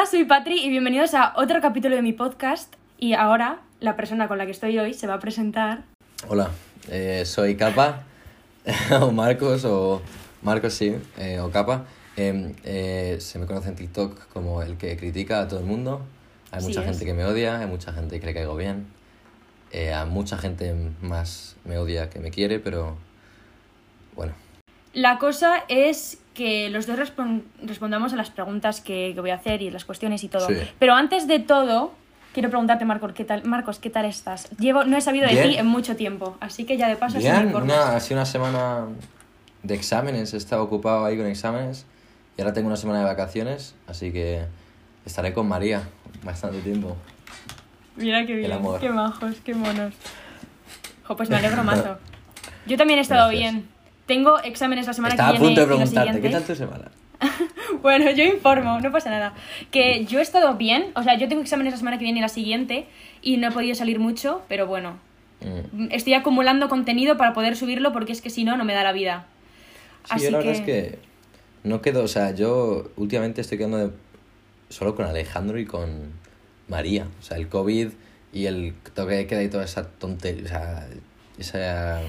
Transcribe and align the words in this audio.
Hola, 0.00 0.08
soy 0.08 0.24
Patri 0.24 0.58
y 0.64 0.70
bienvenidos 0.70 1.12
a 1.12 1.34
otro 1.36 1.60
capítulo 1.60 1.94
de 1.94 2.00
mi 2.00 2.14
podcast. 2.14 2.74
Y 2.96 3.12
ahora 3.12 3.60
la 3.80 3.96
persona 3.96 4.28
con 4.28 4.38
la 4.38 4.46
que 4.46 4.52
estoy 4.52 4.78
hoy 4.78 4.94
se 4.94 5.06
va 5.06 5.12
a 5.12 5.18
presentar. 5.18 5.82
Hola, 6.26 6.48
eh, 6.88 7.24
soy 7.26 7.54
Capa, 7.54 8.04
o 9.02 9.12
Marcos, 9.12 9.66
o 9.66 10.00
Marcos 10.40 10.72
sí, 10.72 10.96
eh, 11.18 11.38
o 11.40 11.50
Capa. 11.50 11.84
Em, 12.16 12.54
eh, 12.64 13.18
se 13.20 13.38
me 13.38 13.44
conoce 13.44 13.68
en 13.68 13.76
TikTok 13.76 14.28
como 14.28 14.62
el 14.62 14.78
que 14.78 14.96
critica 14.96 15.42
a 15.42 15.48
todo 15.48 15.60
el 15.60 15.66
mundo. 15.66 16.00
Hay 16.50 16.62
mucha 16.62 16.82
gente 16.82 17.04
que 17.04 17.12
me 17.12 17.26
odia, 17.26 17.58
hay 17.58 17.66
mucha 17.66 17.92
gente 17.92 18.20
que 18.20 18.24
le 18.24 18.32
caigo 18.32 18.56
bien. 18.56 18.86
Eh, 19.70 19.92
a 19.92 20.06
mucha 20.06 20.38
gente 20.38 20.74
más 21.02 21.56
me 21.66 21.76
odia 21.76 22.08
que 22.08 22.20
me 22.20 22.30
quiere, 22.30 22.58
pero 22.58 22.96
bueno. 24.16 24.32
La 24.94 25.18
cosa 25.18 25.62
es 25.68 26.16
que 26.40 26.70
los 26.70 26.86
dos 26.86 26.98
respon- 26.98 27.42
respondamos 27.62 28.14
a 28.14 28.16
las 28.16 28.30
preguntas 28.30 28.80
que, 28.80 29.12
que 29.14 29.20
voy 29.20 29.28
a 29.28 29.34
hacer 29.34 29.60
y 29.60 29.70
las 29.70 29.84
cuestiones 29.84 30.24
y 30.24 30.28
todo. 30.28 30.46
Sí. 30.46 30.54
Pero 30.78 30.94
antes 30.94 31.28
de 31.28 31.38
todo, 31.38 31.92
quiero 32.32 32.48
preguntarte, 32.48 32.86
Marcos, 32.86 33.12
¿qué 33.12 33.24
tal, 33.26 33.44
Marcos, 33.44 33.78
¿qué 33.78 33.90
tal 33.90 34.06
estás? 34.06 34.48
Llevo, 34.58 34.84
no 34.84 34.96
he 34.96 35.02
sabido 35.02 35.26
de 35.26 35.34
Bien. 35.34 35.50
ti 35.50 35.56
en 35.58 35.66
mucho 35.66 35.96
tiempo, 35.96 36.38
así 36.40 36.64
que 36.64 36.78
ya 36.78 36.88
de 36.88 36.96
paso... 36.96 37.18
Bien, 37.18 37.54
una, 37.54 37.94
ha 37.94 38.00
sido 38.00 38.18
una 38.20 38.24
semana 38.24 38.86
de 39.62 39.74
exámenes, 39.74 40.32
he 40.32 40.38
estado 40.38 40.62
ocupado 40.62 41.04
ahí 41.04 41.18
con 41.18 41.26
exámenes 41.26 41.84
y 42.38 42.40
ahora 42.40 42.54
tengo 42.54 42.68
una 42.68 42.76
semana 42.78 43.00
de 43.00 43.04
vacaciones, 43.04 43.74
así 43.86 44.10
que 44.10 44.44
estaré 45.04 45.34
con 45.34 45.46
María 45.46 45.82
bastante 46.24 46.60
tiempo. 46.60 46.96
Mira 47.96 48.24
qué 48.24 48.34
bien, 48.36 48.50
qué 48.80 48.88
majos, 48.88 49.36
qué 49.44 49.54
monos. 49.54 49.92
Jo, 51.04 51.16
pues 51.16 51.28
me 51.28 51.36
alegro 51.36 51.62
mazo. 51.64 51.98
Yo 52.66 52.76
también 52.78 52.98
he 52.98 53.02
estado 53.02 53.28
Gracias. 53.28 53.52
bien. 53.52 53.68
Tengo 54.10 54.40
exámenes 54.42 54.88
la 54.88 54.92
semana 54.92 55.14
Estaba 55.14 55.28
a 55.28 55.32
que 55.34 55.38
viene. 55.38 55.54
punto 55.54 55.60
de 55.60 55.66
y 55.66 55.70
la 55.78 55.84
preguntarte, 55.84 56.20
¿qué 56.20 56.30
tal 56.30 56.42
tu 56.42 56.54
semana? 56.56 56.90
Bueno, 57.82 58.10
yo 58.10 58.24
informo, 58.24 58.80
no 58.80 58.90
pasa 58.90 59.08
nada. 59.08 59.34
Que 59.70 60.04
yo 60.04 60.18
he 60.18 60.22
estado 60.22 60.54
bien, 60.56 60.86
o 60.96 61.02
sea, 61.04 61.16
yo 61.16 61.28
tengo 61.28 61.42
exámenes 61.42 61.72
la 61.74 61.78
semana 61.78 61.96
que 61.96 62.02
viene 62.04 62.18
y 62.18 62.22
la 62.22 62.28
siguiente 62.28 62.86
y 63.22 63.36
no 63.36 63.46
he 63.48 63.52
podido 63.52 63.76
salir 63.76 64.00
mucho, 64.00 64.42
pero 64.48 64.66
bueno, 64.66 64.98
Mm. 65.42 65.86
estoy 65.92 66.14
acumulando 66.14 66.68
contenido 66.68 67.16
para 67.16 67.32
poder 67.34 67.54
subirlo 67.56 67.92
porque 67.92 68.10
es 68.12 68.20
que 68.20 68.30
si 68.30 68.42
no, 68.44 68.56
no 68.56 68.64
me 68.64 68.74
da 68.74 68.82
la 68.82 68.92
vida. 68.92 69.26
Sí, 70.06 70.10
Así 70.14 70.24
yo 70.24 70.30
la 70.32 70.38
verdad 70.38 70.54
es 70.54 70.60
que 70.62 70.98
no 71.62 71.80
quedo, 71.80 72.02
o 72.02 72.08
sea, 72.08 72.34
yo 72.34 72.90
últimamente 72.96 73.40
estoy 73.42 73.58
quedando 73.58 73.78
de- 73.78 73.90
solo 74.70 74.96
con 74.96 75.06
Alejandro 75.06 75.58
y 75.60 75.66
con 75.66 75.88
María. 76.68 77.06
O 77.20 77.22
sea, 77.22 77.36
el 77.36 77.48
COVID 77.48 77.88
y 78.32 78.46
el 78.46 78.74
toque 78.94 79.14
de 79.14 79.26
queda 79.28 79.42
y 79.44 79.48
toda 79.48 79.64
esa 79.64 79.86
tontería, 79.88 80.44
o 80.44 80.48
sea, 80.48 80.88
esa 81.38 82.00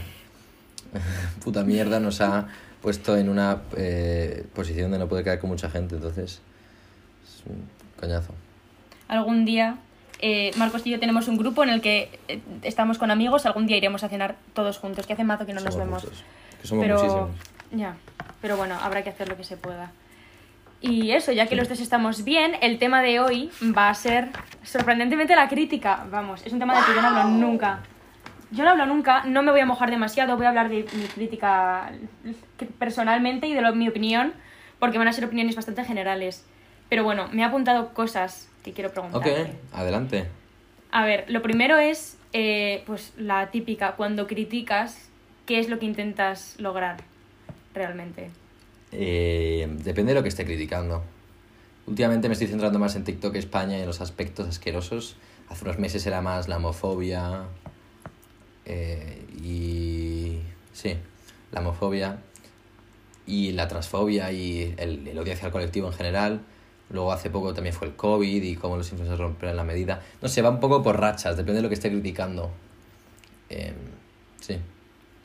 puta 1.44 1.64
mierda 1.64 2.00
nos 2.00 2.22
ha 2.22 2.48
puesto 2.82 3.16
en 3.18 3.30
una 3.30 3.62
eh, 3.78 4.46
posición 4.54 4.92
de 4.92 5.00
no 5.00 5.08
poder 5.08 5.24
quedar 5.24 5.40
con 5.40 5.50
mucha 5.50 5.70
gente, 5.70 5.96
entonces 5.96 6.42
es 7.24 7.44
un 7.46 7.68
coñazo. 8.00 8.34
Algún 9.08 9.46
día, 9.46 9.78
eh, 10.20 10.52
Marcos 10.58 10.82
y 10.86 10.90
yo 10.92 11.00
tenemos 11.00 11.28
un 11.28 11.38
grupo 11.38 11.64
en 11.64 11.70
el 11.70 11.82
que 11.82 12.20
eh, 12.28 12.42
estamos 12.64 12.98
con 12.98 13.12
amigos, 13.12 13.46
algún 13.46 13.68
día 13.68 13.78
iremos 13.78 14.04
a 14.04 14.10
cenar 14.10 14.36
todos 14.54 14.78
juntos, 14.80 15.06
que 15.06 15.14
hace 15.14 15.24
mazo 15.24 15.46
que 15.46 15.54
no 15.54 15.62
nos 15.62 15.74
Somos 15.74 15.88
vemos. 15.88 16.04
muchos, 16.04 16.24
que 16.62 16.68
somos 16.68 16.84
pero 16.84 16.96
muchísimos. 16.96 17.30
ya, 17.72 17.96
pero 18.42 18.58
bueno, 18.58 18.76
habrá 18.82 19.04
que 19.04 19.10
hacer 19.10 19.30
lo 19.30 19.38
que 19.38 19.44
se 19.44 19.58
pueda. 19.58 19.92
Y 20.84 21.12
eso, 21.12 21.32
ya 21.32 21.46
que 21.46 21.56
los 21.56 21.70
dos 21.70 21.80
estamos 21.80 22.24
bien, 22.24 22.56
el 22.62 22.80
tema 22.80 23.04
de 23.04 23.20
hoy 23.20 23.52
va 23.78 23.90
a 23.90 23.94
ser 23.94 24.30
sorprendentemente 24.64 25.36
la 25.36 25.48
crítica. 25.48 26.08
Vamos, 26.10 26.42
es 26.44 26.52
un 26.54 26.58
tema 26.58 26.74
del 26.74 26.84
que 26.86 26.96
yo 26.96 27.02
no 27.04 27.10
hablo 27.10 27.26
nunca. 27.30 27.82
Yo 28.52 28.64
no 28.66 28.72
hablo 28.72 28.86
nunca, 28.86 29.24
no 29.24 29.44
me 29.44 29.52
voy 29.52 29.62
a 29.62 29.66
mojar 29.66 29.90
demasiado, 29.90 30.36
voy 30.36 30.46
a 30.46 30.50
hablar 30.50 30.70
de 30.70 30.86
mi 30.94 31.06
crítica 31.06 31.92
personalmente 32.80 33.48
y 33.48 33.54
de 33.54 33.62
lo- 33.62 33.74
mi 33.74 33.88
opinión, 33.88 34.34
porque 34.80 34.98
van 34.98 35.08
a 35.08 35.14
ser 35.14 35.26
opiniones 35.26 35.56
bastante 35.56 35.84
generales. 35.86 36.46
Pero 36.90 37.04
bueno, 37.04 37.30
me 37.32 37.42
he 37.42 37.46
apuntado 37.46 37.94
cosas 37.94 38.50
que 38.64 38.74
quiero 38.74 38.90
Ok, 38.90 38.94
preguntarte. 38.94 39.54
adelante. 39.72 40.28
A 40.92 41.06
ver, 41.06 41.24
lo 41.30 41.42
primero 41.42 41.78
es, 41.78 42.18
eh, 42.34 42.84
pues 42.86 43.14
la 43.18 43.50
típica, 43.52 43.94
cuando 43.94 44.28
criticas, 44.28 45.10
¿qué 45.46 45.60
es 45.60 45.70
lo 45.70 45.80
que 45.80 45.86
intentas 45.86 46.56
lograr 46.60 46.98
realmente? 47.74 48.30
Eh, 48.92 49.70
depende 49.84 50.12
de 50.12 50.20
lo 50.20 50.24
que 50.24 50.30
esté 50.30 50.44
criticando. 50.44 51.02
Últimamente 51.88 52.28
me 52.28 52.34
estoy 52.34 52.48
centrando 52.48 52.78
más 52.80 52.98
en 52.98 53.06
TikTok 53.06 53.34
España 53.38 53.78
y 53.78 53.82
en 53.82 53.88
los 53.88 54.02
aspectos 54.02 54.50
asquerosos. 54.50 55.16
Hace 55.50 55.64
unos 55.64 55.80
meses 55.80 56.06
era 56.06 56.22
más 56.22 56.50
la 56.50 56.58
homofobia 56.58 57.44
eh, 58.72 59.26
y... 59.44 60.40
Sí, 60.74 60.96
la 61.52 61.60
homofobia 61.60 62.18
y 63.28 63.52
la 63.52 63.68
transfobia 63.68 64.32
y 64.32 64.74
el, 64.78 65.08
el 65.08 65.20
odio 65.20 65.34
hacia 65.34 65.48
el 65.48 65.52
colectivo 65.52 65.88
en 65.88 65.94
general. 65.94 66.42
Luego 66.90 67.12
hace 67.12 67.30
poco 67.30 67.54
también 67.54 67.76
fue 67.76 67.88
el 67.88 67.96
COVID 67.96 68.44
y 68.44 68.56
cómo 68.56 68.78
los 68.78 68.90
influencers 68.90 69.20
rompen 69.20 69.56
la 69.56 69.64
medida. 69.64 70.02
No 70.22 70.28
sé, 70.28 70.42
va 70.42 70.50
un 70.50 70.60
poco 70.60 70.82
por 70.82 71.00
rachas, 71.00 71.38
depende 71.38 71.58
de 71.58 71.64
lo 71.64 71.70
que 71.70 71.76
esté 71.76 71.90
criticando. 71.90 72.52
Eh, 73.50 73.74
sí. 74.40 74.58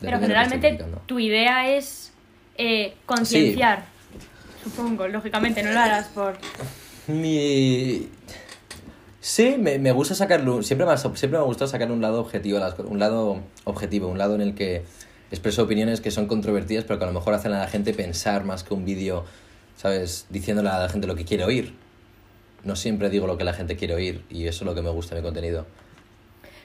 Pero 0.00 0.18
generalmente 0.18 0.78
tu 1.06 1.18
idea 1.18 1.74
es 1.74 2.12
eh, 2.58 2.94
concienciar, 3.06 3.86
supongo, 4.62 5.08
lógicamente, 5.08 5.62
no 5.62 5.72
lo 5.72 5.80
harás 5.80 6.08
por... 6.08 6.36
Mi... 7.06 8.08
Sí, 9.26 9.56
me, 9.58 9.80
me 9.80 9.90
gusta 9.90 10.14
sacarlo. 10.14 10.62
Siempre 10.62 10.86
me, 10.86 10.96
siempre 10.96 11.30
me 11.30 11.38
ha 11.38 11.40
gustado 11.40 11.68
sacar 11.68 11.90
un 11.90 12.00
lado 12.00 12.20
objetivo, 12.20 12.60
un 12.84 13.00
lado 13.00 13.42
objetivo, 13.64 14.06
un 14.06 14.18
lado 14.18 14.36
en 14.36 14.40
el 14.40 14.54
que 14.54 14.84
expreso 15.32 15.64
opiniones 15.64 16.00
que 16.00 16.12
son 16.12 16.28
controvertidas, 16.28 16.84
pero 16.84 17.00
que 17.00 17.06
a 17.06 17.08
lo 17.08 17.12
mejor 17.12 17.34
hacen 17.34 17.52
a 17.52 17.58
la 17.58 17.66
gente 17.66 17.92
pensar 17.92 18.44
más 18.44 18.62
que 18.62 18.72
un 18.72 18.84
vídeo, 18.84 19.24
¿sabes? 19.74 20.28
Diciéndole 20.30 20.68
a 20.68 20.78
la 20.78 20.88
gente 20.88 21.08
lo 21.08 21.16
que 21.16 21.24
quiere 21.24 21.42
oír. 21.42 21.74
No 22.62 22.76
siempre 22.76 23.10
digo 23.10 23.26
lo 23.26 23.36
que 23.36 23.42
la 23.42 23.52
gente 23.52 23.74
quiere 23.74 23.96
oír, 23.96 24.24
y 24.30 24.46
eso 24.46 24.62
es 24.62 24.66
lo 24.66 24.76
que 24.76 24.82
me 24.82 24.90
gusta 24.90 25.16
de 25.16 25.22
mi 25.22 25.24
contenido. 25.24 25.66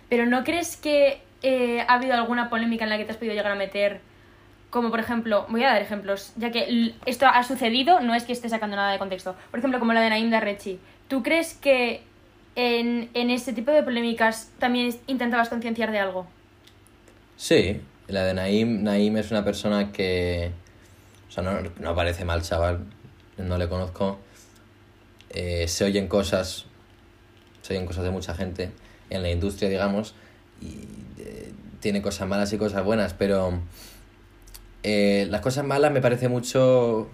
Pero 0.08 0.28
¿no 0.28 0.44
crees 0.44 0.78
que 0.78 1.20
eh, 1.42 1.84
ha 1.88 1.96
habido 1.96 2.14
alguna 2.14 2.52
polémica 2.52 2.84
en 2.84 2.92
la 2.92 3.00
que 3.00 3.06
te 3.06 3.12
has 3.12 3.18
podido 3.18 3.34
llegar 3.34 3.54
a 3.54 3.56
meter? 3.56 4.02
Como 4.70 4.92
por 4.92 5.00
ejemplo, 5.00 5.48
voy 5.50 5.64
a 5.64 5.70
dar 5.70 5.82
ejemplos, 5.82 6.34
ya 6.38 6.52
que 6.52 6.94
esto 7.08 7.26
ha 7.26 7.42
sucedido, 7.42 8.02
no 8.02 8.14
es 8.14 8.24
que 8.24 8.34
esté 8.34 8.50
sacando 8.50 8.76
nada 8.76 8.92
de 8.92 9.00
contexto. 9.00 9.36
Por 9.50 9.58
ejemplo, 9.58 9.80
como 9.80 9.94
la 9.94 10.02
de 10.02 10.12
Naim 10.12 10.30
Darrechi. 10.30 10.80
¿Tú 11.08 11.24
crees 11.24 11.56
que 11.56 12.04
en, 12.56 13.10
en 13.14 13.30
ese 13.30 13.54
tipo 13.54 13.72
de 13.72 13.84
polémicas 13.84 14.50
también 14.60 14.96
intentabas 15.08 15.50
concienciar 15.50 15.92
de 15.92 16.00
algo? 16.00 16.28
Sí, 17.38 17.82
la 18.08 18.24
de 18.24 18.34
Naim, 18.34 18.84
Naim 18.84 19.18
es 19.18 19.32
una 19.32 19.44
persona 19.44 19.92
que... 19.92 20.52
O 21.28 21.32
sea, 21.32 21.44
no, 21.44 21.62
no 21.80 21.96
parece 21.96 22.26
mal 22.26 22.42
chaval, 22.42 22.86
no 23.38 23.58
le 23.58 23.70
conozco. 23.70 24.20
Eh, 25.30 25.68
se 25.68 25.86
oyen 25.86 26.08
cosas, 26.08 26.66
se 27.62 27.74
oyen 27.74 27.86
cosas 27.86 28.04
de 28.04 28.12
mucha 28.12 28.36
gente 28.36 28.72
en 29.10 29.22
la 29.24 29.32
industria, 29.32 29.70
digamos, 29.70 30.14
y 30.62 30.88
eh, 31.20 31.54
tiene 31.80 32.02
cosas 32.02 32.28
malas 32.28 32.52
y 32.52 32.58
cosas 32.58 32.84
buenas, 32.84 33.14
pero 33.14 33.60
eh, 34.84 35.28
las 35.30 35.42
cosas 35.42 35.66
malas 35.66 35.92
me 35.92 36.02
parece 36.02 36.28
mucho 36.28 37.10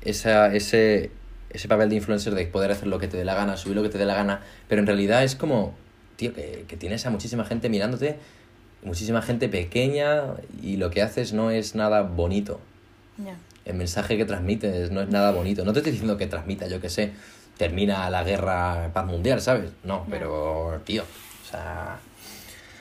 esa, 0.00 0.54
ese, 0.54 1.10
ese 1.54 1.68
papel 1.68 1.88
de 1.88 1.96
influencer 1.96 2.34
de 2.34 2.44
poder 2.46 2.70
hacer 2.72 2.88
lo 2.88 2.98
que 2.98 3.08
te 3.08 3.16
dé 3.16 3.24
la 3.24 3.34
gana, 3.34 3.56
subir 3.56 3.76
lo 3.76 3.82
que 3.82 3.88
te 3.88 3.96
dé 3.96 4.04
la 4.04 4.14
gana, 4.14 4.40
pero 4.68 4.80
en 4.80 4.86
realidad 4.86 5.24
es 5.24 5.34
como, 5.36 5.72
tío, 6.16 6.34
que, 6.34 6.64
que 6.68 6.76
tienes 6.76 7.06
a 7.06 7.10
muchísima 7.10 7.44
gente 7.44 7.68
mirándote, 7.68 8.16
muchísima 8.82 9.22
gente 9.22 9.48
pequeña 9.48 10.24
y 10.62 10.76
lo 10.76 10.90
que 10.90 11.00
haces 11.00 11.32
no 11.32 11.50
es 11.50 11.74
nada 11.74 12.02
bonito. 12.02 12.60
Ya. 13.16 13.36
El 13.64 13.76
mensaje 13.76 14.16
que 14.18 14.24
transmites 14.26 14.90
no 14.90 15.00
es 15.00 15.08
nada 15.08 15.30
bonito. 15.30 15.64
No 15.64 15.72
te 15.72 15.78
estoy 15.78 15.92
diciendo 15.92 16.18
que 16.18 16.26
transmita, 16.26 16.66
yo 16.66 16.80
que 16.80 16.90
sé, 16.90 17.12
termina 17.56 18.10
la 18.10 18.24
guerra 18.24 18.90
paz 18.92 19.06
mundial, 19.06 19.40
¿sabes? 19.40 19.70
No, 19.84 20.04
Ya. 20.04 20.10
pero, 20.10 20.80
tío, 20.84 21.02
o 21.04 21.50
sea... 21.50 21.98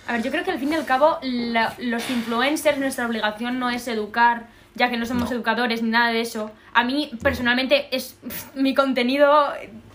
A 0.05 0.13
ver, 0.13 0.23
yo 0.23 0.31
creo 0.31 0.43
que 0.43 0.51
al 0.51 0.59
fin 0.59 0.73
y 0.73 0.75
al 0.75 0.85
cabo 0.85 1.19
la- 1.21 1.73
los 1.79 2.09
influencers, 2.09 2.77
nuestra 2.79 3.05
obligación 3.05 3.59
no 3.59 3.69
es 3.69 3.87
educar, 3.87 4.47
ya 4.75 4.89
que 4.89 4.97
no 4.97 5.05
somos 5.05 5.29
No. 5.29 5.35
educadores 5.35 5.81
ni 5.83 5.89
nada 5.89 6.11
de 6.11 6.21
eso. 6.21 6.51
A 6.73 6.83
mí 6.83 7.11
personalmente 7.21 7.87
es 7.95 8.17
mi 8.55 8.73
contenido, 8.73 9.29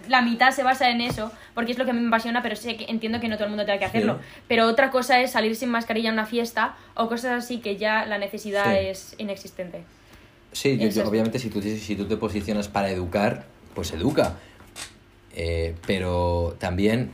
la 0.08 0.22
mitad 0.22 0.50
se 0.52 0.62
basa 0.62 0.88
en 0.90 1.00
eso, 1.00 1.30
porque 1.54 1.72
es 1.72 1.78
lo 1.78 1.84
que 1.84 1.90
a 1.90 1.94
mí 1.94 2.00
me 2.00 2.08
apasiona, 2.08 2.42
pero 2.42 2.56
sé 2.56 2.76
que 2.76 2.86
entiendo 2.88 3.20
que 3.20 3.28
no 3.28 3.34
todo 3.36 3.44
el 3.44 3.50
mundo 3.50 3.64
tenga 3.66 3.78
que 3.78 3.84
hacerlo. 3.84 4.18
Sí. 4.22 4.40
Pero 4.48 4.66
otra 4.66 4.90
cosa 4.90 5.20
es 5.20 5.32
salir 5.32 5.54
sin 5.56 5.68
mascarilla 5.70 6.10
a 6.10 6.12
una 6.12 6.26
fiesta 6.26 6.76
o 6.94 7.08
cosas 7.08 7.44
así 7.44 7.58
que 7.58 7.76
ya 7.76 8.06
la 8.06 8.18
necesidad 8.18 8.64
Sí. 8.72 8.86
es 8.86 9.14
inexistente. 9.18 9.82
Sí, 10.52 10.78
yo- 10.78 11.06
obviamente 11.06 11.38
si 11.38 11.50
tú, 11.50 11.60
si 11.60 11.94
tú 11.96 12.06
te 12.06 12.16
posicionas 12.16 12.68
para 12.68 12.88
educar, 12.90 13.44
pues 13.74 13.92
educa. 13.92 14.36
Eh, 15.34 15.74
pero 15.86 16.56
también 16.58 17.10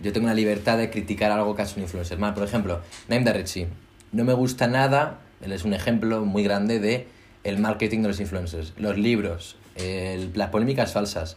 yo 0.00 0.12
tengo 0.12 0.24
una 0.26 0.34
libertad 0.34 0.76
de 0.76 0.90
criticar 0.90 1.30
algo 1.30 1.54
que 1.54 1.62
hace 1.62 1.76
un 1.76 1.82
influencer 1.84 2.18
mal. 2.18 2.34
Por 2.34 2.42
ejemplo, 2.44 2.80
Naim 3.08 3.24
Darrechi. 3.24 3.66
No 4.12 4.24
me 4.24 4.32
gusta 4.34 4.66
nada, 4.66 5.20
él 5.44 5.52
es 5.52 5.64
un 5.64 5.74
ejemplo 5.74 6.24
muy 6.24 6.42
grande 6.42 6.80
de 6.80 7.06
el 7.44 7.58
marketing 7.58 8.00
de 8.02 8.08
los 8.08 8.20
influencers. 8.20 8.72
Los 8.78 8.96
libros, 8.98 9.56
el- 9.76 10.30
las 10.34 10.50
polémicas 10.50 10.92
falsas. 10.92 11.36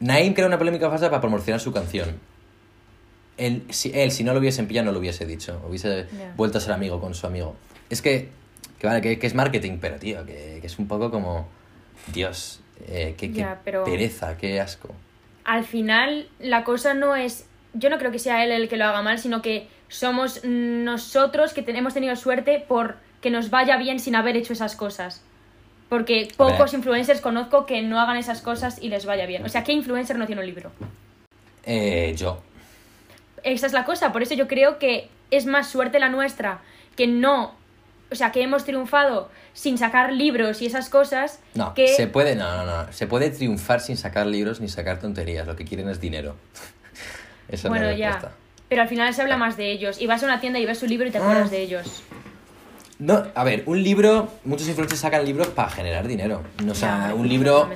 Naim 0.00 0.34
crea 0.34 0.46
una 0.46 0.58
polémica 0.58 0.88
falsa 0.90 1.08
para 1.10 1.20
promocionar 1.20 1.60
su 1.60 1.72
canción. 1.72 2.20
Él 3.36 3.64
si, 3.70 3.92
él, 3.94 4.10
si 4.10 4.24
no 4.24 4.32
lo 4.32 4.40
hubiese 4.40 4.62
pillado, 4.64 4.86
no 4.86 4.92
lo 4.92 4.98
hubiese 4.98 5.24
dicho. 5.26 5.60
Hubiese 5.68 6.06
vuelto 6.36 6.58
a 6.58 6.60
ser 6.60 6.72
amigo 6.72 7.00
con 7.00 7.14
su 7.14 7.26
amigo. 7.26 7.56
Es 7.88 8.02
que, 8.02 8.28
que 8.78 8.86
vale, 8.86 9.00
que, 9.00 9.18
que 9.18 9.26
es 9.26 9.34
marketing, 9.34 9.78
pero 9.80 9.96
tío, 9.98 10.24
que, 10.26 10.58
que 10.60 10.66
es 10.66 10.78
un 10.78 10.88
poco 10.88 11.10
como... 11.10 11.48
Dios, 12.12 12.60
Eh, 12.86 13.14
qué 13.18 13.32
qué 13.32 13.38
Ya, 13.40 13.60
pero- 13.64 13.84
pereza, 13.84 14.36
qué 14.36 14.60
asco. 14.60 14.94
Al 15.44 15.64
final, 15.64 16.28
la 16.40 16.62
cosa 16.62 16.94
no 16.94 17.16
es. 17.16 17.46
Yo 17.74 17.90
no 17.90 17.98
creo 17.98 18.10
que 18.12 18.18
sea 18.18 18.44
él 18.44 18.52
el 18.52 18.68
que 18.68 18.76
lo 18.76 18.84
haga 18.84 19.02
mal, 19.02 19.18
sino 19.18 19.40
que 19.42 19.66
somos 19.88 20.44
nosotros 20.44 21.52
que 21.52 21.62
tenemos 21.62 21.94
tenido 21.94 22.14
suerte 22.16 22.64
por 22.66 22.96
que 23.20 23.30
nos 23.30 23.50
vaya 23.50 23.76
bien 23.76 23.98
sin 23.98 24.14
haber 24.16 24.36
hecho 24.36 24.52
esas 24.52 24.76
cosas. 24.76 25.22
Porque 25.88 26.28
pocos 26.36 26.74
influencers 26.74 27.20
conozco 27.20 27.64
que 27.64 27.80
no 27.82 27.98
hagan 27.98 28.18
esas 28.18 28.42
cosas 28.42 28.78
y 28.80 28.88
les 28.88 29.06
vaya 29.06 29.26
bien. 29.26 29.44
O 29.44 29.48
sea, 29.48 29.64
¿qué 29.64 29.72
influencer 29.72 30.18
no 30.18 30.26
tiene 30.26 30.42
un 30.42 30.46
libro? 30.46 30.70
Eh, 31.64 32.14
yo. 32.16 32.42
Esa 33.42 33.66
es 33.66 33.72
la 33.72 33.84
cosa, 33.84 34.12
por 34.12 34.22
eso 34.22 34.34
yo 34.34 34.48
creo 34.48 34.78
que 34.78 35.08
es 35.30 35.46
más 35.46 35.68
suerte 35.68 35.98
la 35.98 36.08
nuestra, 36.08 36.60
que 36.96 37.06
no, 37.06 37.54
o 38.10 38.14
sea, 38.14 38.32
que 38.32 38.42
hemos 38.42 38.64
triunfado 38.64 39.30
sin 39.54 39.78
sacar 39.78 40.12
libros 40.12 40.60
y 40.62 40.66
esas 40.66 40.88
cosas, 40.88 41.40
No, 41.54 41.74
que 41.74 41.88
se 41.88 42.06
puede, 42.06 42.34
no, 42.34 42.56
no, 42.56 42.64
no. 42.64 42.92
Se 42.92 43.06
puede 43.06 43.30
triunfar 43.30 43.80
sin 43.80 43.96
sacar 43.96 44.26
libros 44.26 44.60
ni 44.60 44.68
sacar 44.68 45.00
tonterías. 45.00 45.46
Lo 45.46 45.56
que 45.56 45.64
quieren 45.64 45.88
es 45.88 46.00
dinero. 46.00 46.36
Esa 47.48 47.68
bueno, 47.68 47.86
es 47.86 47.92
la 47.92 47.98
ya, 47.98 48.12
respuesta. 48.12 48.38
Pero 48.68 48.82
al 48.82 48.88
final 48.88 49.12
se 49.14 49.22
habla 49.22 49.36
más 49.36 49.56
de 49.56 49.70
ellos, 49.72 50.00
y 50.00 50.06
vas 50.06 50.22
a 50.22 50.26
una 50.26 50.40
tienda 50.40 50.58
y 50.58 50.66
ves 50.66 50.78
su 50.78 50.86
libro 50.86 51.06
y 51.06 51.10
te 51.10 51.18
acuerdas 51.18 51.48
Ah. 51.48 51.50
de 51.50 51.62
ellos. 51.62 52.02
No, 52.98 53.24
a 53.34 53.44
ver, 53.44 53.62
un 53.66 53.82
libro, 53.82 54.28
muchos 54.44 54.66
influencers 54.66 55.00
sacan 55.00 55.24
libros 55.24 55.46
para 55.48 55.70
generar 55.70 56.08
dinero. 56.08 56.42
No, 56.64 56.72
o 56.72 56.74
sea, 56.74 57.08
Ya, 57.08 57.14
un 57.14 57.28
libro, 57.28 57.68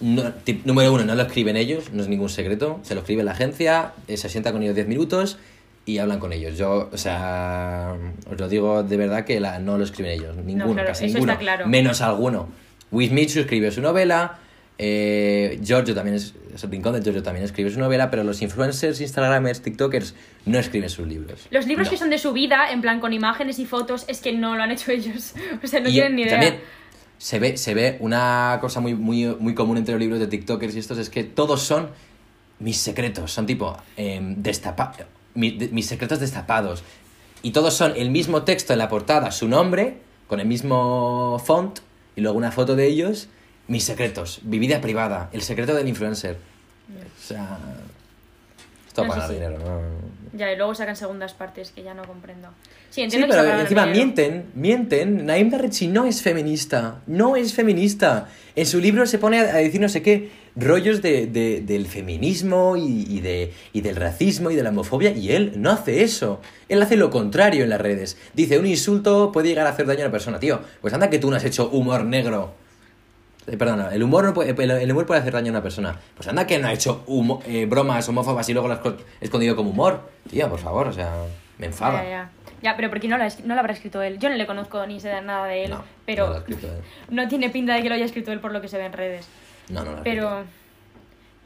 no- 0.00 0.22
tip- 0.44 0.64
número 0.64 0.92
uno, 0.92 1.04
no 1.04 1.14
lo 1.14 1.22
escriben 1.22 1.56
ellos, 1.56 1.90
no 1.92 2.02
es 2.02 2.08
ningún 2.08 2.28
secreto. 2.28 2.78
Se 2.82 2.94
lo 2.94 3.00
escribe 3.00 3.22
la 3.22 3.32
agencia, 3.32 3.92
eh, 4.06 4.16
se 4.18 4.28
sienta 4.28 4.52
con 4.52 4.62
ellos 4.62 4.74
10 4.74 4.86
minutos 4.86 5.38
y 5.86 5.96
hablan 5.96 6.18
con 6.18 6.34
ellos. 6.34 6.58
Yo, 6.58 6.90
o 6.92 6.96
sea, 6.98 7.94
os 8.30 8.38
lo 8.38 8.48
digo 8.48 8.82
de 8.82 8.96
verdad 8.98 9.24
que 9.24 9.40
la- 9.40 9.58
no 9.60 9.78
lo 9.78 9.84
escriben 9.84 10.12
ellos, 10.12 10.36
ninguno, 10.36 10.74
claro, 10.74 10.88
casi 10.88 11.06
ninguno. 11.06 11.38
claro. 11.38 11.66
Menos 11.66 12.02
alguno. 12.02 12.48
With 12.92 13.12
Mitchu 13.12 13.40
escribe 13.40 13.70
su 13.70 13.80
novela, 13.80 14.38
eh, 14.82 15.60
Giorgio 15.62 15.94
también 15.94 16.16
es, 16.16 16.32
el 16.62 16.70
rincón 16.70 16.94
de 16.94 17.02
Giorgio 17.02 17.22
también 17.22 17.44
escribe 17.44 17.70
su 17.70 17.78
novela, 17.78 18.10
pero 18.10 18.24
los 18.24 18.40
influencers, 18.40 18.98
instagramers, 19.02 19.60
tiktokers 19.60 20.14
no 20.46 20.58
escriben 20.58 20.88
sus 20.88 21.06
libros. 21.06 21.46
Los 21.50 21.66
libros 21.66 21.86
No. 21.88 21.90
que 21.90 21.96
son 21.98 22.08
de 22.08 22.16
su 22.16 22.32
vida, 22.32 22.70
en 22.72 22.80
plan 22.80 22.98
con 22.98 23.12
imágenes 23.12 23.58
y 23.58 23.66
fotos, 23.66 24.06
es 24.08 24.20
que 24.20 24.32
no 24.32 24.56
lo 24.56 24.62
han 24.62 24.70
hecho 24.70 24.90
ellos. 24.92 25.34
O 25.62 25.66
sea, 25.66 25.80
no 25.80 25.90
Y 25.90 25.92
tienen 25.92 26.16
ni 26.16 26.22
idea. 26.22 26.32
También 26.32 26.60
se 27.18 27.38
ve, 27.38 27.58
se 27.58 27.74
ve 27.74 27.98
una 28.00 28.56
cosa 28.62 28.80
muy, 28.80 28.94
muy, 28.94 29.26
muy 29.38 29.54
común 29.54 29.76
entre 29.76 29.92
los 29.94 30.00
libros 30.00 30.18
de 30.18 30.26
TikTokers 30.28 30.74
y 30.74 30.78
estos 30.78 30.96
es 30.96 31.10
que 31.10 31.24
todos 31.24 31.60
son 31.60 31.90
mis 32.58 32.78
secretos. 32.78 33.32
Son 33.32 33.44
tipo 33.44 33.76
em, 33.98 34.36
destapa 34.42 34.92
mi- 35.34 35.50
de- 35.58 35.68
mis 35.68 35.84
secretos 35.84 36.20
destapados. 36.20 36.82
Y 37.42 37.50
todos 37.50 37.74
son 37.74 37.92
el 37.96 38.08
mismo 38.10 38.44
texto 38.44 38.72
en 38.72 38.78
la 38.78 38.88
portada, 38.88 39.30
su 39.30 39.46
nombre, 39.48 39.98
con 40.26 40.40
el 40.40 40.46
mismo 40.46 41.38
font, 41.44 41.80
y 42.16 42.22
luego 42.22 42.38
una 42.38 42.50
foto 42.52 42.76
de 42.76 42.86
ellos. 42.86 43.28
Mis 43.70 43.84
secretos, 43.84 44.40
mi 44.42 44.58
vida 44.58 44.80
privada, 44.80 45.30
el 45.32 45.42
secreto 45.42 45.74
del 45.74 45.86
influencer. 45.88 46.36
O 46.90 47.22
sea. 47.22 47.58
Esto 48.88 49.06
para 49.06 49.28
dinero, 49.28 49.56
¿no? 49.58 49.80
Ya, 50.36 50.52
y 50.52 50.56
luego 50.56 50.74
sacan 50.74 50.96
segundas 50.96 51.32
partes 51.34 51.70
que 51.70 51.82
ya 51.84 51.94
no 51.94 52.02
comprendo. 52.04 52.48
Sí, 52.90 52.94
Sí, 52.96 53.02
entiendo 53.02 53.28
que 53.28 53.34
pero 53.34 53.60
encima 53.60 53.82
dinero. 53.86 53.96
mienten, 53.96 54.46
mienten. 54.54 55.26
Naim 55.26 55.48
Darrechi 55.50 55.86
no 55.86 56.04
es 56.06 56.22
feminista, 56.22 57.00
no 57.06 57.36
es 57.36 57.54
feminista. 57.54 58.28
En 58.56 58.66
su 58.66 58.80
libro 58.80 59.06
se 59.06 59.18
pone 59.18 59.38
a 59.38 59.42
a 59.54 59.58
decir 59.58 59.80
no 59.80 59.88
sé 59.88 60.02
qué 60.02 60.30
rollos 60.56 61.00
de, 61.02 61.28
de- 61.28 61.60
del 61.60 61.86
feminismo 61.86 62.76
y, 62.76 63.06
y 63.08 63.20
de, 63.20 63.52
y 63.72 63.80
del 63.82 63.94
racismo 63.94 64.50
y 64.50 64.56
de 64.56 64.64
la 64.64 64.70
homofobia 64.70 65.12
y 65.12 65.30
él 65.30 65.52
no 65.56 65.70
hace 65.70 66.02
eso. 66.02 66.40
Él 66.68 66.82
hace 66.82 66.96
lo 66.96 67.10
contrario 67.10 67.62
en 67.62 67.70
las 67.70 67.80
redes. 67.80 68.16
Dice, 68.34 68.58
un 68.58 68.66
insulto 68.66 69.30
puede 69.30 69.46
llegar 69.48 69.68
a 69.68 69.70
hacer 69.70 69.86
daño 69.86 70.00
a 70.00 70.06
una 70.06 70.10
persona, 70.12 70.40
tío. 70.40 70.60
Pues 70.80 70.92
anda 70.92 71.10
que 71.10 71.20
tú 71.20 71.30
no 71.30 71.36
has 71.36 71.44
hecho 71.44 71.70
humor 71.70 72.04
negro. 72.04 72.54
Eh, 73.46 73.56
perdona, 73.56 73.92
el 73.94 74.02
humor, 74.02 74.24
no 74.24 74.34
puede, 74.34 74.50
el, 74.50 74.70
el 74.70 74.92
humor 74.92 75.06
puede 75.06 75.20
hacer 75.20 75.32
daño 75.32 75.48
a 75.48 75.50
una 75.50 75.62
persona. 75.62 75.98
Pues 76.14 76.28
anda 76.28 76.46
que 76.46 76.58
no 76.58 76.68
ha 76.68 76.72
hecho 76.72 77.02
humo- 77.06 77.42
eh, 77.46 77.66
bromas 77.66 78.08
homófobas 78.08 78.48
y 78.48 78.52
luego 78.52 78.68
las 78.68 78.78
ha 78.84 78.94
escondido 79.20 79.56
como 79.56 79.70
humor. 79.70 80.08
Tío, 80.28 80.48
por 80.48 80.58
favor, 80.60 80.88
o 80.88 80.92
sea, 80.92 81.10
me 81.58 81.66
enfada. 81.66 82.02
Ya, 82.04 82.08
ya. 82.10 82.30
Ya, 82.62 82.76
pero 82.76 82.90
porque 82.90 83.08
no 83.08 83.16
lo, 83.16 83.24
ha 83.24 83.28
no 83.44 83.54
lo 83.54 83.60
habrá 83.60 83.72
escrito 83.72 84.02
él. 84.02 84.18
Yo 84.18 84.28
no 84.28 84.34
le 84.36 84.46
conozco 84.46 84.86
ni 84.86 85.00
sé 85.00 85.18
nada 85.22 85.46
de 85.46 85.64
él, 85.64 85.70
No, 85.70 85.82
pero 86.04 86.24
no 86.26 86.30
lo 86.32 86.36
ha 86.36 86.40
escrito 86.40 86.66
él. 86.66 86.80
no 87.10 87.26
tiene 87.28 87.48
pinta 87.48 87.74
de 87.74 87.82
que 87.82 87.88
lo 87.88 87.94
haya 87.94 88.04
escrito 88.04 88.30
él 88.32 88.40
por 88.40 88.52
lo 88.52 88.60
que 88.60 88.68
se 88.68 88.76
ve 88.76 88.84
en 88.84 88.92
redes. 88.92 89.26
No, 89.70 89.82
no, 89.84 89.92
no. 89.96 90.02
Pero, 90.02 90.44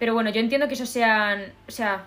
pero 0.01 0.13
bueno, 0.15 0.31
yo 0.31 0.41
entiendo 0.41 0.67
que 0.67 0.75
eso 0.75 0.87
sean, 0.87 1.45
o 1.69 1.71
sea, 1.71 2.03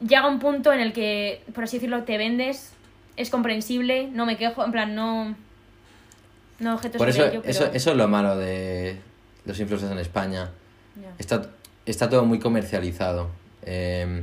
llega 0.00 0.26
un 0.26 0.38
punto 0.38 0.72
en 0.72 0.80
el 0.80 0.94
que, 0.94 1.42
por 1.54 1.64
así 1.64 1.76
decirlo, 1.76 2.04
te 2.04 2.16
vendes, 2.16 2.72
es 3.16 3.28
comprensible, 3.28 4.08
no 4.10 4.24
me 4.24 4.38
quejo, 4.38 4.64
en 4.64 4.72
plan, 4.72 4.94
no, 4.94 5.34
no 6.58 6.74
objeto 6.74 6.98
Por 6.98 7.08
eso, 7.08 7.24
ello, 7.24 7.40
pero 7.42 7.50
eso, 7.50 7.70
eso 7.72 7.90
es 7.90 7.96
lo 7.96 8.08
malo 8.08 8.36
de 8.36 8.98
los 9.44 9.58
influencers 9.60 9.92
en 9.92 9.98
España. 9.98 10.50
Está, 11.18 11.50
está 11.86 12.08
todo 12.08 12.24
muy 12.24 12.38
comercializado. 12.38 13.28
Eh, 13.62 14.22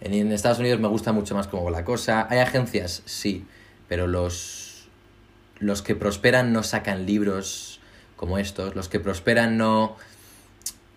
en, 0.00 0.14
en 0.14 0.32
Estados 0.32 0.58
Unidos 0.58 0.80
me 0.80 0.88
gusta 0.88 1.12
mucho 1.12 1.34
más 1.34 1.46
cómo 1.48 1.64
va 1.64 1.70
la 1.70 1.84
cosa. 1.84 2.26
Hay 2.30 2.38
agencias, 2.38 3.02
sí, 3.04 3.46
pero 3.88 4.06
los, 4.06 4.88
los 5.58 5.82
que 5.82 5.94
prosperan 5.94 6.52
no 6.52 6.62
sacan 6.62 7.06
libros 7.06 7.80
como 8.16 8.38
estos. 8.38 8.74
Los 8.74 8.88
que 8.88 9.00
prosperan 9.00 9.56
no, 9.58 9.96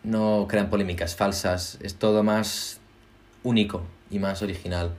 no 0.03 0.47
crean 0.49 0.69
polémicas 0.69 1.15
falsas. 1.15 1.77
Es 1.81 1.95
todo 1.95 2.23
más 2.23 2.79
único 3.43 3.83
y 4.09 4.19
más 4.19 4.41
original. 4.41 4.91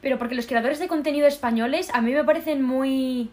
Pero 0.00 0.18
porque 0.18 0.34
los 0.34 0.46
creadores 0.46 0.78
de 0.78 0.88
contenido 0.88 1.26
españoles 1.26 1.88
a 1.94 2.00
mí 2.00 2.12
me 2.12 2.24
parecen 2.24 2.62
muy, 2.62 3.30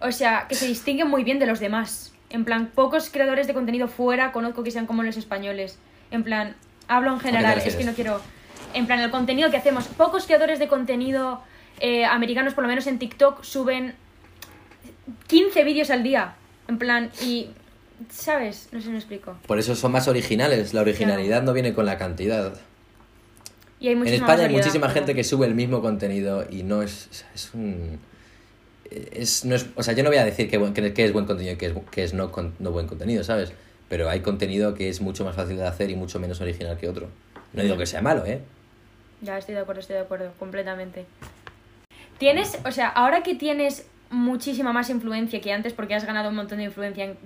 o 0.00 0.12
sea, 0.12 0.46
que 0.48 0.54
se 0.54 0.66
distinguen 0.66 1.08
muy 1.08 1.24
bien 1.24 1.38
de 1.38 1.46
los 1.46 1.60
demás. 1.60 2.12
En 2.30 2.44
plan, 2.44 2.70
pocos 2.74 3.10
creadores 3.10 3.46
de 3.46 3.54
contenido 3.54 3.88
fuera 3.88 4.32
conozco 4.32 4.62
que 4.62 4.70
sean 4.70 4.86
como 4.86 5.02
los 5.02 5.16
españoles. 5.16 5.78
En 6.10 6.24
plan, 6.24 6.56
hablo 6.86 7.12
en 7.12 7.20
general, 7.20 7.58
es 7.64 7.76
que 7.76 7.84
no 7.84 7.92
quiero... 7.92 8.20
En 8.74 8.86
plan, 8.86 9.00
el 9.00 9.10
contenido 9.10 9.50
que 9.50 9.56
hacemos, 9.56 9.86
pocos 9.86 10.26
creadores 10.26 10.58
de 10.58 10.68
contenido 10.68 11.40
eh, 11.80 12.04
americanos, 12.04 12.54
por 12.54 12.62
lo 12.62 12.68
menos 12.68 12.86
en 12.86 12.98
TikTok, 12.98 13.42
suben 13.42 13.94
15 15.26 15.64
vídeos 15.64 15.90
al 15.90 16.02
día. 16.02 16.34
En 16.68 16.78
plan, 16.78 17.10
y... 17.22 17.50
¿Sabes? 18.10 18.68
No 18.70 18.78
sé 18.78 18.86
si 18.86 18.90
me 18.92 18.98
explico. 18.98 19.36
Por 19.46 19.58
eso 19.58 19.74
son 19.74 19.90
más 19.90 20.06
originales. 20.06 20.72
La 20.72 20.82
originalidad 20.82 21.42
no 21.42 21.52
viene 21.52 21.74
con 21.74 21.84
la 21.84 21.98
cantidad. 21.98 22.54
Y 23.80 23.88
hay 23.88 23.94
En 23.94 24.06
España 24.06 24.44
hay 24.44 24.52
muchísima 24.52 24.88
gente 24.88 25.14
que 25.14 25.24
sube 25.24 25.46
el 25.46 25.56
mismo 25.56 25.80
contenido 25.80 26.46
y 26.48 26.62
no 26.62 26.82
es. 26.82 27.08
o 27.10 27.14
sea, 27.14 27.28
es 27.34 27.50
un. 27.54 27.98
Es, 28.90 29.44
no 29.44 29.54
es, 29.54 29.66
o 29.76 29.82
sea, 29.82 29.94
yo 29.94 30.02
no 30.02 30.08
voy 30.10 30.18
a 30.18 30.24
decir 30.24 30.48
que, 30.50 30.72
que, 30.72 30.94
que 30.94 31.04
es 31.04 31.12
buen 31.12 31.26
contenido 31.26 31.54
y 31.54 31.56
que 31.58 31.66
es, 31.66 31.72
que 31.90 32.04
es 32.04 32.14
no, 32.14 32.30
con- 32.32 32.54
no 32.58 32.70
buen 32.70 32.86
contenido, 32.86 33.22
¿sabes? 33.22 33.52
Pero 33.88 34.08
hay 34.08 34.20
contenido 34.20 34.74
que 34.74 34.88
es 34.88 35.00
mucho 35.00 35.24
más 35.24 35.36
fácil 35.36 35.56
de 35.56 35.66
hacer 35.66 35.90
y 35.90 35.96
mucho 35.96 36.18
menos 36.20 36.40
original 36.40 36.76
que 36.78 36.88
otro. 36.88 37.08
No 37.52 37.62
digo 37.62 37.76
que 37.76 37.86
sea 37.86 38.02
malo, 38.02 38.24
¿eh? 38.26 38.40
Ya, 39.20 39.36
estoy 39.38 39.54
de 39.54 39.60
acuerdo, 39.62 39.80
estoy 39.80 39.96
de 39.96 40.02
acuerdo, 40.02 40.32
completamente. 40.38 41.06
Tienes, 42.18 42.58
o 42.64 42.72
sea, 42.72 42.88
ahora 42.88 43.22
que 43.22 43.34
tienes 43.34 43.86
muchísima 44.10 44.72
más 44.72 44.90
influencia 44.90 45.40
que 45.40 45.52
antes, 45.52 45.72
porque 45.72 45.94
has 45.94 46.04
ganado 46.04 46.30
un 46.30 46.34
montón 46.36 46.58
de 46.58 46.64
influencia 46.64 47.04
en 47.04 47.16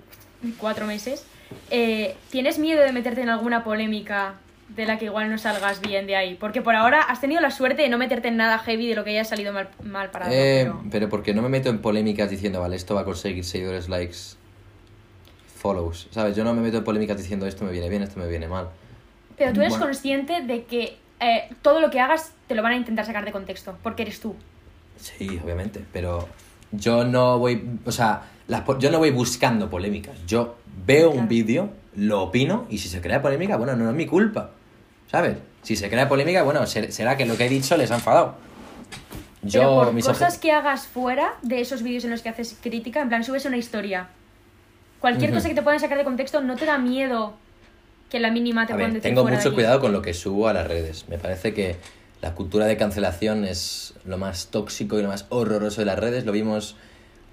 cuatro 0.57 0.85
meses, 0.85 1.25
eh, 1.69 2.15
¿tienes 2.29 2.59
miedo 2.59 2.81
de 2.81 2.91
meterte 2.91 3.21
en 3.21 3.29
alguna 3.29 3.63
polémica 3.63 4.35
de 4.75 4.85
la 4.85 4.97
que 4.97 5.05
igual 5.05 5.29
no 5.29 5.37
salgas 5.37 5.81
bien 5.81 6.07
de 6.07 6.15
ahí? 6.15 6.35
Porque 6.35 6.61
por 6.61 6.75
ahora 6.75 7.01
has 7.01 7.21
tenido 7.21 7.41
la 7.41 7.51
suerte 7.51 7.81
de 7.83 7.89
no 7.89 7.97
meterte 7.97 8.27
en 8.29 8.37
nada 8.37 8.57
heavy 8.59 8.87
de 8.87 8.95
lo 8.95 9.03
que 9.03 9.11
haya 9.11 9.23
salido 9.25 9.53
mal, 9.53 9.69
mal 9.83 10.09
parado. 10.11 10.31
Eh, 10.33 10.63
pero- 10.65 10.83
pero 10.91 11.09
porque 11.09 11.33
no 11.33 11.41
me 11.41 11.49
meto 11.49 11.69
en 11.69 11.79
polémicas 11.79 12.29
diciendo, 12.29 12.59
vale, 12.61 12.75
esto 12.75 12.95
va 12.95 13.01
a 13.01 13.05
conseguir 13.05 13.43
seguidores, 13.45 13.89
likes, 13.89 14.17
follows, 15.57 16.07
¿sabes? 16.11 16.35
Yo 16.35 16.43
no 16.43 16.53
me 16.53 16.61
meto 16.61 16.77
en 16.77 16.83
polémicas 16.83 17.17
diciendo 17.17 17.45
esto 17.47 17.63
me 17.65 17.71
viene 17.71 17.89
bien, 17.89 18.03
esto 18.03 18.19
me 18.19 18.27
viene 18.27 18.47
mal. 18.47 18.69
Pero 19.37 19.53
tú 19.53 19.61
eres 19.61 19.71
Bueno. 19.73 19.85
consciente 19.85 20.41
de 20.41 20.63
que 20.65 20.97
eh, 21.19 21.49
todo 21.61 21.79
lo 21.79 21.89
que 21.89 21.99
hagas 22.01 22.33
te 22.47 22.55
lo 22.55 22.61
van 22.63 22.73
a 22.73 22.75
intentar 22.75 23.05
sacar 23.05 23.23
de 23.23 23.31
contexto, 23.31 23.77
porque 23.81 24.01
eres 24.01 24.19
tú. 24.19 24.35
Sí, 24.97 25.39
obviamente, 25.43 25.83
pero 25.93 26.27
yo 26.71 27.05
no 27.05 27.39
voy, 27.39 27.63
o 27.85 27.91
sea, 27.91 28.23
las 28.47 28.63
yo 28.79 28.91
no 28.91 28.99
voy 28.99 29.11
buscando 29.11 29.69
polémicas. 29.69 30.17
Yo 30.27 30.57
veo 30.85 31.11
un 31.11 31.27
vídeo, 31.29 31.69
lo 31.95 32.23
opino 32.23 32.65
y 32.69 32.79
si 32.79 32.89
se 32.89 32.99
crea 32.99 33.21
polémica, 33.21 33.55
bueno, 33.55 33.75
no 33.75 33.89
es 33.89 33.95
mi 33.95 34.05
culpa, 34.05 34.51
¿sabes? 35.13 35.37
Si 35.61 35.75
se 35.75 35.89
crea 35.91 36.09
polémica, 36.09 36.41
bueno, 36.41 36.65
ser- 36.65 36.91
será 36.91 37.15
que 37.15 37.27
lo 37.27 37.37
que 37.37 37.45
he 37.45 37.49
dicho 37.49 37.77
les 37.77 37.91
ha 37.91 37.95
enfadado. 37.95 38.33
Yo, 39.43 39.59
Pero 39.59 39.75
por 39.75 39.93
mis 39.93 40.05
cosas 40.07 40.39
que 40.39 40.51
hagas 40.51 40.87
fuera 40.87 41.35
de 41.43 41.61
esos 41.61 41.83
vídeos 41.83 42.03
en 42.05 42.09
los 42.09 42.23
que 42.23 42.29
haces 42.29 42.57
crítica, 42.61 42.99
en 43.01 43.09
plan, 43.09 43.23
subes 43.23 43.45
una 43.45 43.57
historia. 43.57 44.07
Cualquier 44.99 45.29
Ujú. 45.29 45.37
cosa 45.37 45.49
que 45.49 45.55
te 45.55 45.61
puedan 45.61 45.79
sacar 45.79 45.99
de 45.99 46.03
contexto, 46.03 46.41
¿no 46.41 46.55
te 46.55 46.65
da 46.65 46.79
miedo 46.79 47.33
que 48.09 48.19
la 48.19 48.31
mínima 48.31 48.65
te 48.65 48.73
A 48.73 48.75
puedan 48.75 48.91
ver, 48.93 49.01
decir 49.01 49.11
tengo 49.11 49.21
fuera 49.21 49.37
de 49.37 49.41
mucho 49.41 49.49
allí? 49.49 49.55
cuidado 49.55 49.79
con 49.81 49.91
lo 49.93 50.01
que 50.01 50.15
subo 50.15 50.47
a 50.47 50.53
las 50.53 50.67
redes. 50.67 51.05
Me 51.09 51.19
parece 51.19 51.53
que 51.53 51.75
la 52.21 52.33
cultura 52.33 52.65
de 52.65 52.75
cancelación 52.75 53.45
es 53.45 53.93
lo 54.05 54.17
más 54.17 54.47
tóxico 54.47 54.97
y 54.97 55.03
lo 55.03 55.09
más 55.09 55.27
horroroso 55.29 55.81
de 55.81 55.85
las 55.85 55.99
redes. 55.99 56.25
Lo 56.25 56.31
vimos 56.31 56.75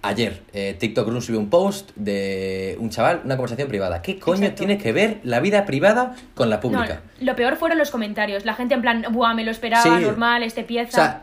ayer. 0.03 0.43
Eh, 0.53 0.77
TikTok 0.79 1.09
Room 1.09 1.21
subió 1.21 1.39
un 1.41 1.51
post 1.51 1.91
de 1.97 2.77
un 2.81 2.91
chaval, 2.91 3.21
una 3.25 3.37
conversación 3.37 3.69
privada. 3.69 4.03
¿Qué 4.03 4.19
coño 4.19 4.39
Exacto. 4.43 4.59
tiene 4.59 4.79
que 4.79 4.93
ver 4.93 5.19
la 5.25 5.41
vida 5.41 5.67
privada 5.67 6.17
con 6.35 6.49
la 6.51 6.57
No, 6.57 6.63
pública? 6.63 7.03
lo 7.21 7.37
peor 7.37 7.57
fueron 7.57 7.79
los 7.79 7.91
comentarios. 7.91 8.45
La 8.45 8.55
gente 8.55 8.75
en 8.75 8.81
plan, 8.81 9.05
buah, 9.11 9.35
me 9.35 9.45
lo 9.45 9.51
esperaba, 9.51 9.83
Sí. 9.83 10.05
normal, 10.05 10.43
este 10.43 10.65
pieza. 10.65 10.89
O 10.89 10.93
sea, 10.93 11.23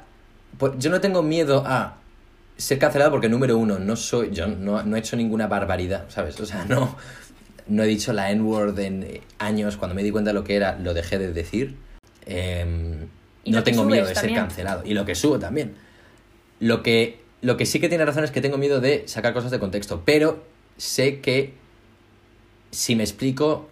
pues 0.58 0.74
yo 0.78 0.90
no 0.90 1.02
tengo 1.02 1.22
miedo 1.24 1.64
a 1.66 1.96
ser 2.56 2.80
cancelado 2.80 3.12
porque, 3.12 3.30
número 3.30 3.58
uno, 3.58 3.80
no 3.80 3.96
soy. 3.96 4.32
Yo 4.32 4.48
no, 4.48 4.82
no 4.84 4.96
he 4.96 5.00
hecho 5.00 5.16
ninguna 5.16 5.48
barbaridad, 5.48 6.06
¿sabes? 6.10 6.40
O 6.40 6.46
sea, 6.46 6.66
no. 6.66 6.96
no 7.68 7.84
he 7.84 7.88
dicho 7.88 8.14
la 8.14 8.32
N-word 8.32 8.80
en 8.80 9.22
años, 9.40 9.76
cuando 9.78 9.94
me 9.96 10.02
di 10.04 10.10
cuenta 10.12 10.30
de 10.30 10.34
lo 10.36 10.44
que 10.44 10.56
era, 10.56 10.78
lo 10.80 10.94
dejé 10.94 11.18
de 11.20 11.34
decir. 11.34 11.76
Em, 12.26 13.08
no 13.46 13.64
tengo 13.64 13.84
miedo 13.86 14.06
de 14.08 14.16
ser 14.16 14.34
cancelado. 14.34 14.84
Y 14.86 14.94
lo 14.94 15.06
que 15.06 15.16
subo 15.16 15.38
también. 15.40 15.76
Lo 16.60 16.82
que, 16.84 17.20
lo 17.48 17.56
que 17.56 17.66
sí 17.66 17.80
que 17.80 17.88
tiene 17.88 18.04
razón 18.06 18.26
es 18.26 18.32
que 18.32 18.42
tengo 18.42 18.58
miedo 18.58 18.82
de 18.82 19.08
sacar 19.08 19.34
cosas 19.34 19.52
de 19.52 19.60
contexto, 19.60 20.02
pero 20.04 20.44
sé 20.76 21.22
que 21.22 21.54
si 22.72 22.96
me 22.98 23.04
explico, 23.04 23.68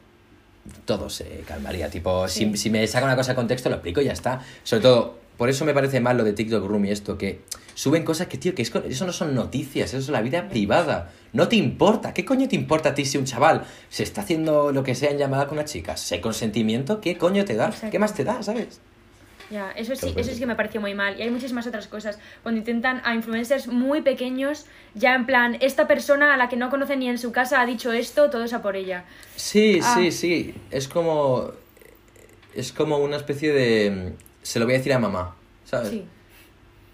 todo 0.86 1.10
se 1.10 1.44
calmaría. 1.46 1.89
Tipo, 1.89 2.27
Sí. 2.29 2.46
si, 2.51 2.58
si 2.58 2.70
me 2.70 2.88
saca 2.88 3.05
una 3.05 3.17
cosa 3.17 3.34
de 3.34 3.36
contexto, 3.36 3.67
lo 3.70 3.75
explico 3.75 4.00
y 4.01 4.05
ya 4.05 4.13
está. 4.13 4.41
Sobre 4.63 4.82
todo, 4.82 5.20
por 5.38 5.50
eso 5.50 5.65
me 5.65 5.74
parece 5.74 6.00
mal 6.00 6.15
lo 6.17 6.24
de 6.24 6.32
TikTok 6.32 6.65
Room 6.65 6.86
y 6.86 6.91
esto, 6.91 7.17
que 7.17 7.41
suben 7.74 8.05
cosas 8.05 8.27
que, 8.27 8.38
tío, 8.38 8.55
que 8.55 8.62
es 8.62 8.72
eso 8.74 9.05
no 9.05 9.12
son 9.12 9.36
noticias, 9.36 9.89
eso 9.89 9.98
es 9.98 10.08
la 10.10 10.22
vida 10.22 10.48
privada. 10.48 11.12
No 11.34 11.50
te 11.50 11.58
importa. 11.58 12.13
¿Qué 12.13 12.24
coño 12.24 12.48
te 12.48 12.55
importa 12.55 12.89
a 12.89 12.96
ti 12.96 13.03
si 13.03 13.17
un 13.17 13.25
chaval 13.25 13.65
se 13.89 14.03
está 14.03 14.22
haciendo 14.22 14.72
lo 14.72 14.84
que 14.84 14.96
sea 14.96 15.12
en 15.12 15.17
llamada 15.17 15.48
con 15.48 15.58
una 15.58 15.65
chica? 15.65 15.98
¿Sé 15.98 16.22
consentimiento? 16.22 17.01
¿Qué 17.01 17.17
coño 17.17 17.44
te 17.44 17.55
da? 17.55 17.65
Exacto. 17.67 17.89
¿Qué 17.91 18.00
más 18.00 18.13
te 18.13 18.24
da, 18.24 18.41
sabes? 18.41 18.79
Ya, 19.52 19.72
eso 19.75 19.96
sí, 19.96 20.14
eso 20.18 20.32
sí 20.32 20.40
que 20.40 20.48
me 20.48 20.56
pareció 20.56 20.82
muy 20.82 20.96
mal. 20.96 21.20
Y 21.20 21.22
hay 21.22 21.30
muchísimas 21.30 21.68
otras 21.68 21.88
cosas. 21.88 22.18
Cuando 22.42 22.60
intentan 22.60 23.02
a 23.06 23.14
influencers 23.14 23.68
muy 23.68 24.02
pequeños, 24.02 24.66
ya 24.96 25.14
en 25.14 25.25
plan, 25.28 25.58
esta 25.62 25.88
persona 25.88 26.34
a 26.34 26.38
la 26.38 26.50
que 26.50 26.56
no 26.58 26.70
conocen 26.72 27.00
ni 27.00 27.10
en 27.10 27.18
su 27.20 27.32
casa 27.32 27.62
ha 27.62 27.66
dicho 27.66 27.92
esto, 27.94 28.30
todo 28.32 28.44
es 28.46 28.54
a 28.54 28.62
por 28.64 28.75
ella. 28.75 29.06
Sí, 29.36 29.80
Ah. 29.84 29.96
sí, 29.98 30.12
sí. 30.12 30.56
Es 30.72 30.88
como. 30.88 31.52
Es 32.56 32.72
como 32.72 32.98
una 32.98 33.18
especie 33.18 33.54
de. 33.54 34.14
Se 34.42 34.60
lo 34.60 34.66
voy 34.66 34.75
a 34.75 34.78
decir 34.78 34.94
a 34.94 35.00
mamá, 35.00 35.36
¿sabes? 35.66 35.90
Sí. 35.90 36.06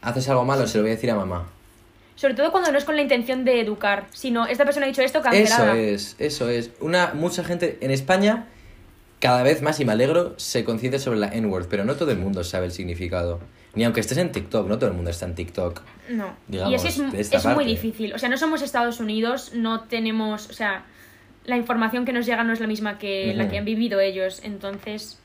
Haces 0.02 0.28
algo 0.30 0.44
malo, 0.44 0.68
se 0.68 0.78
lo 0.78 0.84
voy 0.84 0.92
a 0.92 0.96
decir 0.96 1.12
a 1.12 1.16
mamá. 1.16 1.48
Sobre 2.16 2.34
todo 2.34 2.52
cuando 2.52 2.72
no 2.72 2.78
es 2.78 2.84
con 2.86 2.96
la 2.96 3.02
intención 3.02 3.46
de 3.46 3.62
educar, 3.62 4.08
sino 4.12 4.46
esta 4.46 4.66
persona 4.66 4.86
ha 4.86 4.90
dicho 4.90 5.02
esto, 5.02 5.20
Eso 5.20 5.30
cancelada. 5.30 5.78
es, 5.78 6.16
eso 6.20 6.50
es. 6.50 6.72
Una, 6.80 7.14
mucha 7.14 7.44
gente 7.44 7.78
en 7.82 7.92
España, 7.92 8.48
cada 9.22 9.44
vez 9.44 9.62
más, 9.62 9.80
y 9.80 9.86
me 9.86 9.92
alegro, 9.94 10.34
se 10.38 10.66
conciende 10.66 10.98
sobre 11.00 11.20
la 11.20 11.28
N-word, 11.28 11.68
pero 11.70 11.86
no 11.86 11.96
todo 11.96 12.12
el 12.12 12.18
mundo 12.18 12.44
sabe 12.44 12.66
el 12.66 12.72
significado. 12.72 13.40
Ni 13.76 13.86
aunque 13.86 14.02
estés 14.02 14.18
en 14.18 14.32
TikTok, 14.32 14.68
no 14.68 14.78
todo 14.80 14.90
el 14.90 14.96
mundo 14.96 15.12
está 15.12 15.28
en 15.28 15.36
TikTok. 15.36 15.82
No. 16.10 16.36
Digamos, 16.48 16.72
y 16.72 16.76
es 16.88 17.30
que 17.30 17.38
es, 17.38 17.46
muy 17.46 17.64
difícil. 17.64 18.14
O 18.14 18.20
sea, 18.20 18.28
no 18.28 18.38
somos 18.38 18.62
Estados 18.64 19.00
Unidos, 19.00 19.52
no 19.54 19.82
tenemos. 19.82 20.50
O 20.50 20.54
sea, 20.54 20.86
la 21.46 21.56
información 21.56 22.04
que 22.04 22.12
nos 22.12 22.26
llega 22.26 22.44
no 22.44 22.52
es 22.52 22.60
la 22.60 22.68
misma 22.68 22.98
que 22.98 23.34
la 23.34 23.48
que 23.48 23.60
han 23.60 23.64
vivido 23.66 24.00
ellos. 24.00 24.42
Entonces, 24.44 25.20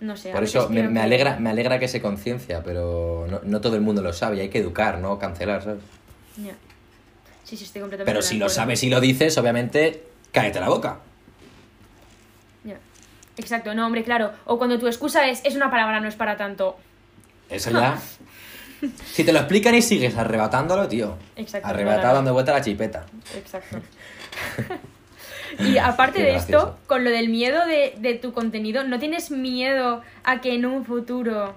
no 0.00 0.16
sé. 0.16 0.32
Por 0.32 0.42
eso 0.42 0.68
me, 0.68 0.80
creo 0.80 0.90
me 0.90 1.00
que- 1.00 1.04
alegra, 1.04 1.38
me 1.38 1.50
alegra 1.50 1.78
que 1.78 1.88
se 1.88 2.02
conciencia, 2.02 2.62
pero 2.62 3.26
no, 3.30 3.40
no 3.44 3.60
todo 3.60 3.76
el 3.76 3.82
mundo 3.82 4.02
lo 4.02 4.12
sabe 4.12 4.38
y 4.38 4.40
hay 4.40 4.48
que 4.50 4.58
educar, 4.58 4.98
no 4.98 5.18
cancelar, 5.18 5.62
¿sabes? 5.62 5.82
Ya. 6.36 6.52
Sí, 7.44 7.56
sí, 7.56 7.64
estoy 7.64 7.80
completamente. 7.80 8.12
Pero 8.12 8.22
si 8.22 8.38
lo 8.38 8.48
sabes 8.48 8.82
y 8.82 8.90
lo 8.90 9.00
dices, 9.00 9.38
obviamente, 9.38 10.02
cállate 10.32 10.60
la 10.60 10.68
boca. 10.68 11.00
Exacto, 13.36 13.74
no, 13.74 13.86
hombre, 13.86 14.04
claro. 14.04 14.32
O 14.44 14.58
cuando 14.58 14.78
tu 14.78 14.86
excusa 14.86 15.26
es, 15.28 15.40
es 15.44 15.54
una 15.56 15.70
palabra, 15.70 16.00
no 16.00 16.08
es 16.08 16.14
para 16.16 16.36
tanto. 16.36 16.76
Eso 17.48 17.70
ya. 17.70 17.98
si 19.12 19.24
te 19.24 19.32
lo 19.32 19.38
explican 19.40 19.74
y 19.74 19.82
sigues 19.82 20.16
arrebatándolo, 20.16 20.88
tío. 20.88 21.16
Exacto, 21.36 21.68
Arrebatado 21.68 22.14
dando 22.16 22.32
vuelta 22.32 22.52
la 22.52 22.60
chipeta. 22.62 23.06
Exacto. 23.36 23.78
y 25.58 25.78
aparte 25.78 26.18
Qué 26.18 26.24
de 26.24 26.32
gracioso. 26.32 26.66
esto, 26.68 26.78
con 26.86 27.04
lo 27.04 27.10
del 27.10 27.28
miedo 27.28 27.66
de, 27.66 27.94
de 27.98 28.14
tu 28.14 28.32
contenido, 28.32 28.84
¿no 28.84 28.98
tienes 28.98 29.30
miedo 29.30 30.02
a 30.24 30.40
que 30.40 30.54
en 30.54 30.66
un 30.66 30.84
futuro 30.84 31.54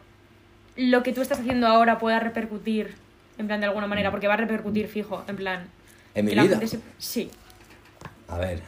lo 0.76 1.04
que 1.04 1.14
tú 1.14 1.22
estás 1.22 1.40
haciendo 1.40 1.68
ahora 1.68 2.00
pueda 2.00 2.20
repercutir? 2.20 2.96
En 3.38 3.48
plan, 3.48 3.60
de 3.60 3.66
alguna 3.68 3.88
manera, 3.88 4.12
porque 4.12 4.28
va 4.28 4.36
a 4.36 4.38
repercutir 4.38 4.88
fijo, 4.88 5.24
en 5.28 5.36
plan. 5.36 5.68
En 6.16 6.26
mi 6.26 6.36
vida. 6.36 6.60
se- 6.68 6.80
Sí. 6.98 7.32
A 8.28 8.38
ver. 8.38 8.62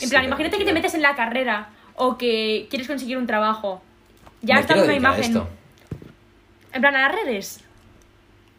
En 0.00 0.10
plan, 0.10 0.24
imagínate 0.24 0.58
que 0.58 0.64
te 0.64 0.72
metes 0.72 0.94
en 0.94 1.02
la 1.02 1.14
carrera 1.16 1.70
o 1.96 2.16
que 2.18 2.66
quieres 2.70 2.88
conseguir 2.88 3.16
un 3.18 3.26
trabajo. 3.26 3.82
Ya 4.42 4.58
está 4.58 4.74
una 4.82 4.94
imagen. 4.94 5.24
esto. 5.24 5.48
En 6.72 6.80
plan, 6.80 6.94
a 6.96 7.08
las 7.08 7.14
redes. 7.24 7.60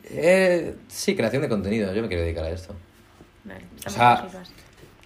Eh, 0.06 0.75
sí, 0.88 1.16
creación 1.16 1.42
de 1.42 1.50
contenido. 1.50 1.94
Yo 1.94 2.02
me 2.02 2.08
quiero 2.08 2.24
dedicar 2.24 2.46
a 2.46 2.50
esto. 2.52 2.75
Vale, 3.44 3.62
estamos 3.75 4.32
sea. 4.32 4.44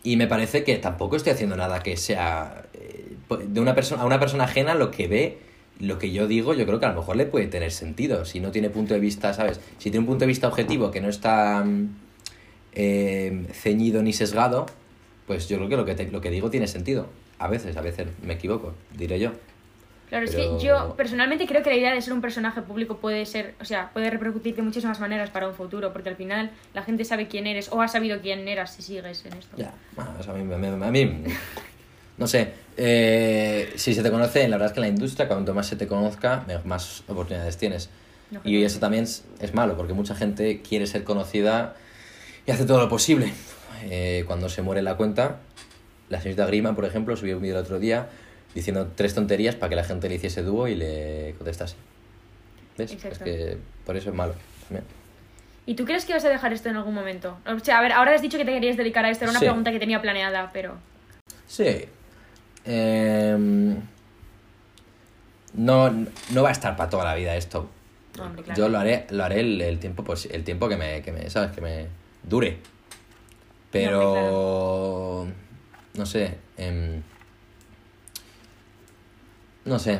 Y 0.03 0.15
me 0.17 0.27
parece 0.27 0.63
que 0.63 0.77
tampoco 0.77 1.15
estoy 1.15 1.33
haciendo 1.33 1.55
nada 1.55 1.81
que 1.81 1.97
sea 1.97 2.63
eh, 2.73 3.15
de 3.47 3.59
una 3.59 3.75
persona 3.75 4.03
a 4.03 4.05
una 4.05 4.19
persona 4.19 4.45
ajena 4.45 4.73
lo 4.73 4.91
que 4.91 5.07
ve, 5.07 5.39
lo 5.79 5.99
que 5.99 6.11
yo 6.11 6.27
digo, 6.27 6.53
yo 6.53 6.65
creo 6.65 6.79
que 6.79 6.85
a 6.85 6.89
lo 6.89 6.99
mejor 6.99 7.15
le 7.17 7.25
puede 7.25 7.47
tener 7.47 7.71
sentido. 7.71 8.25
Si 8.25 8.39
no 8.39 8.51
tiene 8.51 8.69
punto 8.69 8.93
de 8.93 8.99
vista, 8.99 9.33
¿sabes? 9.33 9.59
Si 9.77 9.89
tiene 9.91 9.99
un 9.99 10.05
punto 10.05 10.21
de 10.21 10.27
vista 10.27 10.47
objetivo 10.47 10.91
que 10.91 11.01
no 11.01 11.09
está 11.09 11.63
mm, 11.63 11.89
eh, 12.73 13.45
ceñido 13.53 14.01
ni 14.03 14.13
sesgado, 14.13 14.65
pues 15.25 15.49
yo 15.49 15.57
creo 15.57 15.69
que 15.69 15.77
lo 15.77 15.85
que, 15.85 15.95
te- 15.95 16.11
lo 16.11 16.21
que 16.21 16.29
digo 16.29 16.49
tiene 16.49 16.67
sentido. 16.67 17.07
A 17.39 17.47
veces, 17.47 17.77
a 17.77 17.81
veces 17.81 18.07
me 18.23 18.33
equivoco, 18.33 18.73
diré 18.95 19.19
yo. 19.19 19.31
Claro, 20.09 20.25
es 20.25 20.35
Pero- 20.35 20.57
que 20.57 20.63
yo 20.63 20.95
personalmente 20.95 21.45
creo 21.45 21.61
que 21.61 21.69
la 21.69 21.75
idea 21.75 21.93
de 21.93 22.01
ser 22.01 22.13
un 22.13 22.21
personaje 22.21 22.61
público 22.61 22.97
puede 22.97 23.25
ser, 23.25 23.55
o 23.59 23.65
sea, 23.65 23.89
puede 23.91 24.09
repercutir 24.09 24.55
de 24.55 24.61
muchísimas 24.61 24.99
maneras 25.01 25.29
para 25.29 25.47
un 25.49 25.53
futuro, 25.53 25.91
porque 25.91 26.09
al 26.09 26.15
final 26.15 26.51
la 26.73 26.83
gente 26.83 27.03
sabe 27.03 27.27
quién 27.27 27.45
eres 27.45 27.69
o 27.71 27.81
ha 27.81 27.87
sabido 27.89 28.21
quién 28.21 28.47
eras 28.47 28.73
si 28.73 28.81
sigues 28.81 29.25
en 29.25 29.33
esto. 29.33 29.57
Ya, 29.57 29.73
a 29.97 30.33
mí, 30.33 30.53
a 30.53 30.91
mí 30.91 31.23
no 32.17 32.25
sé, 32.25 32.53
eh, 32.77 33.73
si 33.75 33.93
se 33.93 34.01
te 34.01 34.09
conoce, 34.09 34.47
la 34.47 34.57
verdad 34.57 34.67
es 34.67 34.73
que 34.73 34.79
en 34.79 34.87
la 34.87 34.87
industria, 34.87 35.27
cuanto 35.27 35.53
más 35.53 35.67
se 35.67 35.75
te 35.75 35.87
conozca, 35.87 36.45
más 36.65 37.03
oportunidades 37.07 37.57
tienes. 37.57 37.89
Y 38.43 38.63
eso 38.63 38.79
también 38.79 39.03
es, 39.03 39.23
es 39.39 39.53
malo, 39.53 39.77
porque 39.77 39.93
mucha 39.93 40.15
gente 40.15 40.61
quiere 40.61 40.87
ser 40.87 41.03
conocida 41.03 41.75
y 42.45 42.51
hace 42.51 42.65
todo 42.65 42.79
lo 42.79 42.89
posible. 42.89 43.31
Eh, 43.83 44.23
cuando 44.25 44.49
se 44.49 44.61
muere 44.63 44.81
la 44.81 44.95
cuenta, 44.95 45.39
la 46.09 46.19
señorita 46.21 46.45
Grima, 46.45 46.75
por 46.75 46.85
ejemplo, 46.85 47.15
subió 47.15 47.35
un 47.37 47.41
vídeo 47.41 47.57
el 47.57 47.63
otro 47.63 47.79
día 47.79 48.07
diciendo 48.55 48.91
tres 48.95 49.13
tonterías 49.13 49.55
para 49.55 49.69
que 49.69 49.75
la 49.75 49.83
gente 49.83 50.07
le 50.09 50.15
hiciese 50.15 50.41
dúo 50.43 50.67
y 50.67 50.75
le 50.75 51.35
contestase. 51.37 51.75
¿Ves? 52.77 52.91
Exacto. 52.93 53.17
Es 53.17 53.23
que 53.23 53.57
por 53.85 53.95
eso 53.97 54.09
es 54.09 54.15
malo. 54.15 54.33
también. 54.67 54.85
¿Y 55.65 55.75
tú 55.75 55.83
crees 55.85 56.05
que 56.05 56.13
vas 56.13 56.23
a 56.23 56.29
dejar 56.29 56.53
esto 56.53 56.69
en 56.69 56.77
algún 56.77 56.93
momento? 56.93 57.37
O 57.45 57.59
sea, 57.59 57.79
a 57.79 57.81
ver, 57.81 57.91
ahora 57.91 58.15
has 58.15 58.21
dicho 58.21 58.37
que 58.37 58.45
te 58.45 58.53
querías 58.53 58.77
dedicar 58.77 59.03
a 59.03 59.09
esto, 59.09 59.25
era 59.25 59.31
una 59.31 59.39
Sí. 59.39 59.45
pregunta 59.45 59.71
que 59.71 59.79
tenía 59.79 60.01
planeada, 60.01 60.49
pero... 60.53 60.75
Sí. 61.45 61.85
Em, 62.63 63.75
no, 65.53 65.89
no 66.31 66.43
va 66.43 66.49
a 66.49 66.51
estar 66.53 66.75
para 66.77 66.89
toda 66.89 67.03
la 67.03 67.15
vida 67.15 67.35
esto. 67.35 67.69
Hombre, 68.19 68.43
claro. 68.43 68.57
Yo 68.61 68.69
lo 68.69 68.79
haré, 68.79 69.07
lo 69.09 69.23
haré 69.25 69.41
el, 69.41 69.61
el 69.61 69.79
tiempo 69.79 70.03
posi- 70.03 70.29
el 70.31 70.43
tiempo 70.43 70.69
que 70.69 70.77
me, 70.77 71.01
que 71.01 71.11
me, 71.11 71.29
¿sabes? 71.29 71.51
Que 71.51 71.61
me 71.61 71.87
dure. 72.23 72.57
Pero 73.71 75.27
no 75.97 76.05
sé. 76.05 76.37
em, 76.57 77.01
no 79.65 79.79
sé. 79.79 79.99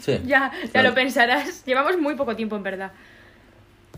Sí. 0.00 0.18
Ya, 0.26 0.50
ya 0.64 0.70
Claro. 0.70 0.88
lo 0.90 0.94
pensarás. 0.94 1.64
Llevamos 1.64 1.98
muy 1.98 2.14
poco 2.16 2.34
tiempo, 2.34 2.56
en 2.56 2.62
verdad. 2.62 2.92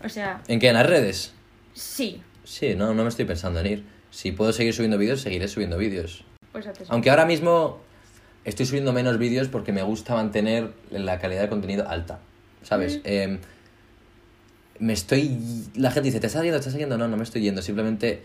O 0.03 0.09
sea, 0.09 0.41
¿En 0.47 0.59
qué? 0.59 0.67
¿En 0.69 0.73
las 0.75 0.85
redes? 0.85 1.33
sí, 1.73 2.21
Sí, 2.43 2.75
no, 2.75 2.93
no 2.93 3.01
me 3.01 3.09
estoy 3.09 3.25
pensando 3.25 3.59
en 3.61 3.65
ir. 3.65 3.83
Si 4.11 4.31
puedo 4.31 4.53
seguir 4.53 4.71
subiendo 4.73 4.97
vídeos, 4.99 5.21
seguiré 5.21 5.47
subiendo 5.47 5.77
vídeos. 5.79 6.23
pues. 6.51 6.67
Aunque 6.89 7.09
ahora 7.09 7.25
mismo 7.25 7.81
estoy 8.43 8.67
subiendo 8.67 8.93
menos 8.93 9.17
vídeos 9.17 9.47
porque 9.47 9.71
me 9.71 9.81
gusta 9.81 10.13
mantener 10.13 10.73
la 10.91 11.17
calidad 11.19 11.41
de 11.41 11.49
contenido 11.49 11.89
alta. 11.89 12.19
¿Sabes? 12.61 12.99
Eh, 13.03 13.39
me 14.79 14.93
estoy. 14.93 15.39
La 15.75 15.89
gente 15.89 16.07
dice, 16.09 16.19
¿te 16.19 16.27
estás 16.27 16.43
yendo? 16.43 16.57
¿Te 16.59 16.67
estás 16.67 16.75
yendo? 16.79 16.97
No, 16.99 17.07
no 17.07 17.17
me 17.17 17.23
estoy 17.23 17.41
yendo. 17.41 17.61
Simplemente 17.63 18.23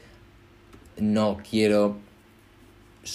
no 0.99 1.39
quiero 1.49 1.97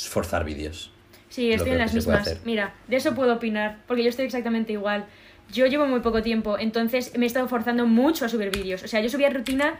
forzar 0.09 0.43
vídeos. 0.45 0.91
Sí, 1.29 1.51
estoy 1.51 1.71
en 1.71 1.79
las 1.79 1.93
mismas. 1.93 2.39
Mira, 2.45 2.73
de 2.87 2.95
eso 2.97 3.13
puedo 3.13 3.33
opinar, 3.33 3.79
porque 3.87 4.03
yo 4.03 4.09
estoy 4.09 4.25
exactamente 4.25 4.73
igual. 4.73 5.05
Yo 5.51 5.65
llevo 5.67 5.85
muy 5.85 5.99
poco 5.99 6.21
tiempo, 6.21 6.57
entonces 6.57 7.15
me 7.17 7.25
he 7.25 7.27
estado 7.27 7.47
forzando 7.47 7.85
mucho 7.85 8.25
a 8.25 8.29
subir 8.29 8.49
vídeos. 8.51 8.83
O 8.83 8.87
sea, 8.87 9.01
yo 9.01 9.09
subía 9.09 9.29
rutina 9.29 9.75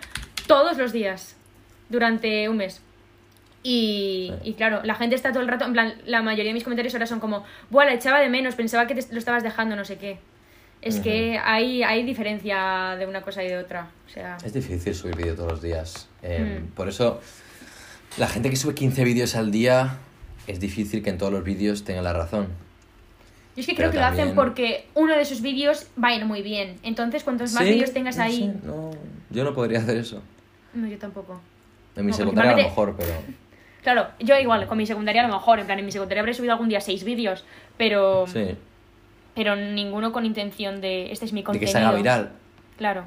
todos 0.47 0.77
los 0.77 0.91
días 0.91 1.35
durante 1.89 2.49
un 2.49 2.57
mes. 2.57 2.81
Y, 3.63 4.31
y 4.43 4.53
claro, 4.53 4.81
la 4.83 4.93
gente 4.93 5.15
está 5.15 5.31
todo 5.31 5.41
el 5.41 5.47
rato, 5.47 5.65
en 5.65 5.73
plan, 5.73 5.95
la 6.05 6.21
mayoría 6.21 6.51
de 6.51 6.53
mis 6.53 6.63
comentarios 6.63 6.93
ahora 6.93 7.07
son 7.07 7.19
como, 7.19 7.43
Buah, 7.71 7.85
la 7.85 7.93
echaba 7.95 8.19
de 8.19 8.29
menos, 8.29 8.53
pensaba 8.53 8.85
que 8.85 8.93
te 8.93 9.11
lo 9.11 9.17
estabas 9.17 9.41
dejando, 9.41 9.75
no 9.75 9.85
sé 9.85 9.97
qué. 9.97 10.19
Es 10.83 10.99
que 10.99 11.39
hay, 11.43 11.81
hay 11.81 12.03
diferencia 12.03 12.95
de 12.99 13.07
una 13.07 13.21
cosa 13.23 13.43
y 13.43 13.47
de 13.47 13.57
otra. 13.57 13.89
O 14.05 14.09
sea, 14.09 14.37
Es 14.45 14.53
difícil 14.53 14.93
subir 14.93 15.15
vídeo 15.15 15.33
todos 15.35 15.53
los 15.53 15.61
días. 15.63 16.07
Eh, 16.21 16.59
Mm. 16.61 16.73
Por 16.75 16.89
eso, 16.89 17.19
la 18.17 18.27
gente 18.27 18.49
que 18.49 18.55
sube 18.55 18.73
15 18.75 19.03
vídeos 19.03 19.35
al 19.35 19.51
día, 19.51 19.97
es 20.47 20.59
difícil 20.59 21.03
que 21.03 21.09
en 21.09 21.17
todos 21.17 21.31
los 21.33 21.43
vídeos 21.43 21.83
tenga 21.83 22.01
la 22.01 22.13
razón. 22.13 22.47
yo 23.55 23.61
es 23.61 23.65
que 23.65 23.73
pero 23.73 23.89
creo 23.89 23.91
que 23.91 23.97
lo 23.99 24.05
hacen 24.05 24.35
porque 24.35 24.87
uno 24.95 25.15
de 25.15 25.25
sus 25.25 25.41
vídeos 25.41 25.87
va 26.01 26.09
a 26.09 26.15
ir 26.15 26.25
muy 26.25 26.41
bien. 26.41 26.77
Entonces, 26.83 27.23
cuantos 27.23 27.53
más 27.53 27.63
Sí, 27.63 27.71
vídeos 27.73 27.93
tengas 27.93 28.17
no 28.17 28.23
ahí... 28.23 28.37
sé, 28.61 28.67
no, 28.67 28.91
yo 29.29 29.43
no 29.43 29.53
podría 29.53 29.79
hacer 29.79 29.97
eso. 29.97 30.21
No, 30.73 30.87
yo 30.87 30.97
tampoco. 30.97 31.39
En 31.95 32.05
mi 32.05 32.11
No, 32.11 32.17
secundaria 32.17 32.51
a 32.51 32.57
lo 32.57 32.63
mejor, 32.63 32.95
pero... 32.97 33.13
Claro, 33.83 34.07
yo 34.19 34.37
igual, 34.39 34.65
con 34.67 34.77
mi 34.77 34.85
secundaria 34.85 35.23
a 35.23 35.27
lo 35.27 35.33
mejor, 35.33 35.59
en 35.59 35.65
plan, 35.67 35.77
en 35.79 35.85
mi 35.85 35.91
secundaria 35.91 36.21
habré 36.21 36.33
subido 36.33 36.53
algún 36.53 36.69
día 36.69 36.81
seis 36.81 37.03
vídeos, 37.03 37.45
pero, 37.77 38.25
Sí. 38.27 38.55
pero 39.35 39.55
ninguno 39.55 40.11
con 40.11 40.25
intención 40.25 40.81
de, 40.81 41.11
este 41.11 41.25
es 41.25 41.33
mi 41.33 41.41
De 41.41 41.45
contenido. 41.45 41.67
que 41.67 41.71
se 41.71 41.77
haga 41.77 41.95
viral. 41.95 42.31
Claro, 42.77 43.03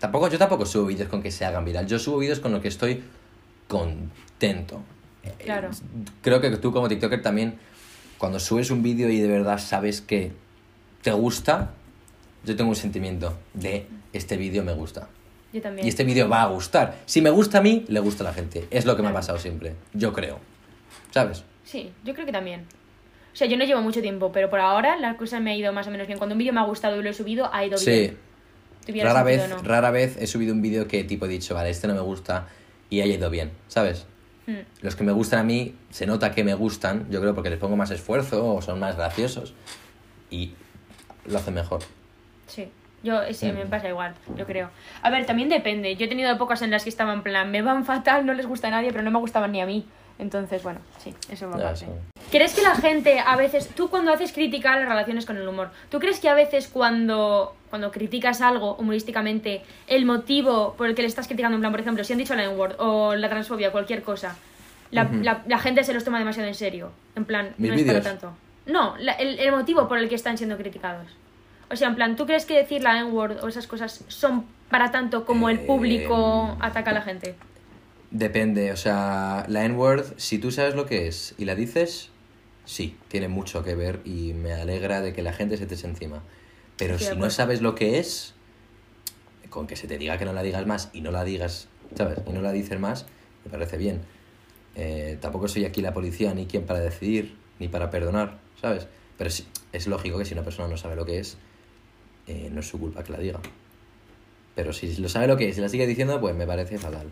Tampoco, 0.00 0.26
yo 0.28 0.36
tampoco 0.36 0.66
subo 0.66 0.86
vídeos 0.86 1.08
con 1.08 1.22
que 1.22 1.30
se 1.30 1.44
hagan 1.44 1.64
viral. 1.64 1.86
Yo 1.86 1.96
subo 2.00 2.18
vídeos 2.18 2.40
con 2.40 2.50
lo 2.50 2.60
que 2.60 2.66
estoy 2.66 3.04
contento. 3.72 4.82
Claro. 5.38 5.70
Creo 6.20 6.40
que 6.40 6.50
tú 6.58 6.72
como 6.72 6.88
TikToker 6.88 7.22
también, 7.22 7.54
cuando 8.18 8.38
subes 8.38 8.70
un 8.70 8.82
vídeo 8.82 9.08
y 9.08 9.18
de 9.18 9.28
verdad 9.28 9.58
sabes 9.58 10.00
que 10.02 10.32
te 11.00 11.10
gusta, 11.12 11.70
yo 12.44 12.54
tengo 12.54 12.68
un 12.70 12.76
sentimiento 12.76 13.38
de 13.54 13.86
este 14.12 14.36
vídeo 14.36 14.62
me 14.62 14.74
gusta. 14.74 15.08
Yo 15.54 15.62
también. 15.62 15.86
Y 15.86 15.88
este 15.88 16.04
vídeo 16.04 16.28
va 16.28 16.42
a 16.42 16.46
gustar. 16.46 16.98
Si 17.06 17.22
me 17.22 17.30
gusta 17.30 17.58
a 17.58 17.62
mí, 17.62 17.84
le 17.88 18.00
gusta 18.00 18.24
a 18.24 18.26
la 18.28 18.34
gente. 18.34 18.66
Es 18.70 18.84
lo 18.84 18.94
que 18.96 19.02
me 19.02 19.08
ha 19.08 19.12
pasado 19.12 19.38
siempre. 19.38 19.74
Yo 19.94 20.12
creo. 20.12 20.38
¿Sabes? 21.10 21.44
Sí, 21.64 21.92
yo 22.04 22.12
creo 22.14 22.26
que 22.26 22.32
también. 22.32 22.66
O 23.32 23.36
sea, 23.36 23.46
yo 23.46 23.56
no 23.56 23.64
llevo 23.64 23.80
mucho 23.80 24.02
tiempo, 24.02 24.32
pero 24.32 24.50
por 24.50 24.60
ahora 24.60 24.98
la 24.98 25.16
cosa 25.16 25.40
me 25.40 25.52
ha 25.52 25.56
ido 25.56 25.72
más 25.72 25.86
o 25.86 25.90
menos 25.90 26.06
bien. 26.06 26.18
Cuando 26.18 26.34
un 26.34 26.38
vídeo 26.38 26.52
me 26.52 26.60
ha 26.60 26.64
gustado 26.64 26.98
y 27.00 27.02
lo 27.02 27.08
he 27.10 27.14
subido, 27.14 27.48
ha 27.52 27.64
ido 27.64 27.78
Sí. 27.78 27.90
bien. 27.90 28.18
Tuviera 28.86 29.10
Rara 29.12 29.22
vez, 29.22 29.48
no. 29.48 29.58
rara 29.62 29.90
vez 29.92 30.16
he 30.18 30.26
subido 30.26 30.52
un 30.52 30.60
vídeo 30.60 30.88
que 30.88 31.04
tipo 31.04 31.26
he 31.26 31.28
dicho, 31.28 31.54
vale, 31.54 31.70
este 31.70 31.86
no 31.86 31.94
me 31.94 32.00
gusta 32.00 32.48
y 32.92 33.00
haya 33.00 33.14
ido 33.14 33.30
bien, 33.30 33.52
¿sabes? 33.68 34.06
Mm. 34.46 34.58
Los 34.82 34.96
que 34.96 35.02
me 35.02 35.12
gustan 35.12 35.40
a 35.40 35.42
mí, 35.44 35.74
se 35.88 36.06
nota 36.06 36.32
que 36.32 36.44
me 36.44 36.52
gustan, 36.52 37.06
yo 37.10 37.22
creo 37.22 37.34
porque 37.34 37.48
les 37.48 37.58
pongo 37.58 37.74
más 37.74 37.90
esfuerzo 37.90 38.54
o 38.54 38.60
son 38.60 38.78
más 38.78 38.96
graciosos 38.96 39.54
y 40.30 40.52
lo 41.24 41.38
hacen 41.38 41.54
mejor. 41.54 41.80
Sí. 42.46 42.68
Yo, 43.02 43.20
sí, 43.32 43.50
me 43.50 43.64
pasa 43.64 43.88
igual, 43.88 44.14
yo 44.36 44.44
creo. 44.44 44.68
A 45.00 45.10
ver, 45.10 45.24
también 45.24 45.48
depende. 45.48 45.96
Yo 45.96 46.04
he 46.04 46.08
tenido 46.08 46.30
épocas 46.30 46.60
en 46.60 46.70
las 46.70 46.84
que 46.84 46.90
estaba 46.90 47.14
en 47.14 47.22
plan, 47.22 47.50
me 47.50 47.62
van 47.62 47.86
fatal, 47.86 48.26
no 48.26 48.34
les 48.34 48.46
gusta 48.46 48.68
a 48.68 48.70
nadie, 48.70 48.92
pero 48.92 49.02
no 49.02 49.10
me 49.10 49.18
gustaban 49.18 49.52
ni 49.52 49.62
a 49.62 49.66
mí. 49.66 49.86
Entonces, 50.22 50.62
bueno, 50.62 50.78
sí, 51.02 51.12
eso 51.30 51.50
va 51.50 51.72
eso. 51.72 51.86
¿Crees 52.30 52.54
que 52.54 52.62
la 52.62 52.76
gente 52.76 53.18
a 53.18 53.34
veces, 53.36 53.68
tú 53.74 53.90
cuando 53.90 54.12
haces 54.12 54.32
crítica 54.32 54.72
a 54.72 54.76
las 54.78 54.88
relaciones 54.88 55.26
con 55.26 55.36
el 55.36 55.46
humor, 55.46 55.70
¿tú 55.90 55.98
crees 55.98 56.20
que 56.20 56.28
a 56.28 56.34
veces 56.34 56.68
cuando, 56.68 57.54
cuando 57.70 57.90
criticas 57.90 58.40
algo 58.40 58.76
humorísticamente, 58.76 59.62
el 59.88 60.06
motivo 60.06 60.74
por 60.78 60.86
el 60.86 60.94
que 60.94 61.02
le 61.02 61.08
estás 61.08 61.26
criticando, 61.26 61.56
en 61.56 61.60
plan, 61.60 61.72
por 61.72 61.80
ejemplo, 61.80 62.04
si 62.04 62.12
han 62.12 62.20
dicho 62.20 62.34
la 62.36 62.44
N-word 62.44 62.76
o 62.78 63.14
la 63.16 63.28
transfobia, 63.28 63.72
cualquier 63.72 64.02
cosa, 64.02 64.36
la, 64.92 65.10
la- 65.22 65.42
la 65.46 65.58
gente 65.58 65.82
se 65.82 65.92
los 65.92 66.04
toma 66.04 66.18
demasiado 66.20 66.48
en 66.48 66.54
serio? 66.54 66.92
En 67.16 67.24
plan, 67.24 67.54
¿Mis 67.58 67.70
no 67.70 67.76
es 67.76 67.82
para 67.84 68.00
tanto. 68.00 68.32
No, 68.66 68.94
la- 68.98 69.14
el, 69.14 69.40
el 69.40 69.50
motivo 69.50 69.88
por 69.88 69.98
el 69.98 70.08
que 70.08 70.14
están 70.14 70.38
siendo 70.38 70.56
criticados. 70.56 71.08
O 71.70 71.74
sea, 71.76 71.88
en 71.88 71.96
plan, 71.96 72.14
¿tú 72.16 72.26
crees 72.26 72.46
que 72.46 72.54
decir 72.56 72.82
la 72.82 72.96
N-word 72.98 73.42
o 73.42 73.48
esas 73.48 73.66
cosas 73.66 74.04
son 74.08 74.46
para 74.70 74.90
tanto 74.92 75.24
como 75.24 75.48
el 75.48 75.58
Eh, 75.58 75.64
público 75.66 76.56
ataca 76.60 76.92
a 76.92 76.94
la 76.94 77.02
gente? 77.02 77.34
Depende, 78.12 78.72
o 78.72 78.76
sea, 78.76 79.46
la 79.48 79.64
N-word, 79.64 80.04
si 80.18 80.38
tú 80.38 80.50
sabes 80.50 80.74
lo 80.74 80.84
que 80.84 81.08
es 81.08 81.34
y 81.38 81.46
la 81.46 81.54
dices, 81.54 82.10
sí, 82.66 82.94
tiene 83.08 83.28
mucho 83.28 83.64
que 83.64 83.74
ver 83.74 84.00
y 84.04 84.34
me 84.34 84.52
alegra 84.52 85.00
de 85.00 85.14
que 85.14 85.22
la 85.22 85.32
gente 85.32 85.56
se 85.56 85.64
te 85.64 85.76
eche 85.76 85.86
encima. 85.86 86.22
Pero 86.76 86.98
si 86.98 87.16
no 87.16 87.30
sabes 87.30 87.62
lo 87.62 87.74
que 87.74 87.98
es, 87.98 88.34
con 89.48 89.66
que 89.66 89.76
se 89.76 89.86
te 89.88 89.96
diga 89.96 90.18
que 90.18 90.26
no 90.26 90.34
la 90.34 90.42
digas 90.42 90.66
más 90.66 90.90
y 90.92 91.00
no 91.00 91.10
la 91.10 91.24
digas, 91.24 91.68
¿sabes? 91.96 92.18
Y 92.26 92.32
no 92.32 92.42
la 92.42 92.52
dices 92.52 92.78
más, 92.78 93.06
me 93.46 93.50
parece 93.50 93.78
bien. 93.78 94.02
Eh, 94.74 95.16
tampoco 95.18 95.48
soy 95.48 95.64
aquí 95.64 95.80
la 95.80 95.94
policía 95.94 96.34
ni 96.34 96.44
quien 96.44 96.64
para 96.66 96.80
decidir, 96.80 97.34
ni 97.58 97.68
para 97.68 97.90
perdonar, 97.90 98.40
¿sabes? 98.60 98.88
Pero 99.16 99.30
sí, 99.30 99.46
es 99.72 99.86
lógico 99.86 100.18
que 100.18 100.26
si 100.26 100.34
una 100.34 100.42
persona 100.42 100.68
no 100.68 100.76
sabe 100.76 100.96
lo 100.96 101.06
que 101.06 101.18
es, 101.18 101.38
eh, 102.26 102.50
no 102.52 102.60
es 102.60 102.68
su 102.68 102.78
culpa 102.78 103.04
que 103.04 103.12
la 103.12 103.18
diga. 103.18 103.40
Pero 104.54 104.74
si 104.74 104.96
lo 104.96 105.08
sabe 105.08 105.28
lo 105.28 105.38
que 105.38 105.48
es 105.48 105.56
y 105.56 105.62
la 105.62 105.70
sigue 105.70 105.86
diciendo, 105.86 106.20
pues 106.20 106.34
me 106.34 106.46
parece 106.46 106.76
fatal. 106.76 107.10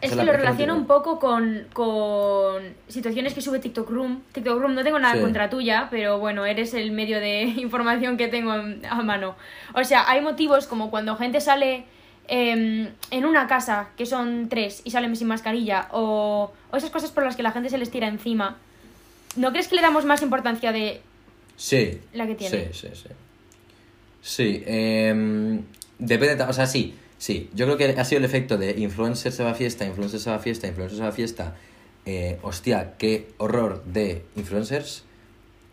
Es 0.00 0.10
que 0.10 0.16
lo 0.16 0.22
la- 0.24 0.32
relaciono 0.32 0.74
un 0.76 0.86
poco 0.86 1.18
con, 1.18 1.66
con 1.72 2.62
situaciones 2.86 3.34
que 3.34 3.40
sube 3.40 3.58
TikTok 3.58 3.90
Room. 3.90 4.22
TikTok 4.32 4.60
Room, 4.60 4.74
no 4.74 4.84
tengo 4.84 4.98
nada 5.00 5.14
Sí. 5.14 5.20
contra 5.20 5.50
tuya, 5.50 5.88
pero 5.90 6.18
bueno, 6.20 6.46
eres 6.46 6.72
el 6.74 6.92
medio 6.92 7.18
de 7.20 7.42
información 7.56 8.16
que 8.16 8.28
tengo 8.28 8.54
en- 8.54 8.84
a 8.86 9.02
mano. 9.02 9.34
O 9.74 9.82
sea, 9.82 10.08
hay 10.08 10.20
motivos 10.20 10.66
como 10.68 10.90
cuando 10.90 11.16
gente 11.16 11.40
sale 11.40 11.84
em, 12.28 12.88
en 13.10 13.24
una 13.24 13.46
casa, 13.46 13.88
que 13.96 14.04
son 14.04 14.48
tres, 14.50 14.82
y 14.84 14.90
salen 14.90 15.16
sin 15.16 15.28
mascarilla, 15.28 15.88
o, 15.92 16.52
o 16.70 16.76
esas 16.76 16.90
cosas 16.90 17.10
por 17.10 17.24
las 17.24 17.36
que 17.36 17.42
la 17.42 17.52
gente 17.52 17.70
se 17.70 17.78
les 17.78 17.90
tira 17.90 18.06
encima. 18.06 18.58
¿No 19.36 19.50
crees 19.50 19.66
que 19.66 19.76
le 19.76 19.80
damos 19.82 20.04
más 20.04 20.20
importancia 20.22 20.70
de 20.70 21.00
Sí. 21.56 21.98
la 22.12 22.26
que 22.26 22.34
tiene? 22.34 22.68
Sí, 22.72 22.88
sí, 22.88 22.88
sí. 22.94 23.08
Sí, 24.20 24.62
em, 24.66 25.62
depende, 25.98 26.42
o 26.44 26.52
sea, 26.52 26.66
sí, 26.66 26.94
sí. 27.18 27.50
Yo 27.54 27.66
creo 27.66 27.76
que 27.76 28.00
ha 28.00 28.04
sido 28.04 28.18
el 28.18 28.24
efecto 28.24 28.56
de 28.56 28.78
influencer 28.78 29.32
se 29.32 29.44
va 29.44 29.50
a 29.50 29.54
fiesta, 29.54 29.84
influencer 29.84 30.20
se 30.20 30.30
va 30.30 30.36
a 30.36 30.40
fiesta, 30.40 30.66
influencer 30.66 30.96
se 30.96 31.02
va 31.02 31.10
a 31.10 31.12
fiesta. 31.12 31.54
Eh, 32.06 32.38
hostia, 32.42 32.94
qué 32.96 33.28
horror 33.36 33.84
de 33.84 34.24
influencers 34.36 35.04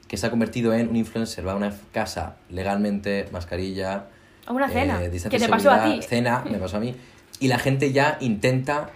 que 0.08 0.18
se 0.18 0.28
ha 0.28 0.30
convertido 0.30 0.74
en 0.74 0.90
un 0.90 0.96
influencer, 0.96 1.48
va 1.48 1.54
a 1.54 1.56
una 1.56 1.74
casa 1.92 2.38
legalmente, 2.50 3.28
mascarilla. 3.32 4.08
A 4.46 4.54
una 4.54 4.70
cena, 4.70 5.04
eh, 5.04 5.10
que 5.30 5.40
te 5.40 5.48
pasó 5.48 5.72
a 5.72 5.86
ti. 5.86 6.02
Cena, 6.02 6.44
me 6.50 6.58
pasó 6.58 6.78
a 6.78 6.80
mí. 6.80 6.96
Y 7.40 7.48
la 7.48 7.58
gente 7.58 7.92
ya 7.92 8.18
intenta, 8.22 8.90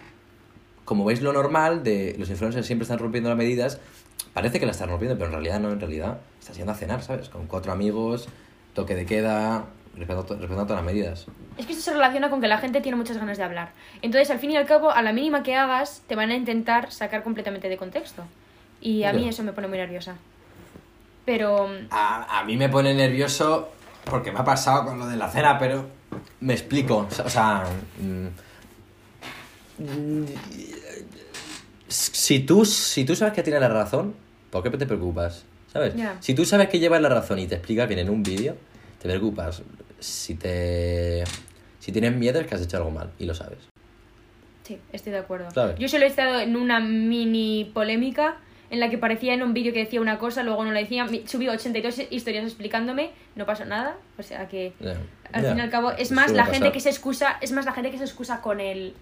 como 0.85 1.05
veis 1.05 1.21
lo 1.21 1.33
normal, 1.33 1.83
de 1.83 2.15
los 2.19 2.29
influencers 2.29 2.65
siempre 2.65 2.83
están 2.83 2.99
rompiendo 2.99 3.29
las 3.29 3.37
medidas. 3.37 3.79
Parece 4.33 4.59
que 4.59 4.65
la 4.65 4.71
están 4.71 4.89
rompiendo, 4.89 5.17
pero 5.17 5.27
en 5.27 5.33
realidad 5.33 5.59
no, 5.59 5.71
en 5.71 5.79
realidad 5.79 6.19
estás 6.39 6.57
yendo 6.57 6.71
a 6.71 6.75
cenar, 6.75 7.01
¿sabes? 7.01 7.29
Con 7.29 7.47
cuatro 7.47 7.71
amigos, 7.71 8.29
toque 8.73 8.95
de 8.95 9.05
queda, 9.05 9.65
respetando, 9.95 10.23
respetando 10.23 10.63
todas 10.63 10.83
las 10.83 10.93
medidas. 10.93 11.25
Es 11.57 11.65
que 11.65 11.73
esto 11.73 11.83
se 11.83 11.93
relaciona 11.93 12.29
con 12.29 12.41
que 12.41 12.47
la 12.47 12.57
gente 12.57 12.81
tiene 12.81 12.97
muchas 12.97 13.17
ganas 13.17 13.37
de 13.37 13.43
hablar. 13.43 13.71
Entonces, 14.01 14.29
al 14.31 14.39
fin 14.39 14.51
y 14.51 14.57
al 14.57 14.65
cabo, 14.65 14.91
a 14.91 15.01
la 15.01 15.13
mínima 15.13 15.43
que 15.43 15.55
hagas, 15.55 16.03
te 16.07 16.15
van 16.15 16.31
a 16.31 16.35
intentar 16.35 16.91
sacar 16.91 17.23
completamente 17.23 17.69
de 17.69 17.77
contexto. 17.77 18.23
Y 18.81 19.03
a 19.03 19.13
mí 19.13 19.27
eso 19.27 19.43
me 19.43 19.51
pone 19.51 19.67
muy 19.67 19.77
nerviosa. 19.77 20.15
Pero 21.25 21.69
A, 21.91 22.39
a 22.39 22.43
mí 22.45 22.55
me 22.55 22.69
pone 22.69 22.93
nervioso 22.93 23.69
porque 24.05 24.31
me 24.31 24.39
ha 24.39 24.43
pasado 24.43 24.85
con 24.85 24.99
lo 24.99 25.05
de 25.07 25.17
la 25.17 25.29
cena, 25.29 25.59
pero 25.59 25.85
me 26.39 26.53
explico. 26.53 27.07
O 27.23 27.29
sea, 27.29 27.65
mm, 27.99 28.27
si, 31.87 32.39
tú, 32.39 32.65
si 32.65 33.05
tú 33.05 33.15
sabes 33.15 33.33
que 33.33 33.43
tienes 33.43 33.61
la 33.61 33.69
razón, 33.69 34.15
¿por 34.49 34.63
qué 34.63 34.69
te 34.69 34.85
preocupas? 34.85 35.45
¿Sabes? 35.71 35.95
Ya. 35.95 36.17
Si 36.19 36.33
tú 36.33 36.45
sabes 36.45 36.69
que 36.69 36.79
llevas 36.79 37.01
la 37.01 37.09
razón 37.09 37.39
y 37.39 37.47
te 37.47 37.55
explicas 37.55 37.87
bien 37.87 37.99
en 37.99 38.09
un 38.09 38.23
vídeo, 38.23 38.55
te 38.99 39.07
preocupas. 39.07 39.61
Si 39.99 40.35
te... 40.35 41.23
Si 41.79 41.91
tienes 41.91 42.13
miedo 42.15 42.39
es 42.39 42.47
que 42.47 42.55
has 42.55 42.61
hecho 42.61 42.77
algo 42.77 42.91
mal 42.91 43.11
y 43.19 43.25
lo 43.25 43.33
sabes. 43.33 43.59
sí, 44.63 44.77
estoy 44.93 45.11
de 45.13 45.19
acuerdo. 45.19 45.49
¿Sabes? 45.51 45.77
Yo 45.79 45.87
solo 45.87 46.05
he 46.05 46.07
estado 46.07 46.39
en 46.39 46.55
una 46.55 46.79
mini 46.79 47.69
polémica 47.73 48.37
en 48.69 48.79
la 48.79 48.89
que 48.89 48.97
parecía 48.99 49.33
en 49.33 49.41
un 49.41 49.53
vídeo 49.53 49.73
que 49.73 49.79
decía 49.79 49.99
una 49.99 50.19
cosa, 50.19 50.43
luego 50.43 50.63
no 50.63 50.71
la 50.71 50.79
decía. 50.81 51.07
Subí 51.25 51.47
82 51.49 52.01
historias 52.11 52.45
explicándome, 52.45 53.11
no 53.35 53.45
pasó 53.47 53.65
nada. 53.65 53.97
O 54.19 54.23
sea 54.23 54.47
que, 54.47 54.73
al 55.33 55.43
fin 55.45 55.57
y 55.57 55.61
al 55.61 55.69
cabo, 55.71 55.91
es 55.91 56.11
más 56.11 56.31
la 56.31 56.45
gente 56.45 56.71
que 56.71 56.79
se 56.79 56.89
excusa, 56.89 57.37
es 57.41 57.51
más 57.51 57.65
la 57.65 57.71
gente 57.73 57.89
que 57.91 57.97
se 57.97 58.03
excusa 58.03 58.41
con 58.41 58.59
el... 58.59 58.93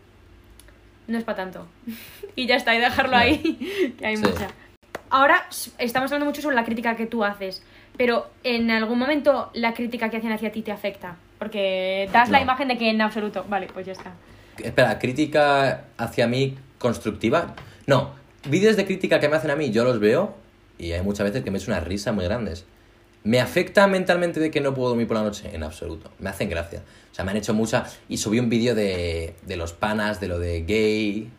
No 1.07 1.17
es 1.17 1.23
para 1.25 1.37
tanto. 1.37 1.67
y 2.35 2.47
ya 2.47 2.55
está, 2.55 2.75
y 2.75 2.79
dejarlo 2.79 3.17
ahí, 3.17 3.93
que 3.99 4.05
hay 4.05 4.15
Sí. 4.17 4.23
mucha. 4.23 4.47
Ahora 5.09 5.47
estamos 5.79 6.11
hablando 6.11 6.25
mucho 6.25 6.41
sobre 6.41 6.55
la 6.55 6.63
crítica 6.65 6.95
que 6.95 7.05
tú 7.05 7.23
haces, 7.25 7.63
pero 7.97 8.27
en 8.43 8.69
algún 8.71 8.99
momento 8.99 9.49
la 9.53 9.73
crítica 9.73 10.09
que 10.09 10.17
hacen 10.17 10.31
hacia 10.31 10.51
ti 10.51 10.61
te 10.61 10.71
afecta, 10.71 11.17
porque 11.39 12.09
das 12.13 12.29
la 12.29 12.37
No. 12.39 12.43
imagen 12.43 12.67
de 12.69 12.77
que 12.77 12.89
en 12.89 13.01
absoluto, 13.01 13.45
vale, 13.49 13.67
pues 13.73 13.85
ya 13.85 13.91
está. 13.93 14.13
Espera, 14.63 14.97
crítica 14.99 15.85
hacia 15.97 16.27
mí 16.27 16.57
constructiva. 16.79 17.55
No, 17.85 18.11
vídeos 18.49 18.75
de 18.75 18.85
crítica 18.85 19.19
que 19.19 19.29
me 19.29 19.35
hacen 19.35 19.51
a 19.51 19.55
mí, 19.55 19.71
yo 19.71 19.83
los 19.83 19.99
veo 19.99 20.35
y 20.77 20.91
hay 20.93 21.01
muchas 21.01 21.25
veces 21.27 21.43
que 21.43 21.51
me 21.51 21.57
echo 21.57 21.71
unas 21.71 21.83
risas 21.83 22.13
muy 22.13 22.25
grandes. 22.25 22.65
¿Me 23.23 23.41
afecta 23.41 23.87
mentalmente 23.87 24.39
de 24.39 24.51
que 24.51 24.61
no 24.61 24.73
puedo 24.73 24.89
dormir 24.89 25.07
por 25.07 25.17
la 25.17 25.23
noche? 25.23 25.49
En 25.53 25.63
absoluto. 25.63 26.11
Me 26.19 26.29
hacen 26.29 26.49
gracia. 26.49 26.81
O 27.11 27.15
sea, 27.15 27.25
me 27.25 27.31
han 27.31 27.37
hecho 27.37 27.53
mucha... 27.53 27.85
Y 28.07 28.17
subí 28.17 28.39
un 28.39 28.47
vídeo 28.47 28.73
de, 28.73 29.35
de 29.45 29.57
los 29.57 29.73
panas, 29.73 30.21
de 30.21 30.27
lo 30.29 30.39
de 30.39 30.61
gay, 30.61 31.29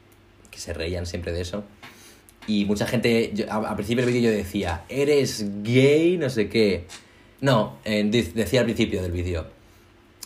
que 0.50 0.58
se 0.58 0.74
reían 0.74 1.06
siempre 1.06 1.32
de 1.32 1.40
eso. 1.40 1.64
Y 2.48 2.64
mucha 2.64 2.86
gente, 2.86 3.30
yo- 3.34 3.44
a- 3.52 3.68
al 3.70 3.76
principio 3.76 4.04
del 4.04 4.12
vídeo 4.12 4.30
yo 4.32 4.36
decía, 4.36 4.82
eres 4.88 5.44
gay, 5.62 6.16
no 6.16 6.28
sé 6.30 6.48
qué. 6.48 6.86
No, 7.40 7.76
eh, 7.84 8.02
de- 8.04 8.22
decía 8.34 8.60
al 8.60 8.66
principio 8.66 9.00
del 9.02 9.12
vídeo, 9.12 9.46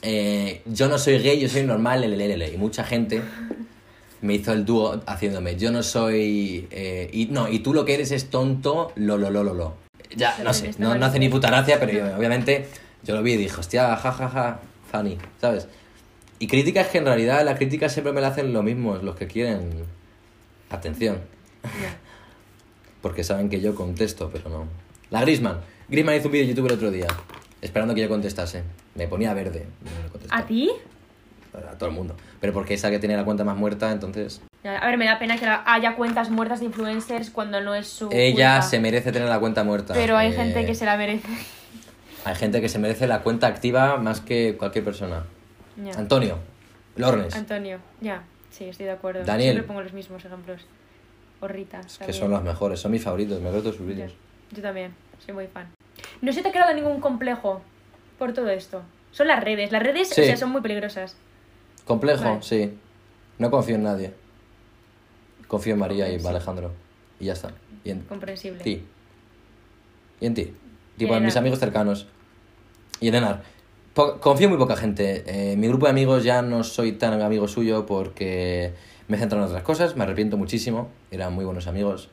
eh, 0.03 0.63
yo 0.67 0.89
no 0.89 0.99
soy 0.99 1.19
gay, 1.19 1.39
yo 1.41 1.49
soy 1.49 1.65
normal, 1.65 2.01
lelelele. 2.01 2.53
Y 2.53 2.57
mucha 2.57 2.85
gente 2.85 3.21
me 4.23 4.35
hizo 4.35 4.53
el 4.53 4.65
dúo 4.65 5.03
haciéndome, 5.07 5.57
yo 5.57 5.71
no 5.73 5.83
soy... 5.83 6.69
eh, 6.71 7.11
y, 7.13 7.27
no, 7.27 7.49
y 7.49 7.59
tú 7.59 7.75
lo 7.75 7.85
que 7.85 7.95
eres 7.95 8.13
es 8.13 8.31
tonto, 8.31 8.93
lo, 8.95 9.19
lo, 9.19 9.31
lo, 9.31 9.43
lo, 9.45 9.53
lo. 9.55 9.75
Ya, 10.17 10.37
no 10.45 10.55
sé, 10.55 10.71
no, 10.79 10.95
no 10.95 11.07
hace 11.07 11.19
ni 11.19 11.29
puta 11.29 11.49
gracia, 11.49 11.81
pero 11.81 11.93
yo, 11.93 12.17
obviamente 12.17 12.67
yo 13.03 13.15
lo 13.17 13.23
vi 13.23 13.33
y 13.33 13.37
dije, 13.37 13.59
hostia, 13.59 13.97
ja, 13.97 14.13
ja, 14.13 14.29
ja, 14.29 14.61
funny, 14.91 15.19
¿sabes? 15.41 15.67
Y 16.39 16.47
críticas 16.47 16.89
que 16.89 16.99
en 16.99 17.07
realidad 17.07 17.45
las 17.45 17.57
críticas 17.59 17.93
siempre 17.93 18.13
me 18.13 18.21
la 18.21 18.29
hacen 18.29 18.53
lo 18.53 18.63
mismo, 18.63 18.97
los 18.97 19.17
que 19.17 19.27
quieren 19.27 19.71
atención. 20.71 21.19
Porque 23.03 23.25
saben 23.25 23.49
que 23.51 23.61
yo 23.61 23.75
contesto, 23.75 24.31
pero 24.33 24.49
no. 24.49 24.67
La 25.11 25.21
Grisman. 25.21 25.59
Grisman 25.89 26.15
hizo 26.17 26.27
un 26.29 26.33
vídeo 26.33 26.47
de 26.47 26.55
YouTube 26.55 26.67
el 26.69 26.73
otro 26.75 26.91
día, 26.91 27.09
esperando 27.61 27.95
que 27.95 28.01
yo 28.01 28.09
contestase. 28.09 28.63
Me 28.95 29.07
ponía 29.09 29.35
verde. 29.35 29.67
no. 29.85 30.21
¿A 30.35 30.47
ti? 30.47 30.71
A 31.55 31.77
todo 31.77 31.91
el 31.91 31.95
mundo. 31.95 32.17
Pero 32.41 32.53
porque 32.55 32.73
esa 32.75 32.91
que 32.91 32.99
tiene 32.99 33.15
la 33.17 33.25
cuenta 33.25 33.45
más 33.45 33.57
muerta, 33.57 33.93
entonces. 33.93 34.41
A 34.65 34.87
ver, 34.87 34.97
me 34.97 35.05
da 35.05 35.19
pena 35.19 35.37
que 35.37 35.45
haya 35.47 35.97
cuentas 35.97 36.31
muertas 36.31 36.61
de 36.61 36.67
influencers 36.67 37.29
cuando 37.31 37.61
no 37.61 37.75
es 37.75 37.89
su 37.89 38.09
Ella 38.13 38.53
culpa. 38.55 38.63
se 38.63 38.81
merece 38.81 39.13
tener 39.13 39.29
la 39.29 39.39
cuenta 39.41 39.65
muerta. 39.65 39.93
Pero 39.93 40.17
hay 40.17 40.31
Eh, 40.31 40.35
gente 40.35 40.65
que 40.65 40.75
se 40.75 40.87
la 40.87 40.97
merece. 40.97 41.29
Hay 42.25 42.37
gente 42.37 42.61
que 42.61 42.69
se 42.69 42.79
merece 42.79 43.07
la 43.09 43.21
cuenta 43.23 43.49
activa 43.49 43.97
más 43.99 44.21
que 44.21 44.57
cualquier 44.57 44.85
persona. 44.85 45.25
Antonio. 45.97 46.39
Lornes. 46.97 47.35
Antonio, 47.35 47.79
ya, 48.01 48.23
sí, 48.51 48.65
estoy 48.67 48.87
de 48.87 48.93
acuerdo. 48.93 49.25
Daniel. 49.25 49.53
Siempre 49.55 49.67
pongo 49.67 49.83
los 49.83 49.93
mismos 49.93 50.25
ejemplos. 50.25 50.63
O 51.43 51.49
Rita. 51.49 51.81
Es 51.81 51.99
que 51.99 52.13
son 52.13 52.31
los 52.31 52.43
mejores, 52.43 52.81
son 52.81 52.93
mis 52.93 53.03
favoritos, 53.03 53.41
me 53.41 53.51
veo 53.51 53.61
todos 53.61 53.77
sus 53.77 53.87
vídeos. 53.87 54.13
Yo 54.53 54.63
también, 54.63 54.95
soy 55.25 55.35
muy 55.35 55.47
fan. 55.49 55.69
¿No 56.21 56.33
se 56.33 56.41
te 56.43 56.49
ha 56.49 56.53
creado 56.53 56.73
ningún 56.73 57.01
complejo 57.01 57.61
por 58.19 58.33
todo 58.33 58.49
esto? 58.51 58.83
Son 59.11 59.27
las 59.27 59.43
redes, 59.43 59.73
las 59.73 59.83
redes 59.83 60.09
Sí. 60.09 60.21
o 60.23 60.25
sea, 60.25 60.37
son 60.37 60.51
muy 60.51 60.61
peligrosas. 60.63 61.17
Complejo, 61.85 62.25
Vale. 62.25 62.43
sí. 62.43 62.73
No 63.39 63.51
confío 63.51 63.75
en 63.75 63.83
nadie. 63.83 64.13
Confío 65.49 65.75
en 65.75 65.81
María 65.81 66.09
y 66.13 66.19
Sí. 66.21 66.27
Alejandro. 66.27 66.73
Y 67.21 67.27
ya 67.27 67.33
está. 67.35 67.53
Y 67.85 67.91
en 67.91 68.01
Comprensible. 68.03 68.63
ti. 68.63 68.85
Y 70.21 70.27
en 70.27 70.35
ti. 70.35 70.55
Tipo, 70.97 71.13
En 71.15 71.19
en 71.19 71.25
mis 71.27 71.37
amigos 71.37 71.59
cercanos. 71.59 72.07
Y 73.01 73.09
en 73.09 73.17
Enar. 73.17 73.43
Po- 73.95 74.21
confío 74.21 74.47
en 74.47 74.51
muy 74.53 74.59
poca 74.59 74.77
gente. 74.77 75.25
Eh, 75.27 75.57
mi 75.57 75.67
grupo 75.69 75.87
de 75.87 75.91
amigos 75.91 76.25
ya 76.25 76.41
no 76.43 76.63
soy 76.65 76.93
tan 76.93 77.21
amigo 77.21 77.49
suyo 77.49 77.85
porque 77.85 78.73
me 79.09 79.19
centro 79.19 79.39
en 79.39 79.45
otras 79.45 79.63
cosas. 79.63 79.97
Me 79.97 80.05
arrepiento 80.05 80.37
muchísimo. 80.37 80.91
Eran 81.11 81.33
muy 81.33 81.45
buenos 81.45 81.67
amigos. 81.67 82.09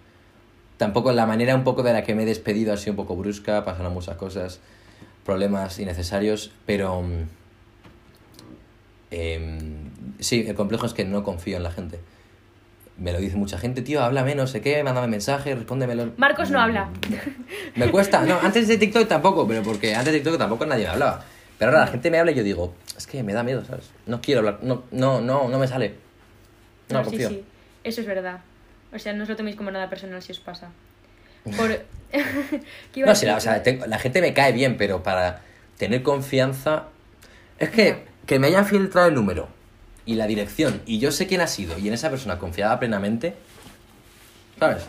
Tampoco 0.78 1.12
la 1.12 1.25
manera 1.25 1.56
un 1.56 1.63
poco 1.63 1.84
de 1.84 1.93
la 1.93 2.04
que 2.04 2.15
me 2.15 2.23
he 2.23 2.25
despedido 2.25 2.73
ha 2.73 2.78
sido 2.78 2.93
un 2.93 2.97
poco 2.97 3.15
brusca. 3.15 3.65
Pasaron 3.65 3.93
muchas 3.93 4.15
cosas. 4.17 4.60
Problemas 5.25 5.78
innecesarios. 5.80 6.52
Pero... 6.65 7.04
em, 9.12 9.89
sí, 10.19 10.45
el 10.47 10.56
complejo 10.56 10.86
es 10.86 10.93
que 10.93 11.06
no 11.06 11.23
confío 11.23 11.58
en 11.58 11.63
la 11.63 11.71
gente. 11.71 11.99
Me 12.97 13.13
lo 13.13 13.19
dice 13.19 13.38
mucha 13.38 13.58
gente, 13.58 13.82
tío, 13.82 14.04
háblame, 14.04 14.36
no 14.36 14.45
sé 14.45 14.60
qué, 14.60 14.84
mándame 14.84 15.08
mensaje, 15.08 15.56
respóndemelo. 15.56 16.12
Marcos 16.17 16.52
no 16.52 16.60
habla. 16.60 16.89
Me 17.75 17.89
cuesta, 17.89 18.25
no, 18.25 18.38
antes 18.41 18.67
de 18.67 18.78
TikTok 18.78 19.08
tampoco, 19.08 19.47
pero 19.47 19.63
porque 19.63 19.95
antes 19.95 20.12
de 20.12 20.19
TikTok 20.19 20.38
tampoco 20.38 20.65
nadie 20.65 20.84
me 20.84 20.89
hablaba. 20.89 21.23
Pero 21.58 21.71
ahora 21.71 21.86
la 21.86 21.91
gente 21.91 22.12
me 22.12 22.19
habla 22.19 22.32
y 22.32 22.36
yo 22.36 22.43
digo, 22.43 22.73
es 22.97 23.08
que 23.08 23.23
me 23.23 23.32
da 23.32 23.43
miedo, 23.43 23.63
¿sabes? 23.63 23.91
No 24.06 24.19
quiero 24.19 24.39
hablar, 24.39 24.60
no, 24.63 24.84
no, 24.91 25.21
no, 25.21 25.47
no 25.47 25.60
me 25.60 25.67
sale. 25.67 25.95
No, 26.89 27.04
No, 27.04 27.10
sí, 27.10 27.17
sí. 27.17 27.43
Eso 27.84 28.02
es 28.02 28.08
verdad. 28.08 28.39
O 28.93 28.99
sea, 28.99 29.13
no 29.13 29.23
os 29.23 29.30
lo 29.30 29.36
toméis 29.36 29.56
como 29.56 29.71
nada 29.71 29.89
personal 29.89 30.21
si 30.21 30.32
os 30.32 30.39
pasa. 30.39 30.69
Por... 31.58 31.69
¿Qué 32.12 32.99
iba 32.99 33.08
a 33.08 33.12
No, 33.12 33.15
sí, 33.15 33.25
la, 33.25 33.38
o 33.38 33.39
sea, 33.39 33.62
tengo- 33.63 33.86
la 33.86 33.99
gente 33.99 34.21
me 34.21 34.34
cae 34.34 34.52
bien, 34.52 34.78
pero 34.78 35.04
para 35.04 35.41
tener 35.78 36.02
confianza... 36.04 36.86
Es 37.60 37.69
que, 37.69 38.06
que 38.25 38.39
me 38.39 38.47
hayan 38.47 38.65
filtrado 38.65 39.08
el 39.10 39.15
número 39.15 39.47
y 40.06 40.15
la 40.15 40.25
dirección 40.28 40.82
y 40.86 40.97
yo 40.99 41.12
sé 41.12 41.28
quién 41.28 41.41
ha 41.41 41.47
sido 41.47 41.78
y 41.78 41.88
en 41.89 41.93
esa 41.93 42.10
persona 42.10 42.39
confiaba 42.39 42.80
plenamente, 42.80 43.36
¿sabes? 44.58 44.84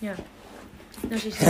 Ya. 0.00 0.14
No, 1.08 1.16
sí, 1.16 1.30
sí. 1.30 1.46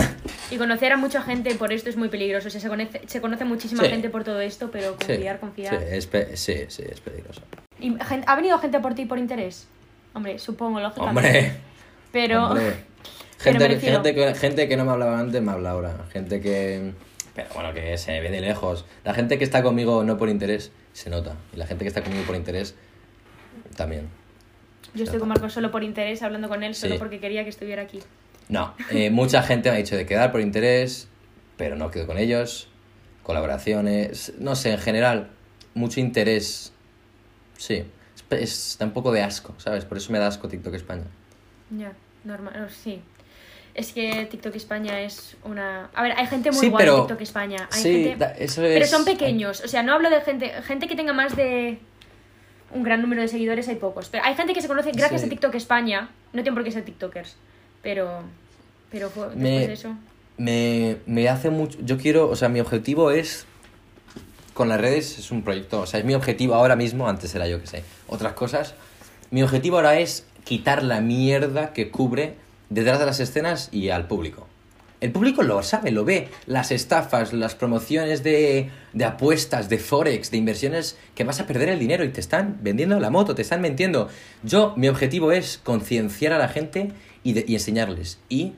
Y 0.51 0.57
conocer 0.57 0.93
a 0.93 0.97
mucha 0.97 1.21
gente 1.23 1.55
por 1.55 1.73
esto 1.73 1.89
es 1.89 1.97
muy 1.97 2.07
peligroso. 2.09 2.47
O 2.49 2.51
sea, 2.51 2.61
se 2.61 2.67
conoce, 2.69 3.01
se 3.07 3.19
conoce 3.19 3.45
muchísima 3.45 3.83
Sí. 3.83 3.89
gente 3.89 4.09
por 4.11 4.23
todo 4.23 4.39
esto, 4.41 4.69
pero 4.71 4.95
confiar, 4.95 5.39
confiar. 5.39 5.79
Sí, 5.79 5.85
es, 5.89 6.05
pe- 6.05 6.37
sí, 6.37 6.65
sí, 6.67 6.83
es 6.87 7.01
peligroso. 7.01 7.41
¿Y 7.79 7.95
gen- 8.05 8.23
¿Ha 8.27 8.35
venido 8.35 8.59
gente 8.59 8.79
por 8.79 8.93
ti 8.93 9.05
por 9.05 9.17
interés? 9.17 9.67
Hombre, 10.13 10.39
supongo, 10.39 10.79
lógicamente. 10.79 11.27
Hombre, 11.29 11.51
Pero. 12.11 12.47
hombre. 12.47 12.63
pero 13.43 13.51
Gente, 13.59 13.67
refiero- 13.67 14.03
gente, 14.03 14.15
que, 14.15 14.35
gente 14.35 14.67
que 14.67 14.77
no 14.77 14.85
me 14.85 14.91
hablaba 14.91 15.19
antes 15.19 15.41
me 15.41 15.51
habla 15.51 15.71
ahora. 15.71 16.05
Gente 16.11 16.41
que... 16.41 16.93
Pero 17.35 17.47
bueno, 17.53 17.73
que 17.73 17.97
se 17.97 18.19
ve 18.19 18.29
de 18.31 18.41
lejos. 18.41 18.85
La 19.05 19.13
gente 19.13 19.37
que 19.37 19.43
está 19.45 19.63
conmigo 19.63 20.03
no 20.03 20.17
por 20.17 20.27
interés, 20.29 20.71
se 20.93 21.09
nota. 21.09 21.35
Y 21.53 21.57
la 21.57 21.65
gente 21.67 21.85
que 21.85 21.87
está 21.87 22.03
conmigo 22.03 22.23
por 22.25 22.35
interés, 22.35 22.75
también. 23.77 24.09
Yo 24.93 25.03
estoy 25.03 25.19
con 25.19 25.29
Marcos 25.29 25.53
solo 25.53 25.71
por 25.71 25.83
interés, 25.83 26.21
hablando 26.23 26.49
con 26.49 26.63
él, 26.63 26.75
solo 26.75 26.95
Sí. 26.95 26.99
porque 26.99 27.19
quería 27.19 27.43
que 27.43 27.49
estuviera 27.49 27.83
aquí. 27.83 27.99
No, 28.49 28.73
eh, 28.89 29.09
mucha 29.11 29.43
gente 29.43 29.69
me 29.69 29.75
ha 29.75 29.77
dicho 29.79 29.95
de 29.95 30.05
quedar 30.07 30.31
por 30.31 30.41
interés, 30.41 31.07
pero 31.55 31.75
no 31.75 31.91
quedo 31.91 32.07
con 32.07 32.17
ellos. 32.17 32.67
Colaboraciones, 33.23 34.33
no 34.39 34.55
sé, 34.55 34.71
en 34.71 34.79
general, 34.79 35.29
mucho 35.75 35.99
interés. 35.99 36.73
Sí, 37.57 37.85
es, 38.31 38.77
da 38.79 38.85
un 38.85 38.91
poco 38.93 39.11
de 39.11 39.21
asco, 39.21 39.53
¿sabes? 39.57 39.85
Por 39.85 39.97
eso 39.97 40.11
me 40.11 40.19
da 40.19 40.27
asco 40.27 40.47
TikTok 40.47 40.73
España. 40.75 41.03
Ya, 41.71 41.93
normal. 42.23 42.53
no, 42.59 42.69
sí. 42.69 43.01
Es 43.75 43.93
que 43.93 44.25
TikTok 44.25 44.55
España 44.55 44.99
es 45.01 45.37
una. 45.43 45.89
A 45.93 46.01
ver, 46.03 46.13
hay 46.17 46.25
gente 46.27 46.51
muy 46.51 46.59
Sí, 46.59 46.69
guay 46.69 46.83
pero- 46.85 47.01
TikTok 47.01 47.21
España. 47.21 47.69
Hay 47.71 47.81
sí, 47.81 48.03
gente... 48.03 48.15
da- 48.17 48.31
eso 48.31 48.61
Pero 48.61 48.85
son 48.87 49.05
pequeños. 49.05 49.61
O 49.63 49.67
sea, 49.67 49.83
no 49.83 49.93
hablo 49.93 50.09
de 50.09 50.19
gente. 50.21 50.49
Gente 50.63 50.87
que 50.87 50.95
tenga 50.95 51.13
más 51.13 51.35
de. 51.35 51.79
Un 52.71 52.83
gran 52.83 53.01
número 53.01 53.21
de 53.21 53.27
seguidores, 53.27 53.67
hay 53.67 53.75
pocos. 53.75 54.09
Pero 54.09 54.23
hay 54.25 54.35
gente 54.35 54.53
que 54.53 54.61
se 54.61 54.67
conoce 54.67 54.91
gracias 54.91 55.21
Sí. 55.21 55.27
a 55.27 55.29
TikTok 55.29 55.55
España. 55.55 56.09
No 56.33 56.41
tienen 56.43 56.55
por 56.55 56.63
qué 56.63 56.71
ser 56.71 56.83
TikTokers. 56.83 57.35
Pero. 57.81 58.23
Pero 58.91 59.07
después 59.07 59.35
Me- 59.35 59.67
de 59.67 59.73
eso. 59.73 59.95
me, 60.37 60.97
me 61.05 61.29
hace 61.29 61.49
mucho. 61.51 61.77
Yo 61.83 61.97
quiero, 61.97 62.27
o 62.29 62.35
sea, 62.35 62.49
mi 62.49 62.59
objetivo 62.59 63.11
es. 63.11 63.45
Con 64.59 64.67
las 64.67 64.81
redes 64.81 65.17
es 65.17 65.31
un 65.31 65.41
proyecto, 65.41 65.79
o 65.79 65.85
sea, 65.85 66.01
es 66.01 66.05
mi 66.05 66.13
objetivo 66.13 66.53
ahora 66.53 66.75
mismo, 66.75 67.07
antes 67.07 67.33
era 67.33 67.47
yo 67.47 67.61
que 67.61 67.67
sé, 67.67 67.85
otras 68.09 68.33
cosas. 68.33 68.75
Mi 69.31 69.41
objetivo 69.41 69.77
ahora 69.77 69.97
es 69.99 70.25
quitar 70.43 70.83
la 70.83 70.99
mierda 70.99 71.71
que 71.71 71.91
cubre 71.91 72.33
detrás 72.69 72.99
de 72.99 73.05
las 73.05 73.21
escenas 73.21 73.69
y 73.71 73.87
al 73.87 74.07
público. 74.07 74.47
El 74.99 75.13
público 75.13 75.43
lo 75.43 75.63
sabe, 75.63 75.91
lo 75.91 76.03
ve. 76.03 76.27
Las 76.45 76.71
estafas, 76.71 77.31
las 77.31 77.55
promociones 77.55 78.21
de, 78.21 78.69
de 78.91 79.05
apuestas, 79.05 79.69
de 79.69 79.77
forex, 79.77 80.29
de 80.29 80.35
inversiones, 80.35 80.97
que 81.15 81.23
vas 81.23 81.39
a 81.39 81.47
perder 81.47 81.69
el 81.69 81.79
dinero 81.79 82.03
y 82.03 82.09
te 82.09 82.19
están 82.19 82.57
vendiendo 82.61 82.99
la 82.99 83.09
moto, 83.09 83.35
te 83.35 83.43
están 83.43 83.61
mintiendo. 83.61 84.09
Yo, 84.43 84.73
mi 84.75 84.89
objetivo 84.89 85.31
es 85.31 85.57
concienciar 85.63 86.33
a 86.33 86.37
la 86.37 86.49
gente 86.49 86.91
y, 87.23 87.49
y 87.49 87.53
enseñarles. 87.53 88.19
Y 88.27 88.55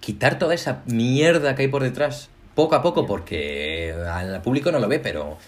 quitar 0.00 0.38
toda 0.38 0.54
esa 0.54 0.80
mierda 0.86 1.54
que 1.54 1.64
hay 1.64 1.68
por 1.68 1.82
detrás, 1.82 2.30
poco 2.54 2.74
a 2.74 2.82
poco, 2.82 3.06
porque 3.06 3.94
al 4.10 4.42
público 4.42 4.70
no 4.72 4.78
lo 4.78 4.88
ve, 4.88 4.98
pero 4.98 5.38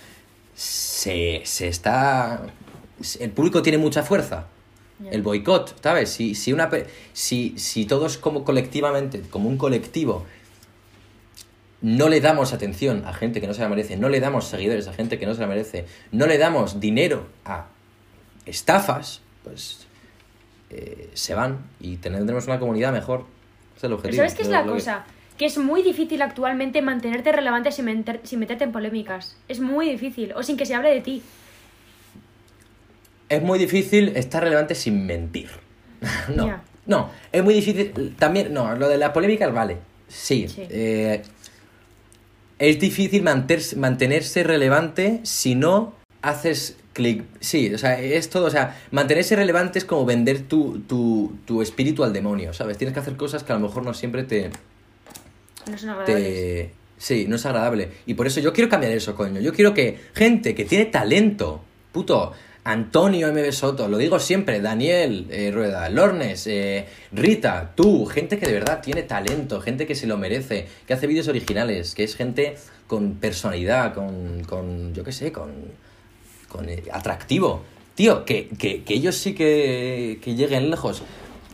se, 0.54 1.42
se 1.44 1.68
está... 1.68 2.42
El 3.18 3.30
público 3.30 3.62
tiene 3.62 3.78
mucha 3.78 4.02
fuerza. 4.02 4.46
El 5.10 5.22
boicot, 5.22 5.82
¿sabes? 5.82 6.10
Si, 6.10 6.36
si, 6.36 6.52
una, 6.52 6.70
si, 7.12 7.58
si 7.58 7.86
todos 7.86 8.18
como 8.18 8.44
colectivamente, 8.44 9.20
como 9.30 9.48
un 9.48 9.56
colectivo, 9.56 10.24
no 11.80 12.08
le 12.08 12.20
damos 12.20 12.52
atención 12.52 13.02
a 13.04 13.12
gente 13.12 13.40
que 13.40 13.48
no 13.48 13.54
se 13.54 13.62
la 13.62 13.68
merece, 13.68 13.96
no 13.96 14.08
le 14.08 14.20
damos 14.20 14.46
seguidores 14.46 14.86
a 14.86 14.92
gente 14.92 15.18
que 15.18 15.26
no 15.26 15.34
se 15.34 15.40
la 15.40 15.48
merece, 15.48 15.86
no 16.12 16.26
le 16.28 16.38
damos 16.38 16.78
dinero 16.78 17.26
a 17.44 17.66
estafas, 18.46 19.20
pues 19.42 19.86
eh, 20.70 21.10
se 21.14 21.34
van 21.34 21.58
y 21.80 21.96
tendremos 21.96 22.46
una 22.46 22.60
comunidad 22.60 22.92
mejor. 22.92 23.24
Ese 23.76 23.78
es 23.78 23.82
el 23.84 23.88
Pero 23.90 23.94
objetivo. 23.96 24.20
¿sabes 24.20 24.34
qué 24.34 24.42
es 24.42 24.48
la 24.48 24.62
que- 24.62 24.68
cosa? 24.70 25.04
Que 25.42 25.46
es 25.46 25.58
muy 25.58 25.82
difícil 25.82 26.22
actualmente 26.22 26.82
mantenerte 26.82 27.32
relevante 27.32 27.72
sin, 27.72 27.86
meter- 27.86 28.20
sin 28.22 28.38
meterte 28.38 28.62
en 28.62 28.70
polémicas. 28.70 29.34
Es 29.48 29.58
muy 29.58 29.90
difícil. 29.90 30.32
O 30.36 30.44
sin 30.44 30.56
que 30.56 30.64
se 30.66 30.76
hable 30.76 30.90
de 30.94 31.00
ti. 31.00 31.20
Es 33.28 33.42
muy 33.42 33.58
difícil 33.58 34.12
estar 34.14 34.40
relevante 34.44 34.76
sin 34.76 35.04
mentir. 35.04 35.48
no, 36.36 36.60
no, 36.86 37.10
es 37.32 37.42
muy 37.42 37.54
difícil. 37.54 38.14
También, 38.20 38.54
no, 38.54 38.72
lo 38.76 38.88
de 38.88 38.98
las 38.98 39.10
polémicas 39.10 39.52
vale. 39.52 39.78
Sí. 40.06 40.46
Sí. 40.46 40.62
eh, 40.70 41.22
es 42.60 42.78
difícil 42.78 43.24
mantenerse, 43.24 43.74
mantenerse 43.74 44.44
relevante 44.44 45.18
si 45.24 45.56
no 45.56 45.92
haces 46.20 46.76
clic. 46.92 47.24
Sí, 47.40 47.74
o 47.74 47.78
sea, 47.78 47.98
es 48.00 48.30
todo. 48.30 48.44
O 48.46 48.50
sea, 48.50 48.78
mantenerse 48.92 49.34
relevante 49.34 49.80
es 49.80 49.84
como 49.84 50.04
vender 50.04 50.42
tu, 50.42 50.78
tu, 50.86 51.32
tu 51.46 51.62
espíritu 51.62 52.04
al 52.04 52.12
demonio, 52.12 52.52
¿sabes? 52.52 52.78
Tienes 52.78 52.94
que 52.94 53.00
hacer 53.00 53.16
cosas 53.16 53.42
que 53.42 53.50
a 53.50 53.56
lo 53.56 53.66
mejor 53.66 53.82
no 53.84 53.92
siempre 53.92 54.22
te, 54.22 54.50
No 55.70 55.78
son 55.78 55.90
agradables. 55.90 56.24
te... 56.24 56.82
Sí, 57.02 57.26
no 57.28 57.34
es 57.34 57.44
agradable. 57.44 57.88
Y 58.06 58.14
por 58.14 58.28
eso 58.28 58.38
yo 58.38 58.52
quiero 58.52 58.70
cambiar 58.70 58.92
eso, 58.92 59.16
coño. 59.16 59.40
Yo 59.40 59.52
quiero 59.52 59.74
que 59.74 59.98
gente 60.14 60.54
que 60.54 60.64
tiene 60.64 60.84
talento, 60.84 61.64
puto, 61.90 62.32
Antonio 62.64 63.32
MB 63.32 63.50
Soto, 63.50 63.88
lo 63.88 63.98
digo 63.98 64.20
siempre, 64.20 64.60
Daniel 64.60 65.26
eh, 65.30 65.50
Rueda, 65.52 65.88
Lornes, 65.88 66.46
eh, 66.46 66.86
Rita, 67.10 67.72
tú, 67.74 68.06
gente 68.06 68.38
que 68.38 68.46
de 68.46 68.52
verdad 68.52 68.80
tiene 68.80 69.02
talento, 69.02 69.60
gente 69.60 69.84
que 69.84 69.96
se 69.96 70.06
lo 70.06 70.16
merece, 70.16 70.68
que 70.86 70.94
hace 70.94 71.08
vídeos 71.08 71.26
originales, 71.26 71.96
que 71.96 72.04
es 72.04 72.14
gente 72.14 72.56
con 72.86 73.14
personalidad, 73.14 73.94
con, 73.94 74.44
con 74.44 74.94
yo 74.94 75.02
qué 75.02 75.10
sé, 75.10 75.32
con, 75.32 75.50
con 76.48 76.68
eh, 76.68 76.84
atractivo. 76.92 77.64
Tío, 77.96 78.24
que, 78.24 78.48
que, 78.50 78.84
que 78.84 78.94
ellos 78.94 79.16
sí 79.16 79.34
que, 79.34 80.20
que 80.22 80.36
lleguen 80.36 80.70
lejos. 80.70 81.02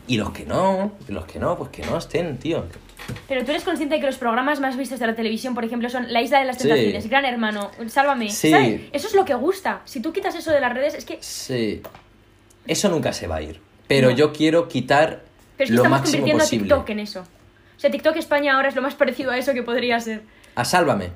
Y 0.07 0.17
los 0.17 0.29
que 0.29 0.45
no, 0.45 0.93
los 1.07 1.25
que 1.25 1.39
no, 1.39 1.57
pues 1.57 1.71
que 1.71 1.83
no 1.83 1.97
estén, 1.97 2.37
tío. 2.37 2.65
Pero 3.27 3.43
tú 3.45 3.51
eres 3.51 3.63
consciente 3.63 3.95
de 3.95 4.01
que 4.01 4.07
los 4.07 4.17
programas 4.17 4.59
más 4.59 4.75
vistos 4.77 4.99
de 4.99 5.07
la 5.07 5.15
televisión, 5.15 5.53
por 5.55 5.63
ejemplo, 5.65 5.89
son 5.89 6.11
La 6.11 6.21
Isla 6.21 6.39
de 6.39 6.45
las 6.45 6.57
Sí. 6.57 6.63
Tentaciones, 6.67 7.09
Gran 7.09 7.25
Hermano, 7.25 7.71
Sálvame. 7.87 8.29
Sí. 8.29 8.51
¿sabes? 8.51 8.81
Eso 8.91 9.07
es 9.07 9.15
lo 9.15 9.25
que 9.25 9.33
gusta. 9.35 9.81
Si 9.85 10.01
tú 10.01 10.11
quitas 10.13 10.35
eso 10.35 10.51
de 10.51 10.59
las 10.61 10.73
redes, 10.73 10.93
es 10.95 11.05
que. 11.05 11.17
Sí. 11.21 11.81
Eso 12.67 12.89
nunca 12.89 13.13
se 13.13 13.27
va 13.27 13.37
a 13.37 13.41
ir. 13.41 13.59
Pero 13.87 14.09
No. 14.11 14.15
yo 14.15 14.31
quiero 14.33 14.67
quitar 14.67 15.23
Pero 15.57 15.65
es 15.65 15.69
que 15.69 15.75
lo 15.75 15.81
estamos 15.83 15.99
máximo 15.99 16.17
convirtiendo 16.21 16.43
posible. 16.43 16.65
a 16.65 16.75
TikTok 16.77 16.89
en 16.91 16.99
eso. 16.99 17.21
O 17.21 17.79
sea, 17.79 17.89
TikTok 17.91 18.15
España 18.17 18.55
ahora 18.55 18.69
es 18.69 18.75
lo 18.75 18.81
más 18.81 18.95
parecido 18.95 19.31
a 19.31 19.37
eso 19.37 19.53
que 19.53 19.63
podría 19.63 19.99
ser. 19.99 20.21
A 20.55 20.65
Sálvame. 20.65 21.11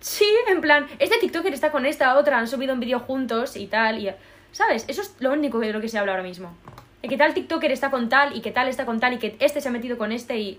Sí, 0.00 0.26
en 0.48 0.60
plan, 0.60 0.86
este 0.98 1.18
TikToker 1.18 1.54
está 1.54 1.70
con 1.70 1.86
esta 1.86 2.18
otra, 2.18 2.38
han 2.38 2.48
subido 2.48 2.74
un 2.74 2.80
vídeo 2.80 2.98
juntos 2.98 3.56
y 3.56 3.68
tal, 3.68 4.00
y... 4.00 4.10
¿Sabes? 4.50 4.84
Eso 4.88 5.00
es 5.00 5.14
lo 5.20 5.32
único 5.32 5.60
de 5.60 5.72
lo 5.72 5.80
que 5.80 5.88
se 5.88 5.96
habla 5.96 6.12
ahora 6.12 6.24
mismo. 6.24 6.56
De 7.00 7.08
que 7.08 7.16
tal 7.16 7.32
TikToker 7.34 7.70
está 7.70 7.90
con 7.92 8.08
tal, 8.08 8.36
y 8.36 8.40
que 8.40 8.50
tal 8.50 8.66
está 8.68 8.84
con 8.84 8.98
tal, 8.98 9.12
y 9.14 9.18
que 9.18 9.36
este 9.38 9.60
se 9.60 9.68
ha 9.68 9.72
metido 9.72 9.96
con 9.96 10.10
este, 10.12 10.36
y... 10.38 10.58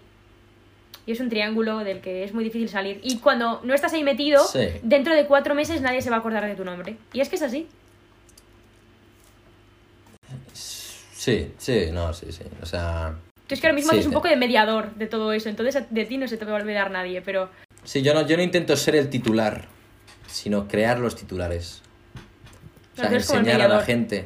Y 1.06 1.12
es 1.12 1.20
un 1.20 1.30
triángulo 1.30 1.80
del 1.80 2.00
que 2.02 2.24
es 2.24 2.34
muy 2.34 2.44
difícil 2.44 2.70
salir. 2.70 3.00
Y 3.04 3.18
cuando 3.20 3.60
no 3.64 3.74
estás 3.74 3.94
ahí 3.94 4.04
metido, 4.04 4.44
Sí. 4.46 4.68
dentro 4.84 5.14
de 5.16 5.26
cuatro 5.26 5.54
meses 5.56 5.82
nadie 5.82 6.02
se 6.02 6.10
va 6.10 6.16
a 6.18 6.20
acordar 6.20 6.46
de 6.46 6.56
tu 6.56 6.64
nombre. 6.64 6.98
Y 7.12 7.20
es 7.20 7.30
que 7.30 7.36
es 7.36 7.42
así. 7.42 7.68
Sí, 10.54 11.52
sí, 11.58 11.90
no, 11.92 12.14
sí, 12.14 12.32
sí. 12.32 12.44
O 12.62 12.66
sea, 12.66 13.16
Tú 13.48 13.56
es 13.56 13.62
que 13.62 13.68
ahora 13.68 13.76
mismo 13.76 13.92
Sí, 13.92 13.98
haces 13.98 14.08
un 14.08 14.14
poco 14.14 14.28
de 14.28 14.36
mediador 14.36 14.94
de 14.96 15.08
todo 15.08 15.34
eso, 15.34 15.50
entonces 15.50 15.84
de 15.90 16.06
ti 16.06 16.18
no 16.18 16.28
se 16.28 16.38
te 16.38 16.46
va 16.46 16.52
a 16.52 16.62
olvidar 16.62 16.92
nadie, 16.92 17.22
pero 17.22 17.50
sí, 17.84 18.02
yo 18.02 18.14
no, 18.14 18.26
yo 18.26 18.38
no 18.38 18.44
intento 18.44 18.76
ser 18.78 18.96
el 18.96 19.10
titular, 19.10 19.68
sino 20.28 20.68
crear 20.68 21.00
los 21.00 21.16
titulares. 21.16 21.82
O 22.94 23.02
sea, 23.02 23.12
enseñar 23.12 23.62
a 23.62 23.68
la 23.68 23.82
gente. 23.82 24.26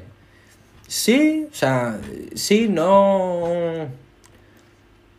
Sí, 0.88 1.48
o 1.52 1.54
sea, 1.56 2.00
sí, 2.36 2.68
no. 2.70 3.88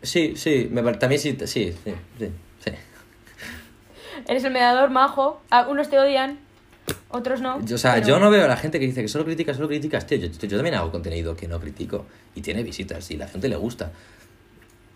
Sí, 0.08 0.34
sí, 0.36 0.68
me 0.70 0.82
también 0.94 1.20
sí, 1.20 1.36
sí, 1.40 1.46
sí, 1.46 1.72
sí, 2.18 2.28
sí. 2.64 2.70
eres 4.26 4.44
el 4.44 4.52
mediador 4.52 4.90
majo, 4.90 5.40
a- 5.50 5.68
unos 5.68 5.90
te 5.90 5.98
odian, 5.98 6.38
otros 7.10 7.40
no. 7.40 7.64
Yo- 7.64 7.76
O 7.76 7.78
sea, 7.78 7.94
pero- 7.94 8.06
yo 8.06 8.18
no 8.18 8.30
veo 8.30 8.44
a 8.44 8.48
la 8.48 8.56
gente 8.56 8.80
que 8.80 8.86
dice 8.86 9.02
que 9.02 9.08
solo 9.08 9.24
criticas, 9.24 9.56
solo 9.56 9.68
criticas, 9.68 10.06
tío. 10.06 10.18
Yo, 10.18 10.28
yo 10.28 10.56
también 10.56 10.74
hago 10.74 10.90
contenido 10.90 11.36
que 11.36 11.46
no 11.48 11.60
critico 11.60 12.06
y 12.34 12.40
tiene 12.40 12.62
visitas 12.62 13.10
y 13.10 13.16
la 13.16 13.28
gente 13.28 13.48
le 13.48 13.56
gusta. 13.56 13.92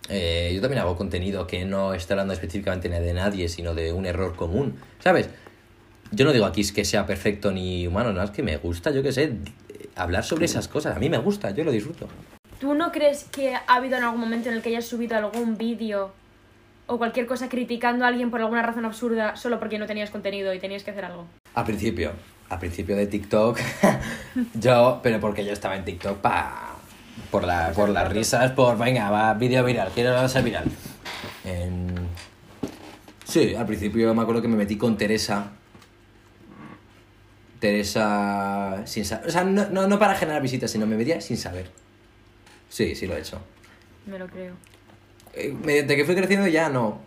Eh, 0.09 0.53
yo 0.55 0.61
también 0.61 0.81
hago 0.81 0.97
contenido 0.97 1.47
que 1.47 1.65
no 1.65 1.95
está 1.95 2.15
hablando 2.15 2.33
específicamente 2.35 2.89
de 2.89 3.13
nadie, 3.13 3.49
sino 3.49 3.75
de 3.75 3.93
un 3.93 4.05
error 4.07 4.35
común, 4.35 4.77
¿sabes? 4.99 5.29
Yo 6.11 6.25
no 6.25 6.33
digo 6.33 6.45
aquí 6.47 6.61
es 6.63 6.73
que 6.73 6.85
sea 6.85 7.07
perfecto 7.07 7.53
ni 7.53 7.87
humano, 7.87 8.13
no, 8.13 8.23
es 8.23 8.31
que 8.31 8.43
me 8.43 8.57
gusta, 8.57 8.91
yo 8.91 9.03
qué 9.03 9.13
sé, 9.13 9.35
hablar 9.95 10.25
sobre 10.25 10.47
esas 10.47 10.69
cosas. 10.69 10.97
A 10.97 10.99
mí 10.99 11.09
me 11.09 11.19
gusta, 11.19 11.51
yo 11.53 11.65
lo 11.65 11.71
disfruto. 11.71 12.09
¿Tú 12.63 12.75
no 12.75 12.93
crees 12.93 13.25
que 13.25 13.57
ha 13.57 13.65
habido 13.67 13.97
en 13.97 14.05
algún 14.05 14.21
momento 14.21 14.49
en 14.49 14.55
el 14.55 14.63
que 14.63 14.69
hayas 14.69 14.85
subido 14.85 15.17
algún 15.17 15.59
vídeo 15.59 16.13
o 16.87 16.97
cualquier 16.97 17.27
cosa 17.27 17.49
criticando 17.49 18.05
a 18.05 18.09
alguien 18.09 18.31
por 18.31 18.41
alguna 18.41 18.63
razón 18.63 18.85
absurda 18.85 19.35
solo 19.35 19.59
porque 19.59 19.81
no 19.81 19.87
tenías 19.87 20.11
contenido 20.11 20.55
y 20.55 20.61
tenías 20.61 20.85
que 20.85 20.93
hacer 20.93 21.07
algo? 21.07 21.27
Al 21.55 21.65
principio, 21.65 22.13
al 22.51 22.61
principio 22.61 22.95
de 22.95 23.09
TikTok, 23.09 23.59
yo, 24.55 25.01
pero 25.03 25.19
porque 25.19 25.45
yo 25.45 25.53
estaba 25.53 25.75
en 25.75 25.85
TikTok 25.85 26.19
pa, 26.19 26.77
por, 27.33 27.43
la, 27.43 27.73
por 27.75 27.89
las 27.89 28.09
risas, 28.13 28.53
por, 28.53 28.79
venga, 28.79 29.11
va, 29.11 29.35
vídeo 29.35 29.65
viral, 29.65 29.91
quiero 29.93 30.29
ser 30.29 30.45
viral. 30.45 30.67
Sí, 33.25 33.57
al 33.57 33.67
principio 33.67 34.15
me 34.15 34.23
acuerdo 34.23 34.41
que 34.41 34.47
me 34.47 34.57
metí 34.57 34.79
con 34.79 34.97
Teresa. 34.97 35.51
Teresa 37.59 38.83
sin 38.85 39.05
saber, 39.05 39.27
o 39.27 39.31
sea, 39.33 39.43
no, 39.43 39.69
no, 39.69 39.89
no 39.89 39.99
para 39.99 40.15
generar 40.15 40.41
visitas, 40.41 40.71
sino 40.71 40.87
me 40.87 40.95
metía 40.95 41.21
sin 41.21 41.37
saber. 41.37 41.83
Sí, 42.73 42.95
sí 42.95 43.07
lo 43.07 43.15
he 43.15 43.21
hecho. 43.21 43.39
Me 44.07 44.19
lo 44.19 44.27
creo. 44.29 44.55
Eh, 45.35 45.55
mediante 45.63 45.95
que 45.95 46.07
fui 46.07 46.15
creciendo 46.15 46.47
ya 46.49 46.71
no. 46.71 47.01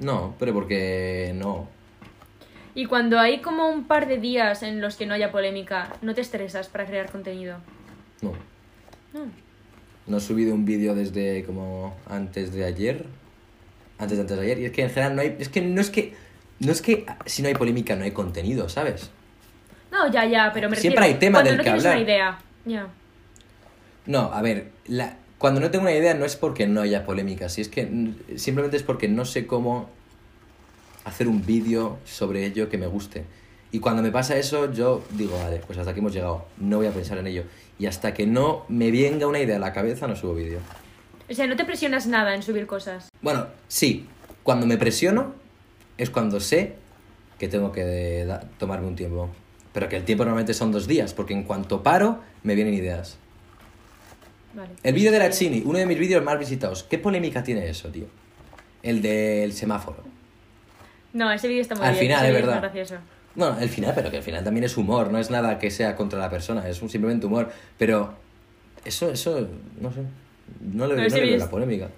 No, 0.00 0.34
pero 0.40 0.52
porque 0.52 1.30
no. 1.36 1.68
Y 2.74 2.86
cuando 2.86 3.20
hay 3.20 3.38
como 3.40 3.68
un 3.68 3.84
par 3.86 4.08
de 4.08 4.18
días 4.18 4.64
en 4.64 4.80
los 4.80 4.96
que 4.96 5.06
no 5.06 5.14
haya 5.14 5.30
polémica, 5.30 5.92
¿no 6.02 6.14
te 6.16 6.20
estresas 6.20 6.66
para 6.68 6.84
crear 6.84 7.12
contenido? 7.12 7.58
No. 8.22 8.32
No. 9.12 9.26
No 10.08 10.16
he 10.16 10.20
subido 10.20 10.52
un 10.52 10.64
vídeo 10.64 10.96
desde 10.96 11.44
como 11.44 11.96
antes 12.10 12.52
de 12.52 12.64
ayer. 12.64 13.06
Antes 13.98 14.18
de 14.18 14.22
antes 14.22 14.36
de 14.36 14.42
ayer. 14.42 14.58
Y 14.58 14.64
es 14.64 14.72
que 14.72 14.82
en 14.82 14.90
general 14.90 15.14
no 15.14 15.22
hay. 15.22 15.36
Es 15.38 15.48
que 15.48 15.60
no 15.62 15.80
es 15.80 15.90
que. 15.90 16.12
No 16.58 16.72
es 16.72 16.82
que 16.82 17.06
si 17.26 17.40
no 17.42 17.46
hay 17.48 17.54
polémica 17.54 17.94
no 17.94 18.02
hay 18.02 18.10
contenido, 18.10 18.68
¿sabes? 18.68 19.10
No, 19.92 20.10
ya, 20.10 20.24
ya, 20.24 20.50
pero 20.52 20.68
me 20.68 20.74
Siempre 20.74 21.02
refiero, 21.02 21.14
hay 21.14 21.20
tema 21.20 21.42
del 21.44 21.56
no 21.58 21.62
que 21.62 21.70
hablar. 21.70 21.94
una 21.94 22.02
idea. 22.04 22.38
Ya. 22.64 22.88
No, 24.06 24.32
a 24.32 24.42
ver, 24.42 24.70
la, 24.86 25.16
cuando 25.38 25.60
no 25.60 25.70
tengo 25.70 25.82
una 25.82 25.94
idea 25.94 26.14
no 26.14 26.24
es 26.24 26.36
porque 26.36 26.66
no 26.66 26.80
haya 26.80 27.04
polémica, 27.04 27.48
si 27.48 27.60
es 27.60 27.68
que 27.68 28.12
simplemente 28.36 28.76
es 28.76 28.82
porque 28.82 29.08
no 29.08 29.24
sé 29.24 29.46
cómo 29.46 29.88
hacer 31.04 31.28
un 31.28 31.44
vídeo 31.44 31.98
sobre 32.04 32.46
ello 32.46 32.68
que 32.68 32.78
me 32.78 32.86
guste. 32.86 33.24
Y 33.72 33.80
cuando 33.80 34.02
me 34.02 34.12
pasa 34.12 34.36
eso, 34.36 34.72
yo 34.72 35.02
digo, 35.10 35.36
vale, 35.38 35.60
pues 35.66 35.78
hasta 35.78 35.90
aquí 35.90 36.00
hemos 36.00 36.12
llegado, 36.12 36.46
no 36.58 36.76
voy 36.76 36.86
a 36.86 36.92
pensar 36.92 37.18
en 37.18 37.26
ello. 37.26 37.44
Y 37.78 37.86
hasta 37.86 38.14
que 38.14 38.26
no 38.26 38.64
me 38.68 38.90
venga 38.90 39.26
una 39.26 39.40
idea 39.40 39.56
a 39.56 39.58
la 39.58 39.72
cabeza, 39.72 40.06
no 40.06 40.14
subo 40.14 40.34
vídeo. 40.34 40.60
O 41.28 41.34
sea, 41.34 41.46
no 41.46 41.56
te 41.56 41.64
presionas 41.64 42.06
nada 42.06 42.34
en 42.34 42.42
subir 42.42 42.66
cosas. 42.66 43.08
Bueno, 43.20 43.48
sí, 43.66 44.06
cuando 44.44 44.66
me 44.66 44.76
presiono 44.76 45.34
es 45.98 46.10
cuando 46.10 46.38
sé 46.38 46.76
que 47.38 47.48
tengo 47.48 47.72
que 47.72 48.26
tomarme 48.58 48.86
un 48.86 48.96
tiempo. 48.96 49.28
Pero 49.72 49.88
que 49.88 49.96
el 49.96 50.04
tiempo 50.04 50.24
normalmente 50.24 50.54
son 50.54 50.70
dos 50.70 50.86
días, 50.86 51.12
porque 51.12 51.34
en 51.34 51.42
cuanto 51.42 51.82
paro, 51.82 52.20
me 52.44 52.54
vienen 52.54 52.74
ideas. 52.74 53.18
Vale. 54.54 54.70
El 54.82 54.94
vídeo 54.94 55.10
de 55.12 55.18
la 55.18 55.30
Chini, 55.30 55.62
uno 55.64 55.78
de 55.78 55.86
mis 55.86 55.98
vídeos 55.98 56.22
más 56.22 56.38
visitados. 56.38 56.84
¿Qué 56.84 56.98
polémica 56.98 57.42
tiene 57.42 57.68
eso, 57.68 57.88
tío? 57.88 58.06
El 58.82 59.02
del 59.02 59.52
semáforo. 59.52 60.02
No, 61.12 61.30
ese 61.32 61.48
vídeo 61.48 61.62
está 61.62 61.74
muy 61.74 61.84
Al 61.86 61.92
bien. 61.92 62.04
final, 62.06 62.24
ese 62.26 62.28
es 62.38 62.44
verdad. 62.44 62.60
gracioso. 62.60 62.96
Bueno, 63.34 63.58
el 63.58 63.68
final, 63.68 63.92
pero 63.94 64.10
que 64.10 64.18
el 64.18 64.22
final 64.22 64.44
también 64.44 64.64
es 64.64 64.76
humor, 64.76 65.10
no 65.10 65.18
es 65.18 65.30
nada 65.30 65.58
que 65.58 65.70
sea 65.70 65.96
contra 65.96 66.18
la 66.18 66.30
persona, 66.30 66.68
es 66.68 66.80
un 66.82 66.88
simplemente 66.90 67.26
humor. 67.26 67.50
Pero 67.78 68.14
eso, 68.84 69.10
eso, 69.10 69.48
no 69.80 69.92
sé. 69.92 70.02
No 70.60 70.86
le, 70.86 70.94
no 70.96 71.14
veo 71.14 71.36
la 71.38 71.50
polémica. 71.50 71.88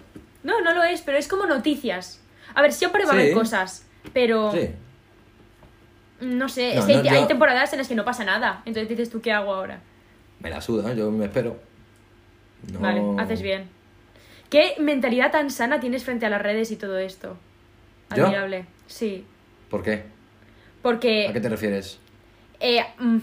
No, 0.44 0.60
no 0.62 0.72
lo 0.72 0.82
es, 0.84 1.02
pero 1.02 1.18
es 1.18 1.28
como 1.28 1.44
noticias. 1.46 2.20
A 2.54 2.62
ver, 2.62 2.72
siempre 2.72 3.04
va 3.04 3.10
a 3.10 3.14
haber 3.14 3.28
Sí. 3.28 3.34
cosas, 3.34 3.84
pero 4.14 4.52
Sí. 4.52 4.70
no 6.20 6.48
sé, 6.48 6.74
No, 6.74 6.80
es 6.80 6.86
que 6.86 6.94
no, 6.94 7.00
hay, 7.00 7.08
hay 7.08 7.26
temporadas 7.26 7.72
en 7.72 7.78
las 7.80 7.88
que 7.88 7.94
no 7.96 8.04
pasa 8.04 8.24
nada. 8.24 8.62
Entonces 8.64 8.88
dices 8.88 9.10
tú, 9.10 9.20
¿qué 9.20 9.32
hago 9.32 9.52
ahora? 9.52 9.80
Me 10.40 10.48
la 10.50 10.60
suda, 10.60 10.94
yo 10.94 11.10
me 11.10 11.26
espero. 11.26 11.58
No- 12.72 12.80
Vale, 12.80 13.02
haces 13.18 13.42
bien. 13.42 13.68
¿Qué 14.50 14.74
mentalidad 14.78 15.30
tan 15.32 15.50
sana 15.50 15.80
tienes 15.80 16.04
frente 16.04 16.26
a 16.26 16.30
las 16.30 16.40
redes 16.42 16.70
y 16.70 16.76
todo 16.76 16.98
esto? 16.98 17.36
¿Yo? 18.14 18.24
Admirable. 18.26 18.64
Sí. 18.86 19.24
¿Por 19.70 19.82
qué? 19.82 20.04
Porque 20.82 21.26
¿A 21.28 21.32
qué 21.32 21.40
te 21.40 21.48
refieres? 21.48 21.98
eh, 22.60 22.80
mm, 22.98 23.18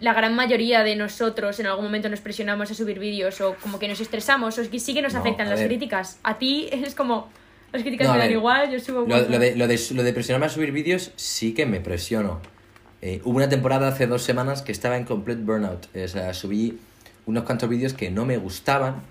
la 0.00 0.14
gran 0.14 0.34
mayoría 0.34 0.82
de 0.82 0.96
nosotros 0.96 1.60
en 1.60 1.66
algún 1.66 1.84
momento 1.84 2.08
nos 2.08 2.20
presionamos 2.20 2.70
a 2.70 2.74
subir 2.74 2.98
vídeos 2.98 3.40
o 3.42 3.54
como 3.56 3.78
que 3.78 3.86
nos 3.86 4.00
estresamos 4.00 4.58
o 4.58 4.64
sí 4.64 4.94
que 4.94 5.02
nos 5.02 5.12
No, 5.12 5.20
afectan 5.20 5.50
las 5.50 5.58
ver. 5.58 5.68
críticas. 5.68 6.18
A 6.22 6.38
ti 6.38 6.68
es 6.72 6.94
como, 6.94 7.28
las 7.72 7.82
críticas 7.82 8.06
No, 8.08 8.14
me 8.14 8.20
dan 8.20 8.30
igual, 8.32 8.70
yo 8.70 8.80
subo... 8.80 9.02
Lo 9.06 9.22
de, 9.22 9.28
lo, 9.56 9.66
de, 9.68 9.78
lo 9.94 10.02
de 10.02 10.12
presionarme 10.14 10.46
a 10.46 10.48
subir 10.48 10.72
vídeos 10.72 11.12
sí 11.16 11.52
que 11.52 11.66
me 11.66 11.80
presiono. 11.80 12.40
Eh, 13.02 13.20
hubo 13.24 13.36
una 13.36 13.48
temporada 13.50 13.88
hace 13.88 14.06
dos 14.06 14.22
semanas 14.22 14.62
que 14.62 14.72
estaba 14.72 14.96
en 14.96 15.04
complete 15.04 15.42
burnout. 15.42 15.86
O 15.94 16.08
sea, 16.08 16.32
subí 16.32 16.78
unos 17.30 17.44
cuantos 17.44 17.68
vídeos 17.68 17.94
que 17.94 18.10
no 18.10 18.26
me 18.26 18.36
gustaban. 18.36 19.02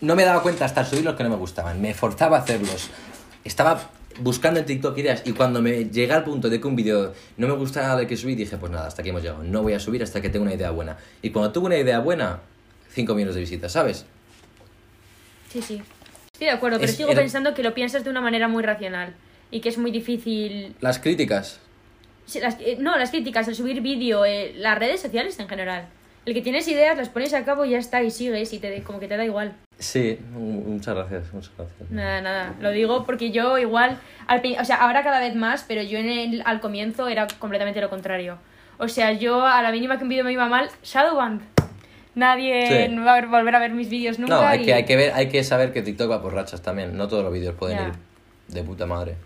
No 0.00 0.14
me 0.14 0.24
daba 0.24 0.42
cuenta 0.42 0.64
hasta 0.66 0.84
subir 0.84 1.04
los 1.04 1.14
que 1.16 1.24
no 1.24 1.30
me 1.30 1.36
gustaban. 1.36 1.80
Me 1.80 1.94
forzaba 1.94 2.36
a 2.36 2.40
hacerlos. 2.40 2.90
Estaba 3.44 3.90
buscando 4.20 4.60
en 4.60 4.66
TikTok 4.66 4.96
ideas 4.98 5.22
y 5.24 5.32
cuando 5.32 5.60
me 5.62 5.86
llega 5.86 6.14
al 6.16 6.24
punto 6.24 6.48
de 6.48 6.60
que 6.60 6.66
un 6.68 6.76
vídeo 6.76 7.14
no 7.36 7.48
me 7.48 7.54
gusta 7.54 7.82
nada 7.82 7.96
de 7.96 8.06
que 8.06 8.16
subí, 8.16 8.34
dije, 8.34 8.56
pues 8.58 8.70
nada, 8.70 8.86
hasta 8.86 9.02
aquí 9.02 9.08
hemos 9.10 9.22
llegado. 9.22 9.42
No 9.42 9.62
voy 9.62 9.72
a 9.72 9.80
subir 9.80 10.02
hasta 10.02 10.20
que 10.20 10.28
tenga 10.28 10.44
una 10.44 10.54
idea 10.54 10.70
buena. 10.70 10.98
Y 11.22 11.30
cuando 11.30 11.50
tuve 11.52 11.66
una 11.66 11.78
idea 11.78 11.98
buena, 12.00 12.40
5 12.92 13.14
millones 13.14 13.34
de 13.34 13.40
visitas, 13.40 13.72
¿sabes? 13.72 14.04
Sí, 15.50 15.62
sí. 15.62 15.82
Estoy 16.32 16.46
de 16.48 16.50
acuerdo, 16.52 16.78
pero 16.78 16.90
Es- 16.90 16.96
sigo 16.96 17.10
era- 17.10 17.20
pensando 17.20 17.54
que 17.54 17.62
lo 17.62 17.74
piensas 17.74 18.04
de 18.04 18.10
una 18.10 18.20
manera 18.20 18.46
muy 18.48 18.62
racional 18.62 19.14
y 19.50 19.60
que 19.60 19.68
es 19.70 19.78
muy 19.78 19.90
difícil... 19.90 20.74
Las 20.80 20.98
críticas. 20.98 21.60
Sí, 22.26 22.40
las- 22.40 22.56
eh, 22.60 22.76
no, 22.80 22.96
las 22.98 23.10
críticas, 23.10 23.48
el 23.48 23.54
subir 23.54 23.80
vídeo, 23.80 24.24
eh, 24.24 24.52
las 24.56 24.78
redes 24.78 25.00
sociales 25.00 25.38
en 25.38 25.48
general. 25.48 25.88
El 26.26 26.32
que 26.34 26.40
tienes 26.40 26.66
ideas, 26.68 26.96
las 26.96 27.08
pones 27.10 27.34
a 27.34 27.44
cabo 27.44 27.64
y 27.64 27.70
ya 27.70 27.78
está, 27.78 28.02
y 28.02 28.10
sigues 28.10 28.52
y 28.52 28.58
te, 28.58 28.82
como 28.82 28.98
que 28.98 29.08
te 29.08 29.16
da 29.16 29.24
igual. 29.24 29.54
Sí, 29.78 30.18
muchas 30.32 30.94
gracias, 30.94 31.32
muchas 31.34 31.50
gracias. 31.56 31.90
Nada, 31.90 32.20
nada. 32.22 32.54
Lo 32.60 32.70
digo 32.70 33.04
porque 33.04 33.30
yo 33.30 33.58
igual, 33.58 33.98
al 34.26 34.40
o 34.60 34.64
sea, 34.64 34.76
ahora 34.76 35.02
cada 35.02 35.20
vez 35.20 35.34
más, 35.34 35.64
pero 35.68 35.82
yo 35.82 35.98
en 35.98 36.08
el, 36.08 36.42
al 36.46 36.60
comienzo 36.60 37.08
era 37.08 37.26
completamente 37.38 37.80
lo 37.80 37.90
contrario. 37.90 38.38
O 38.78 38.88
sea, 38.88 39.12
yo 39.12 39.44
a 39.44 39.60
la 39.62 39.70
mínima 39.70 39.98
que 39.98 40.04
un 40.04 40.08
vídeo 40.08 40.24
me 40.24 40.32
iba 40.32 40.48
mal, 40.48 40.68
Shadowband. 40.82 41.42
Nadie 42.14 42.86
Sí. 42.88 42.96
va 42.96 43.12
a 43.12 43.14
ver- 43.20 43.26
volver 43.26 43.54
a 43.56 43.58
ver 43.58 43.72
mis 43.72 43.88
vídeos 43.88 44.18
nunca. 44.18 44.34
No, 44.36 44.40
hay 44.46 44.62
y- 44.62 44.64
que, 44.64 44.74
hay, 44.74 44.84
que 44.84 44.96
ver, 44.96 45.12
hay 45.14 45.28
que 45.28 45.42
saber 45.42 45.72
que 45.72 45.82
TikTok 45.82 46.10
va 46.10 46.22
por 46.22 46.32
rachas 46.32 46.62
también. 46.62 46.96
No 46.96 47.08
todos 47.08 47.24
los 47.24 47.32
vídeos 47.32 47.54
pueden 47.56 47.76
Ya. 47.78 47.88
ir 47.88 47.94
de 48.48 48.62
puta 48.62 48.86
madre. 48.86 49.16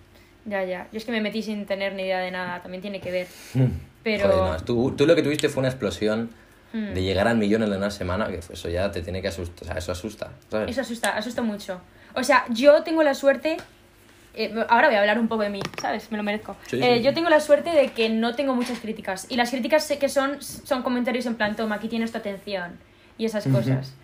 Ya, 0.47 0.65
ya. 0.65 0.89
Yo 0.91 0.97
es 0.99 1.05
que 1.05 1.13
me 1.13 1.21
metí 1.21 1.43
sin 1.43 1.67
tener 1.67 1.93
ni 1.93 2.03
idea 2.05 2.19
de 2.21 2.31
nada, 2.31 2.63
también 2.63 2.81
tiene 2.81 3.01
que 3.01 3.11
ver. 3.11 3.27
Pero... 4.03 4.29
Joder, 4.29 4.53
no, 4.61 4.65
tú, 4.65 4.95
tú 4.97 5.07
lo 5.07 5.15
que 5.15 5.23
tuviste 5.23 5.49
fue 5.51 5.61
una 5.61 5.69
explosión 5.69 6.31
Hmm. 6.73 6.93
de 6.93 7.03
llegar 7.03 7.27
al 7.29 7.39
millón 7.39 7.63
en 7.63 7.73
una 7.73 7.91
semana, 7.91 8.27
que 8.29 8.37
eso 8.39 8.69
ya 8.69 8.91
te 8.91 9.01
tiene 9.01 9.23
que 9.23 9.29
asustar. 9.29 9.63
O 9.63 9.65
sea, 9.67 9.79
eso 9.79 9.93
asusta, 9.93 10.31
¿sabes? 10.51 10.71
Eso 10.71 10.83
asusta, 10.83 11.17
asusta 11.17 11.41
mucho. 11.43 11.81
O 12.15 12.23
sea, 12.23 12.45
yo 12.51 12.83
tengo 12.83 13.03
la 13.03 13.15
suerte. 13.15 13.57
eh, 14.35 14.55
ahora 14.69 14.87
voy 14.89 14.97
a 14.97 15.01
hablar 15.01 15.19
un 15.19 15.27
poco 15.29 15.43
de 15.43 15.51
mí, 15.51 15.61
¿sabes? 15.81 16.13
Me 16.13 16.17
lo 16.19 16.23
merezco. 16.23 16.57
Sí, 16.67 16.79
Eh, 16.81 16.99
sí. 16.99 17.03
Yo 17.03 17.13
tengo 17.15 17.29
la 17.31 17.41
suerte 17.41 17.71
de 17.71 17.89
que 17.89 18.09
no 18.11 18.35
tengo 18.37 18.55
muchas 18.55 18.79
críticas. 18.79 19.27
Y 19.31 19.37
las 19.37 19.51
críticas 19.51 19.83
sé 19.85 19.99
que 19.99 20.09
son, 20.09 20.41
son 20.43 20.83
comentarios 20.83 21.25
en 21.27 21.35
plan, 21.37 21.57
toma, 21.57 21.77
aquí 21.77 21.89
tienes 21.89 22.13
tu 22.13 22.19
atención. 22.19 22.79
Y 23.17 23.25
esas 23.25 23.47
cosas. 23.49 23.95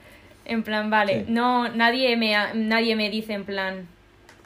En 0.46 0.62
plan, 0.62 0.90
vale, 0.90 1.24
Sí. 1.26 1.32
no, 1.32 1.68
nadie 1.68 2.16
me, 2.16 2.34
nadie 2.54 2.96
me 2.96 3.10
dice 3.10 3.34
en 3.34 3.44
plan, 3.44 3.86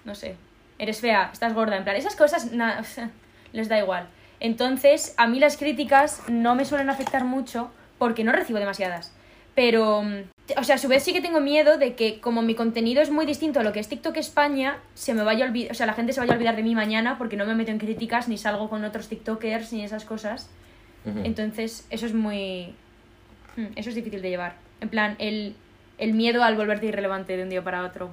no 0.05 0.15
sé, 0.15 0.37
eres 0.79 1.01
fea, 1.01 1.31
estás 1.33 1.55
gorda, 1.55 1.77
en 1.77 1.85
plan, 1.85 1.97
esas 1.97 2.17
cosas 2.17 2.53
na- 2.53 2.83
les 3.53 3.69
da 3.69 3.79
igual. 3.79 4.09
Entonces, 4.41 5.15
a 5.17 5.27
mí 5.27 5.39
las 5.41 5.57
críticas 5.57 6.23
no 6.29 6.55
me 6.55 6.65
suelen 6.65 6.91
afectar 6.91 7.25
mucho 7.25 7.71
porque 7.99 8.25
no 8.25 8.33
recibo 8.33 8.59
demasiadas. 8.59 9.13
Pero, 9.55 10.05
o 10.57 10.63
sea, 10.65 10.77
a 10.77 10.79
su 10.79 10.87
vez 10.87 11.03
sí 11.03 11.13
que 11.13 11.21
tengo 11.21 11.41
miedo 11.41 11.79
de 11.79 11.95
que 11.97 12.21
como 12.21 12.43
mi 12.43 12.55
contenido 12.55 13.03
es 13.03 13.11
muy 13.11 13.27
distinto 13.27 13.59
a 13.59 13.65
lo 13.65 13.73
que 13.73 13.81
es 13.81 13.89
TikTok 13.89 14.17
España, 14.17 14.79
se 14.95 15.15
me 15.15 15.25
vaya 15.25 15.45
a 15.45 15.49
olvidar, 15.49 15.73
o 15.73 15.75
sea, 15.75 15.87
la 15.87 15.95
gente 15.95 16.13
se 16.13 16.21
vaya 16.21 16.33
a 16.33 16.37
olvidar 16.37 16.55
de 16.55 16.63
mí 16.63 16.75
mañana 16.77 17.19
porque 17.19 17.37
no 17.37 17.45
me 17.45 17.57
meto 17.57 17.73
en 17.73 17.79
críticas 17.79 18.29
ni 18.29 18.39
salgo 18.39 18.69
con 18.71 18.85
otros 18.85 19.09
TikTokers 19.09 19.73
ni 19.73 19.83
esas 19.85 20.05
cosas. 20.05 20.49
Entonces, 21.25 21.87
eso 21.91 22.05
es 22.07 22.13
muy... 22.15 22.75
mm, 23.57 23.67
Eso 23.77 23.89
es 23.89 23.95
difícil 23.95 24.21
de 24.23 24.29
llevar. 24.31 24.57
En 24.81 24.91
plan, 24.91 25.17
el, 25.19 25.57
el 25.97 26.13
miedo 26.13 26.45
al 26.45 26.55
volverte 26.55 26.87
irrelevante 26.87 27.37
de 27.37 27.43
un 27.45 27.49
día 27.49 27.65
para 27.65 27.83
otro. 27.85 28.11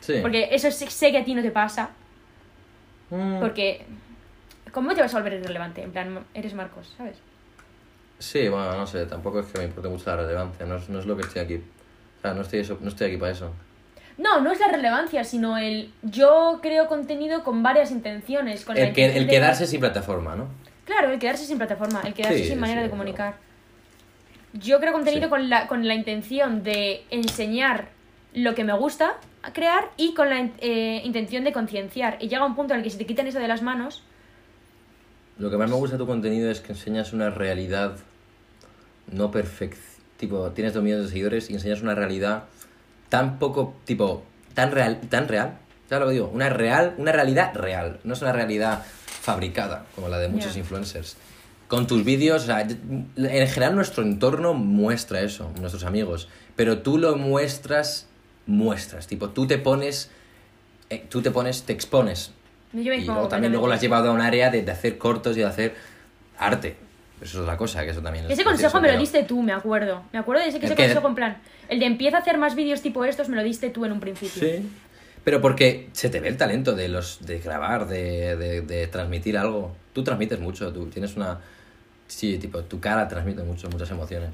Sí. 0.00 0.14
Porque 0.20 0.48
eso 0.50 0.70
sé, 0.72 0.90
sé 0.90 1.12
que 1.12 1.18
a 1.18 1.24
ti 1.24 1.34
no 1.34 1.42
te 1.42 1.52
pasa. 1.52 1.90
Mm, 3.10 3.38
Porque. 3.40 3.86
¿Cómo 4.72 4.92
te 4.94 5.02
vas 5.02 5.14
a 5.14 5.18
volver 5.18 5.34
irrelevante? 5.34 5.82
En 5.82 5.92
plan, 5.92 6.24
eres 6.34 6.54
Marcos, 6.54 6.92
¿sabes? 6.96 7.16
Sí, 8.22 8.48
bueno, 8.48 8.76
no 8.76 8.86
sé, 8.86 9.04
tampoco 9.06 9.40
es 9.40 9.46
que 9.46 9.58
me 9.58 9.64
importe 9.64 9.88
mucho 9.88 10.08
la 10.10 10.16
relevancia, 10.22 10.64
no 10.64 10.76
es, 10.76 10.88
no 10.88 11.00
es 11.00 11.06
lo 11.06 11.16
que 11.16 11.22
estoy 11.22 11.42
aquí. 11.42 11.56
O 11.56 12.20
sea, 12.22 12.34
no 12.34 12.42
estoy, 12.42 12.60
eso, 12.60 12.78
no 12.80 12.88
estoy 12.88 13.08
aquí 13.08 13.16
para 13.16 13.32
eso. 13.32 13.50
No, 14.16 14.40
no 14.40 14.52
es 14.52 14.60
la 14.60 14.68
relevancia, 14.68 15.24
sino 15.24 15.58
el. 15.58 15.92
Yo 16.02 16.60
creo 16.62 16.86
contenido 16.86 17.42
con 17.42 17.62
varias 17.64 17.90
intenciones. 17.90 18.64
Con 18.64 18.76
El, 18.76 18.92
que, 18.92 19.06
el 19.16 19.26
de- 19.26 19.32
quedarse 19.32 19.66
sin 19.66 19.80
plataforma, 19.80 20.36
¿no? 20.36 20.46
Claro, 20.84 21.10
el 21.10 21.18
quedarse 21.18 21.44
sin 21.46 21.58
plataforma, 21.58 22.02
el 22.04 22.14
quedarse 22.14 22.38
Sí, 22.44 22.48
sin 22.50 22.60
manera 22.60 22.80
sí, 22.82 22.84
de 22.84 22.90
comunicar. 22.90 23.34
Yo 24.52 24.78
creo 24.78 24.92
contenido 24.92 25.24
Sí. 25.24 25.30
con, 25.30 25.48
la, 25.48 25.66
con 25.66 25.88
la 25.88 25.94
intención 25.94 26.62
de 26.62 27.04
enseñar 27.10 27.88
lo 28.34 28.54
que 28.54 28.62
me 28.64 28.72
gusta 28.74 29.14
a 29.42 29.52
crear 29.52 29.90
y 29.96 30.14
con 30.14 30.28
la 30.30 30.48
eh, 30.60 31.00
intención 31.04 31.42
de 31.42 31.52
concienciar. 31.52 32.18
Y 32.20 32.28
llega 32.28 32.44
un 32.44 32.54
punto 32.54 32.74
en 32.74 32.78
el 32.80 32.84
que 32.84 32.90
si 32.90 32.98
te 32.98 33.06
quitan 33.06 33.26
eso 33.26 33.40
de 33.40 33.48
las 33.48 33.62
manos, 33.62 34.04
Lo 35.38 35.50
que 35.50 35.56
más 35.56 35.68
me 35.70 35.74
gusta 35.76 35.96
de 35.96 35.98
tu 35.98 36.06
contenido 36.06 36.50
es 36.50 36.60
que 36.60 36.72
enseñas 36.72 37.12
una 37.14 37.30
realidad 37.30 37.96
no 39.10 39.30
perfecta. 39.30 39.80
Tipo, 40.16 40.50
tienes 40.52 40.72
dos 40.74 40.82
millones 40.82 41.06
de 41.06 41.10
seguidores 41.10 41.50
y 41.50 41.54
enseñas 41.54 41.82
una 41.82 41.94
realidad 41.94 42.44
tan 43.08 43.38
poco, 43.38 43.74
tipo, 43.84 44.24
tan 44.54 44.70
real, 44.70 45.00
tan 45.08 45.28
real. 45.28 45.58
Ya 45.90 45.98
lo 45.98 46.08
digo, 46.08 46.30
una 46.32 46.48
real, 46.48 46.94
una 46.96 47.12
realidad 47.12 47.54
real. 47.54 48.00
No 48.04 48.14
es 48.14 48.22
una 48.22 48.32
realidad 48.32 48.84
fabricada, 49.22 49.84
como 49.94 50.08
la 50.08 50.18
de 50.18 50.28
muchos 50.28 50.56
influencers. 50.56 51.16
Con 51.68 51.86
tus 51.86 52.04
vídeos, 52.04 52.44
o 52.44 52.46
sea, 52.46 52.60
en 52.60 53.48
general 53.48 53.74
nuestro 53.74 54.02
entorno 54.02 54.54
muestra 54.54 55.20
eso, 55.20 55.50
nuestros 55.60 55.84
amigos. 55.84 56.28
Pero 56.54 56.78
tú 56.78 56.98
lo 56.98 57.16
muestras, 57.16 58.06
muestras. 58.46 59.06
Tipo, 59.06 59.30
tú 59.30 59.46
te 59.46 59.58
pones, 59.58 60.10
eh, 60.88 61.04
tú 61.08 61.20
te 61.22 61.30
pones, 61.30 61.64
te 61.64 61.72
expones. 61.72 62.32
yo 62.72 62.92
Y 62.92 63.04
luego 63.04 63.28
también 63.28 63.52
luego 63.52 63.66
lo 63.66 63.74
has 63.74 63.80
llevado 63.80 64.10
a 64.10 64.12
un 64.12 64.20
área 64.20 64.50
de, 64.50 64.62
de 64.62 64.70
hacer 64.70 64.98
cortos 64.98 65.36
y 65.36 65.40
de 65.40 65.46
hacer 65.46 65.74
arte. 66.38 66.76
Eso 67.22 67.38
es 67.38 67.42
otra 67.42 67.56
cosa, 67.56 67.84
que 67.84 67.90
eso 67.90 68.02
también 68.02 68.24
es 68.24 68.32
Ese 68.32 68.42
consejo 68.44 68.80
me 68.80 68.90
lo 68.92 68.98
diste 68.98 69.22
tú, 69.22 69.42
me 69.42 69.52
acuerdo. 69.52 70.02
Me 70.12 70.18
acuerdo 70.18 70.42
de 70.42 70.48
ese, 70.48 70.58
que 70.58 70.66
¿El 70.66 70.72
ese 70.72 70.76
qué? 70.76 70.88
consejo 70.88 71.08
en 71.08 71.14
plan. 71.14 71.36
El 71.68 71.78
de 71.78 71.86
empieza 71.86 72.16
a 72.16 72.20
hacer 72.20 72.36
más 72.36 72.54
vídeos 72.54 72.82
tipo 72.82 73.04
estos 73.04 73.28
me 73.28 73.36
lo 73.36 73.44
diste 73.44 73.70
tú 73.70 73.84
en 73.84 73.92
un 73.92 74.00
principio. 74.00 74.42
Sí. 74.42 74.68
Pero 75.24 75.40
porque 75.40 75.88
se 75.92 76.08
te 76.10 76.18
ve 76.18 76.28
el 76.28 76.36
talento 76.36 76.74
de 76.74 76.88
los 76.88 77.24
de 77.24 77.38
grabar, 77.38 77.86
de, 77.86 78.36
de, 78.36 78.60
de 78.62 78.86
transmitir 78.88 79.38
algo. 79.38 79.74
Tú 79.92 80.02
transmites 80.02 80.40
mucho, 80.40 80.72
tú 80.72 80.86
tienes 80.86 81.14
una... 81.16 81.38
Sí, 82.08 82.38
tipo, 82.38 82.62
tu 82.64 82.80
cara 82.80 83.06
transmite 83.06 83.42
mucho, 83.44 83.70
muchas 83.70 83.90
emociones. 83.90 84.30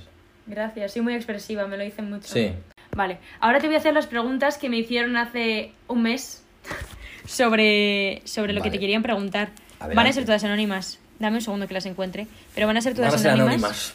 Gracias, 0.46 0.92
soy 0.94 1.02
muy 1.02 1.14
expresiva, 1.14 1.66
me 1.66 1.76
lo 1.76 1.84
dicen 1.84 2.08
mucho. 2.08 2.26
Sí. 2.26 2.52
Vale, 2.96 3.18
ahora 3.40 3.60
te 3.60 3.66
voy 3.66 3.76
a 3.76 3.78
hacer 3.80 3.92
las 3.92 4.06
preguntas 4.06 4.56
que 4.56 4.70
me 4.70 4.78
hicieron 4.78 5.16
hace 5.18 5.72
un 5.88 6.02
mes 6.02 6.42
sobre, 7.26 8.22
sobre 8.24 8.54
lo 8.54 8.62
que 8.62 8.70
te 8.70 8.78
querían 8.78 9.02
preguntar. 9.02 9.50
Adelante. 9.78 9.94
Van 9.96 10.06
a 10.06 10.12
ser 10.12 10.24
todas 10.24 10.42
anónimas. 10.44 10.98
Dame 11.18 11.36
un 11.36 11.42
segundo 11.42 11.66
que 11.66 11.74
las 11.74 11.86
encuentre. 11.86 12.26
Pero 12.54 12.66
van 12.66 12.76
a 12.76 12.80
ser 12.80 12.94
todas 12.94 13.10
Van 13.10 13.18
a 13.18 13.22
ser 13.22 13.30
anónimas, 13.32 13.54
anónimas. 13.54 13.92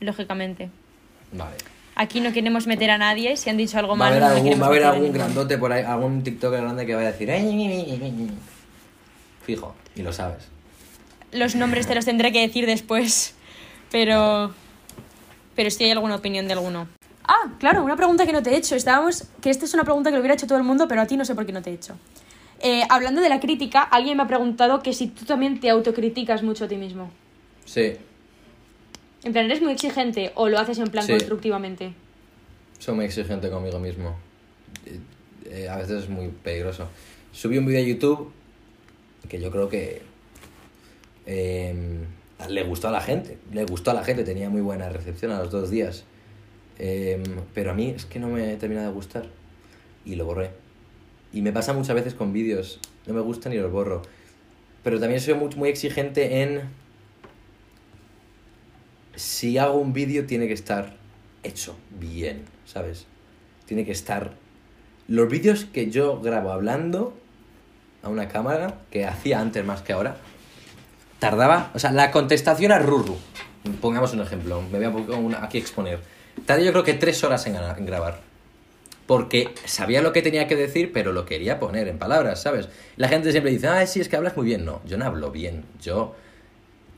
Lógicamente. 0.00 0.70
Vale. 1.32 1.56
Aquí 1.96 2.20
no 2.20 2.32
queremos 2.32 2.66
meter 2.66 2.90
a 2.90 2.98
nadie. 2.98 3.36
Si 3.36 3.50
han 3.50 3.56
dicho 3.56 3.78
algo 3.78 3.96
Va 3.96 4.06
a 4.06 4.10
malo, 4.10 4.14
haber 4.16 4.20
no 4.22 4.26
algún, 4.28 4.44
queremos 4.44 4.62
va 4.62 4.66
a 4.66 4.68
haber 4.70 4.84
algún 4.84 5.12
grandote 5.12 5.58
por 5.58 5.72
ahí, 5.72 5.82
algún 5.84 6.22
TikToker 6.22 6.60
grande 6.60 6.86
que 6.86 6.94
vaya 6.94 7.08
a 7.08 7.12
decir... 7.12 7.28
"Eh, 7.30 7.42
ñi, 7.42 7.54
ñi, 7.54 7.66
ñi, 7.68 7.98
ñi, 7.98 8.10
ñi". 8.10 8.30
Fijo, 9.44 9.74
y 9.96 10.02
lo 10.02 10.12
sabes. 10.12 10.44
Los 11.32 11.54
nombres 11.54 11.86
te 11.86 11.94
los 11.94 12.04
tendré 12.04 12.32
que 12.32 12.40
decir 12.40 12.66
después. 12.66 13.34
Pero. 13.90 14.52
Pero 15.56 15.70
si 15.70 15.84
hay 15.84 15.90
alguna 15.90 16.16
opinión 16.16 16.46
de 16.46 16.54
alguno. 16.54 16.88
Ah, 17.24 17.50
claro, 17.58 17.84
una 17.84 17.96
pregunta 17.96 18.24
que 18.26 18.32
no 18.32 18.42
te 18.42 18.50
he 18.50 18.56
hecho. 18.56 18.76
Estábamos. 18.76 19.24
Que 19.40 19.50
esta 19.50 19.64
es 19.64 19.74
una 19.74 19.84
pregunta 19.84 20.10
que 20.10 20.14
lo 20.16 20.20
hubiera 20.20 20.34
hecho 20.34 20.46
todo 20.46 20.58
el 20.58 20.64
mundo, 20.64 20.86
pero 20.88 21.00
a 21.02 21.06
ti 21.06 21.16
no 21.16 21.24
sé 21.24 21.34
por 21.34 21.44
qué 21.46 21.52
no 21.52 21.62
te 21.62 21.70
he 21.70 21.74
hecho. 21.74 21.96
Eh, 22.62 22.82
hablando 22.90 23.20
de 23.22 23.28
la 23.30 23.40
crítica, 23.40 23.82
alguien 23.82 24.16
me 24.18 24.22
ha 24.22 24.26
preguntado 24.26 24.82
que 24.82 24.92
si 24.92 25.06
tú 25.06 25.24
también 25.24 25.60
te 25.60 25.70
autocriticas 25.70 26.42
mucho 26.42 26.64
a 26.66 26.68
ti 26.68 26.76
mismo. 26.76 27.10
Sí, 27.64 27.94
En 29.22 29.32
plan, 29.32 29.44
¿eres 29.44 29.60
muy 29.60 29.72
exigente 29.72 30.32
o 30.34 30.48
lo 30.48 30.58
haces 30.58 30.78
en 30.78 30.86
plan 30.88 31.04
Sí. 31.04 31.12
constructivamente? 31.12 31.92
Soy 32.78 32.94
muy 32.94 33.04
exigente 33.04 33.50
conmigo 33.50 33.78
mismo. 33.78 34.16
Eh, 34.86 34.98
eh, 35.44 35.68
a 35.68 35.76
veces 35.76 36.04
es 36.04 36.08
muy 36.08 36.28
peligroso. 36.28 36.88
Subí 37.32 37.58
un 37.58 37.66
vídeo 37.66 37.80
a 37.80 37.82
YouTube 37.86 38.32
que 39.28 39.38
yo 39.40 39.50
creo 39.50 39.68
que 39.68 40.00
eh, 41.26 41.74
le 42.48 42.62
gustó 42.64 42.88
a 42.88 42.90
la 42.92 43.00
gente. 43.02 43.36
Le 43.52 43.64
gustó 43.66 43.90
a 43.90 43.94
la 43.94 44.04
gente, 44.04 44.24
tenía 44.24 44.48
muy 44.48 44.62
buena 44.62 44.88
recepción 44.88 45.32
a 45.32 45.38
los 45.40 45.50
dos 45.50 45.68
días. 45.70 46.04
Eh, 46.78 47.22
pero 47.52 47.72
a 47.72 47.74
mí 47.74 47.90
es 47.94 48.06
que 48.06 48.18
no 48.18 48.28
me 48.28 48.56
termina 48.56 48.82
de 48.82 48.90
gustar. 48.90 49.26
Y 50.06 50.14
lo 50.14 50.24
borré. 50.24 50.50
Y 51.32 51.42
me 51.42 51.52
pasa 51.52 51.72
muchas 51.72 51.94
veces 51.94 52.14
con 52.14 52.32
vídeos. 52.32 52.80
No 53.06 53.14
me 53.14 53.20
gustan 53.20 53.52
y 53.52 53.56
los 53.56 53.70
borro. 53.70 54.02
Pero 54.82 54.98
también 54.98 55.20
soy 55.20 55.34
muy, 55.34 55.68
exigente 55.68 56.42
en... 56.42 56.62
Si 59.14 59.58
hago 59.58 59.78
un 59.78 59.92
vídeo 59.92 60.26
tiene 60.26 60.46
que 60.46 60.54
estar 60.54 60.94
hecho 61.42 61.76
bien, 61.98 62.42
¿sabes? 62.64 63.06
Tiene 63.66 63.84
que 63.84 63.92
estar... 63.92 64.32
Los 65.08 65.28
vídeos 65.28 65.64
que 65.64 65.90
yo 65.90 66.20
grabo 66.20 66.52
hablando 66.52 67.16
a 68.02 68.08
una 68.08 68.28
cámara, 68.28 68.80
que 68.90 69.04
hacía 69.04 69.40
antes 69.40 69.64
más 69.64 69.82
que 69.82 69.92
ahora, 69.92 70.16
tardaba... 71.18 71.70
O 71.74 71.78
sea, 71.78 71.92
la 71.92 72.10
contestación 72.10 72.72
a 72.72 72.78
Ruru, 72.78 73.16
pongamos 73.80 74.14
un 74.14 74.20
ejemplo, 74.20 74.62
me 74.62 74.88
voy 74.88 75.14
a 75.14 75.18
una- 75.18 75.44
aquí 75.44 75.58
exponer. 75.58 76.00
Tardé 76.46 76.64
yo 76.64 76.72
creo 76.72 76.84
que 76.84 76.94
tres 76.94 77.22
horas 77.24 77.46
en 77.46 77.54
grabar. 77.84 78.29
Porque 79.10 79.52
sabía 79.64 80.02
lo 80.02 80.12
que 80.12 80.22
tenía 80.22 80.46
que 80.46 80.54
decir, 80.54 80.92
pero 80.92 81.12
lo 81.12 81.26
quería 81.26 81.58
poner 81.58 81.88
en 81.88 81.98
palabras, 81.98 82.42
¿sabes? 82.42 82.68
La 82.94 83.08
gente 83.08 83.32
siempre 83.32 83.50
dice, 83.50 83.66
ah, 83.66 83.84
sí, 83.84 83.98
es 83.98 84.08
que 84.08 84.14
hablas 84.14 84.36
muy 84.36 84.46
bien. 84.46 84.64
No, 84.64 84.80
yo 84.86 84.98
no 84.98 85.04
hablo 85.04 85.32
bien. 85.32 85.64
Yo 85.82 86.14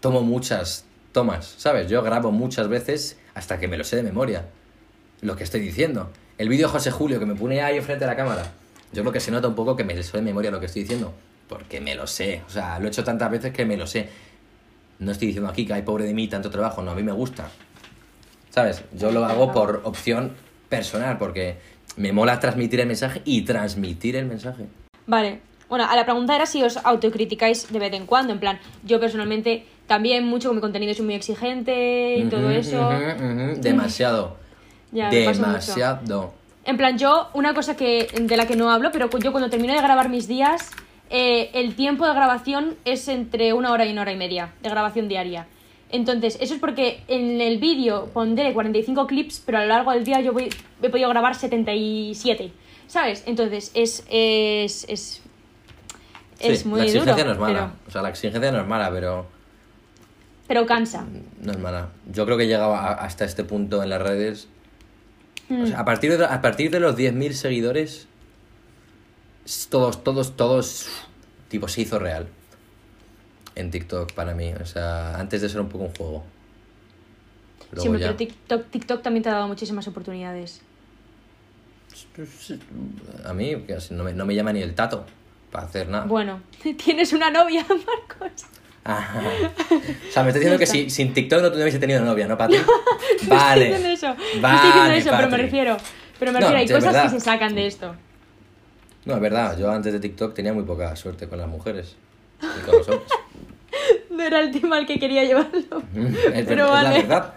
tomo 0.01 0.21
muchas 0.21 0.85
tomas, 1.13 1.55
¿sabes? 1.57 1.89
Yo 1.89 2.03
grabo 2.03 2.31
muchas 2.31 2.69
veces 2.69 3.17
hasta 3.33 3.59
que 3.59 3.67
me 3.67 3.79
lo 3.79 3.85
sé 3.85 3.97
de 3.97 4.03
memoria. 4.03 4.45
Lo 5.23 5.37
que 5.37 5.45
estoy 5.45 5.63
diciendo. 5.63 6.11
El 6.37 6.51
vídeo 6.51 6.67
de 6.67 6.73
José 6.75 6.91
Julio 6.91 7.19
que 7.19 7.25
me 7.25 7.35
pone 7.35 7.63
ahí 7.63 7.79
enfrente 7.79 8.05
de 8.05 8.11
la 8.11 8.17
cámara. 8.19 8.43
Yo 8.93 9.01
creo 9.01 9.13
que 9.15 9.21
se 9.21 9.31
nota 9.31 9.49
un 9.49 9.55
poco 9.55 9.75
que 9.75 9.85
me 9.85 10.03
sé 10.03 10.15
de 10.15 10.23
memoria 10.23 10.51
lo 10.51 10.61
que 10.61 10.67
estoy 10.67 10.83
diciendo. 10.83 11.15
Porque 11.49 11.81
me 11.81 11.95
lo 11.95 12.07
sé. 12.07 12.43
O 12.47 12.51
sea, 12.51 12.79
lo 12.79 12.85
he 12.85 12.89
hecho 12.89 13.05
tantas 13.05 13.31
veces 13.31 13.55
que 13.55 13.65
me 13.65 13.79
lo 13.79 13.87
sé. 13.87 14.11
No 14.99 15.13
estoy 15.13 15.29
diciendo 15.29 15.49
aquí 15.49 15.65
que 15.65 15.73
hay 15.73 15.81
pobre 15.81 16.05
de 16.05 16.13
mí 16.13 16.29
tanto 16.29 16.51
trabajo. 16.51 16.83
No, 16.83 16.91
a 16.91 16.95
mí 16.95 17.03
me 17.03 17.13
gusta. 17.13 17.49
¿Sabes? 18.51 18.85
Yo 18.93 19.11
lo 19.13 19.25
hago 19.25 19.51
por 19.51 19.81
opción 19.85 20.33
personal, 20.69 21.17
porque 21.17 21.73
me 21.97 22.13
mola 22.13 22.41
transmitir 22.41 22.81
el 22.81 22.87
mensaje 22.87 23.23
y 23.25 23.43
transmitir 23.43 24.17
el 24.17 24.27
mensaje. 24.27 24.67
Vale. 25.07 25.41
Bueno, 25.69 25.87
a 25.89 25.97
la 25.97 26.05
pregunta 26.05 26.37
era 26.37 26.45
si 26.45 26.63
os 26.63 26.77
autocriticáis 26.77 27.73
de 27.73 27.79
vez 27.79 27.93
en 27.95 28.05
cuando. 28.05 28.33
En 28.33 28.39
plan, 28.39 28.59
yo 28.85 29.01
personalmente 29.01 29.65
también 29.87 30.25
mucho 30.25 30.49
con 30.49 30.57
mi 30.57 30.61
contenido 30.61 30.93
soy 30.93 31.07
muy 31.07 31.15
exigente 31.15 32.17
y 32.19 32.25
todo 32.25 32.51
eso. 32.51 32.91
Demasiado. 33.57 34.37
Ya. 34.91 35.09
Demasiado. 35.09 36.35
En 36.65 36.77
plan, 36.77 36.99
yo, 36.99 37.29
una 37.33 37.55
cosa 37.55 37.77
que, 37.77 38.07
de 38.21 38.37
la 38.37 38.47
que 38.47 38.55
no 38.55 38.71
hablo, 38.71 38.93
pero 38.93 39.09
yo 39.19 39.33
cuando 39.33 39.51
termino 39.51 39.73
de 39.73 39.81
grabar 39.81 40.11
mis 40.11 40.29
días, 40.29 40.71
eh, 41.11 41.51
el 41.55 41.75
tiempo 41.75 42.07
de 42.07 42.15
grabación 42.15 42.77
es 42.85 43.09
entre 43.09 43.53
una 43.53 43.73
hora 43.73 43.85
y 43.85 43.93
una 43.93 44.03
hora 44.03 44.13
y 44.13 44.17
media 44.17 44.53
de 44.63 44.69
grabación 44.69 45.09
diaria. 45.09 45.47
Entonces, 45.93 46.39
eso 46.41 46.55
es 46.55 46.61
porque 46.61 47.03
en 47.09 47.41
el 47.41 47.59
vídeo 47.59 48.07
pondré 48.13 48.53
45 48.55 49.07
clips, 49.07 49.43
pero 49.45 49.59
a 49.59 49.63
lo 49.63 49.69
largo 49.69 49.93
del 49.93 50.05
día 50.05 50.21
yo 50.21 50.33
voy, 50.33 50.49
he 50.83 50.89
podido 50.89 51.09
grabar 51.11 51.35
77, 51.35 52.51
¿sabes? 52.87 53.23
Entonces, 53.27 53.71
es, 53.75 54.03
es, 54.11 54.87
es, 54.89 55.21
es 56.41 56.61
Sí, 56.61 56.69
muy 56.69 56.81
la 56.81 56.85
exigencia 56.87 57.13
duro, 57.15 57.27
no 57.27 57.33
es 57.33 57.39
mala. 57.39 57.59
pero, 57.75 57.89
O 57.89 57.91
sea, 57.91 58.03
la 58.03 58.09
exigencia 58.09 58.51
no 58.53 58.61
es 58.63 58.67
mala, 58.67 58.91
pero 58.91 59.27
pero 60.49 60.67
cansa. 60.67 61.05
no 61.41 61.53
es 61.53 61.59
mala. 61.59 61.89
Yo 62.13 62.25
creo 62.25 62.37
que 62.37 62.45
he 62.45 62.47
llegado 62.49 62.75
a- 62.75 62.93
hasta 62.95 63.25
este 63.25 63.45
punto 63.45 63.83
en 63.83 63.91
las 63.91 64.03
redes. 64.03 64.49
Mm. 65.49 65.63
O 65.63 65.67
sea, 65.67 65.81
a 65.81 65.85
partir 65.85 66.17
de, 66.17 66.25
a 66.25 66.41
partir 66.41 66.71
de 66.71 66.81
los 66.81 66.97
10.000 66.97 67.33
seguidores, 67.33 68.07
todos, 69.71 70.03
todos, 70.05 70.37
todos, 70.37 70.87
tipo, 71.49 71.69
se 71.69 71.83
hizo 71.83 71.99
real. 71.99 72.29
En 73.55 73.71
TikTok 73.71 74.13
para 74.13 74.35
mí. 74.35 74.53
O 74.61 74.67
sea, 74.67 75.19
antes 75.19 75.41
de 75.43 75.49
ser 75.49 75.61
un 75.61 75.69
poco 75.69 75.85
un 75.85 75.95
juego. 75.95 76.25
Luego 77.73 77.83
Siempre, 77.83 78.01
ya- 78.01 78.07
pero 78.09 78.17
TikTok, 78.17 78.71
TikTok 78.71 79.03
también 79.03 79.23
te 79.23 79.29
ha 79.31 79.33
dado 79.35 79.49
muchísimas 79.49 79.87
oportunidades. 79.89 80.61
A 83.25 83.33
mí 83.33 83.57
no 83.91 84.05
me, 84.05 84.13
no 84.13 84.27
me 84.27 84.35
llama 84.35 84.53
ni 84.53 84.63
el 84.63 84.75
tato 84.75 85.05
para 85.51 85.67
hacer 85.67 85.89
nada. 85.89 86.05
Bueno, 86.07 86.41
tienes 86.85 87.13
una 87.13 87.31
novia, 87.31 87.65
Marcos. 87.69 88.45
Ajá. 88.85 89.21
O 89.21 90.13
sea, 90.13 90.23
me 90.25 90.31
estás 90.31 90.35
diciendo 90.35 90.59
que 90.59 90.67
si, 90.67 90.91
sin 90.91 91.15
TikTok 91.15 91.41
no 91.41 91.49
hubiese 91.49 91.79
tenido 91.79 92.01
novia, 92.05 92.27
¿no, 92.27 92.37
Patri? 92.37 92.57
No 93.23 93.29
vale. 93.29 93.71
estoy 93.71 93.83
diciendo 93.85 93.89
eso. 93.89 94.07
no 94.09 94.25
estoy 94.25 94.41
Vale, 94.41 94.57
diciendo 94.67 94.93
eso, 94.95 95.11
pero 95.17 95.31
me 95.31 95.37
refiero. 95.37 95.77
Pero 96.19 96.33
me 96.33 96.41
No, 96.41 96.47
refiero, 96.47 96.59
hay 96.61 96.67
cosas 96.69 96.85
verdad. 96.93 97.03
que 97.05 97.09
se 97.11 97.21
sacan 97.21 97.55
de 97.55 97.67
esto. 97.67 97.95
No, 99.05 99.15
es 99.15 99.21
verdad, 99.21 99.57
yo 99.59 99.71
antes 99.71 99.93
de 99.93 100.01
TikTok 100.01 100.35
tenía 100.35 100.53
muy 100.53 100.65
poca 100.65 100.95
suerte 100.97 101.29
con 101.29 101.39
las 101.39 101.49
mujeres 101.49 101.97
y 102.43 102.61
con 102.65 102.79
los 102.79 102.89
hombres. 102.89 103.11
No 104.23 104.29
era 104.29 104.41
el 104.41 104.53
tema 104.53 104.77
al 104.77 104.87
que 104.87 105.01
quería 105.01 105.25
llevarlo. 105.25 105.83
es, 106.33 106.47
Pero 106.47 106.65
es 106.67 106.71
vale. 106.71 106.89
la 106.89 106.95
verdad. 107.03 107.35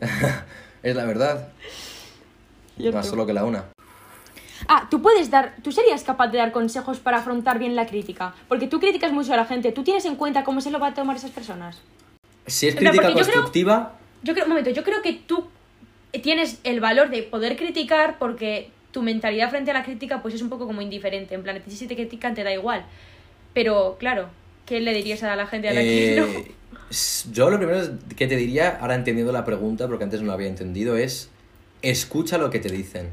es 0.82 0.96
la 0.96 1.04
verdad. 1.04 1.48
Cierto. 2.76 2.96
Más 2.96 3.06
solo 3.06 3.24
que 3.24 3.32
la 3.32 3.44
una. 3.44 3.64
Ah, 4.66 4.88
tú 4.90 5.00
puedes 5.00 5.30
dar, 5.30 5.54
tú 5.62 5.70
serías 5.70 6.02
capaz 6.02 6.28
de 6.28 6.38
dar 6.38 6.50
consejos 6.50 6.98
para 6.98 7.18
afrontar 7.18 7.58
bien 7.58 7.76
la 7.76 7.86
crítica, 7.86 8.34
porque 8.48 8.66
tú 8.66 8.80
criticas 8.80 9.12
mucho 9.12 9.32
a 9.32 9.36
la 9.36 9.44
gente, 9.44 9.72
¿tú 9.72 9.84
tienes 9.84 10.04
en 10.06 10.16
cuenta 10.16 10.42
cómo 10.42 10.60
se 10.60 10.70
lo 10.70 10.78
va 10.80 10.88
a 10.88 10.94
tomar 10.94 11.16
esas 11.16 11.30
personas? 11.30 11.80
Si 12.46 12.66
es 12.68 12.74
crítica 12.74 13.02
porque 13.02 13.18
yo 13.18 13.24
creo- 13.24 13.34
constructiva, 13.34 13.92
Yo 14.22 14.32
creo, 14.32 14.46
un 14.46 14.50
momento, 14.50 14.70
yo 14.70 14.82
creo 14.82 15.02
que 15.02 15.12
tú 15.12 15.46
tienes 16.22 16.60
el 16.64 16.80
valor 16.80 17.10
de 17.10 17.22
poder 17.24 17.56
criticar 17.56 18.16
porque 18.18 18.70
tu 18.90 19.02
mentalidad 19.02 19.50
frente 19.50 19.70
a 19.70 19.74
la 19.74 19.84
crítica 19.84 20.22
pues 20.22 20.34
es 20.34 20.40
un 20.42 20.48
poco 20.48 20.66
como 20.66 20.80
indiferente, 20.80 21.34
en 21.34 21.42
plan, 21.42 21.62
si 21.68 21.86
te 21.86 21.94
critican 21.94 22.34
te 22.34 22.42
da 22.42 22.52
igual. 22.52 22.86
Pero, 23.52 23.96
claro, 24.00 24.28
¿qué 24.66 24.80
le 24.80 24.92
dirías 24.94 25.22
a 25.22 25.34
la 25.36 25.46
gente 25.46 25.68
a 25.68 25.72
la 25.74 25.80
que 25.80 26.16
no? 26.18 26.24
Eh, 26.26 26.52
Yo 27.32 27.50
lo 27.50 27.58
primero 27.58 27.80
que 28.16 28.26
te 28.26 28.36
diría, 28.36 28.78
ahora 28.80 28.94
entendiendo 28.94 29.32
la 29.32 29.44
pregunta, 29.44 29.86
porque 29.88 30.04
antes 30.04 30.20
no 30.20 30.26
lo 30.28 30.32
había 30.32 30.48
entendido, 30.48 30.96
es 30.96 31.28
escucha 31.82 32.38
lo 32.38 32.50
que 32.50 32.58
te 32.60 32.68
dicen. 32.70 33.08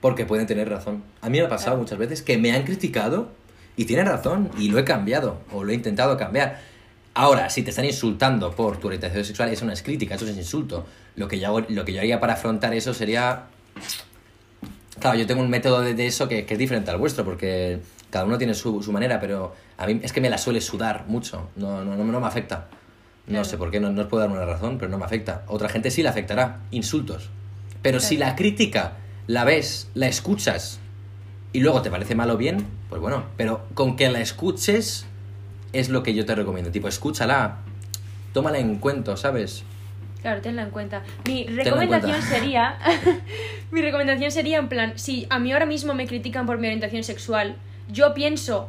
Porque 0.00 0.26
pueden 0.26 0.46
tener 0.46 0.68
razón. 0.68 1.02
A 1.22 1.30
mí 1.30 1.38
me 1.38 1.44
ha 1.44 1.48
pasado 1.48 1.72
Claro. 1.72 1.82
muchas 1.82 1.98
veces 1.98 2.22
que 2.22 2.36
me 2.36 2.52
han 2.52 2.64
criticado 2.64 3.30
y 3.76 3.86
tienen 3.86 4.06
razón 4.06 4.50
y 4.58 4.68
lo 4.68 4.78
he 4.78 4.84
cambiado 4.84 5.40
o 5.50 5.64
lo 5.64 5.72
he 5.72 5.74
intentado 5.74 6.16
cambiar. 6.16 6.60
Ahora, 7.14 7.48
si 7.48 7.62
te 7.62 7.70
están 7.70 7.84
insultando 7.86 8.54
por 8.54 8.76
tu 8.78 8.88
orientación 8.88 9.24
sexual, 9.24 9.48
eso 9.48 9.64
no 9.64 9.72
es 9.72 9.82
crítica, 9.82 10.16
eso 10.16 10.26
es 10.26 10.36
insulto. 10.36 10.84
Lo 11.16 11.26
que 11.28 11.38
yo, 11.40 11.46
hago- 11.48 11.66
lo 11.68 11.84
que 11.84 11.92
yo 11.92 12.00
haría 12.00 12.20
para 12.20 12.34
afrontar 12.34 12.74
eso 12.74 12.92
sería 12.92 13.44
Claro, 15.00 15.18
yo 15.18 15.26
tengo 15.26 15.42
un 15.42 15.50
método 15.50 15.80
de, 15.80 15.94
de 15.94 16.06
eso 16.06 16.28
que, 16.28 16.46
que 16.46 16.54
es 16.54 16.58
diferente 16.58 16.90
al 16.90 16.98
vuestro, 16.98 17.24
porque 17.24 17.78
cada 18.10 18.24
uno 18.24 18.38
tiene 18.38 18.54
su, 18.54 18.82
su 18.82 18.92
manera, 18.92 19.18
pero 19.20 19.54
a 19.76 19.86
mí 19.86 20.00
es 20.02 20.12
que 20.12 20.20
me 20.20 20.30
la 20.30 20.38
suele 20.38 20.60
sudar 20.60 21.04
mucho, 21.08 21.48
no, 21.56 21.84
no, 21.84 21.96
no, 21.96 22.04
no 22.04 22.20
me 22.20 22.26
afecta. 22.26 22.68
No 23.26 23.32
Claro. 23.32 23.44
sé 23.46 23.56
por 23.56 23.70
qué, 23.70 23.80
no, 23.80 23.90
no 23.90 24.02
os 24.02 24.08
puedo 24.08 24.22
dar 24.22 24.30
una 24.30 24.44
razón, 24.44 24.76
pero 24.78 24.90
no 24.90 24.98
me 24.98 25.04
afecta. 25.06 25.44
Otra 25.48 25.68
gente 25.70 25.90
sí 25.90 26.02
le 26.02 26.10
afectará, 26.10 26.58
insultos. 26.70 27.30
Pero 27.80 27.98
si 28.00 28.16
Claro. 28.16 28.30
la 28.32 28.36
crítica 28.36 28.92
la 29.26 29.44
ves, 29.44 29.88
la 29.94 30.08
escuchas 30.08 30.78
y 31.52 31.60
luego 31.60 31.80
te 31.80 31.90
parece 31.90 32.14
mal 32.14 32.28
o 32.30 32.36
bien, 32.36 32.66
pues 32.90 33.00
bueno, 33.00 33.24
pero 33.38 33.64
con 33.74 33.96
que 33.96 34.10
la 34.10 34.20
escuches 34.20 35.06
es 35.72 35.88
lo 35.88 36.02
que 36.02 36.14
yo 36.14 36.26
te 36.26 36.34
recomiendo. 36.34 36.70
Tipo, 36.70 36.86
escúchala, 36.88 37.58
tómala 38.34 38.58
en 38.58 38.76
cuenta, 38.76 39.16
¿sabes? 39.16 39.64
Claro, 40.20 40.40
tenla 40.42 40.62
en 40.62 40.70
cuenta. 40.70 41.02
Mi 41.26 41.42
en 41.46 41.56
recomendación 41.56 42.12
cuenta. 42.12 42.28
sería. 42.28 42.78
mi 43.70 43.80
recomendación 43.82 44.30
sería 44.30 44.58
en 44.58 44.68
plan: 44.68 44.92
si 44.96 45.26
a 45.30 45.38
mí 45.38 45.52
ahora 45.52 45.66
mismo 45.66 45.94
me 45.94 46.06
critican 46.06 46.44
por 46.46 46.58
mi 46.58 46.66
orientación 46.66 47.04
sexual, 47.04 47.56
yo 47.90 48.12
pienso 48.14 48.68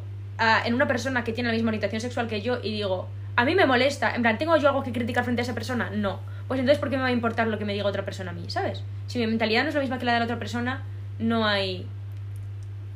en 0.65 0.73
una 0.73 0.87
persona 0.87 1.23
que 1.23 1.33
tiene 1.33 1.49
la 1.49 1.53
misma 1.53 1.69
orientación 1.69 2.01
sexual 2.01 2.27
que 2.27 2.41
yo 2.41 2.59
y 2.61 2.71
digo, 2.73 3.07
a 3.35 3.45
mí 3.45 3.55
me 3.55 3.65
molesta. 3.65 4.13
En 4.15 4.21
plan, 4.21 4.37
¿tengo 4.37 4.55
yo 4.57 4.67
algo 4.69 4.83
que 4.83 4.91
criticar 4.91 5.23
frente 5.23 5.41
a 5.41 5.43
esa 5.43 5.53
persona? 5.53 5.89
No. 5.93 6.19
Pues 6.47 6.59
entonces, 6.59 6.79
¿por 6.79 6.89
qué 6.89 6.97
me 6.97 7.01
va 7.03 7.09
a 7.09 7.11
importar 7.11 7.47
lo 7.47 7.57
que 7.57 7.65
me 7.65 7.73
diga 7.73 7.85
otra 7.85 8.05
persona 8.05 8.31
a 8.31 8.33
mí? 8.33 8.45
¿Sabes? 8.49 8.83
Si 9.07 9.19
mi 9.19 9.27
mentalidad 9.27 9.63
no 9.63 9.69
es 9.69 9.75
la 9.75 9.81
misma 9.81 9.97
que 9.99 10.05
la 10.05 10.13
de 10.13 10.19
la 10.19 10.25
otra 10.25 10.39
persona, 10.39 10.83
no 11.19 11.45
hay. 11.47 11.87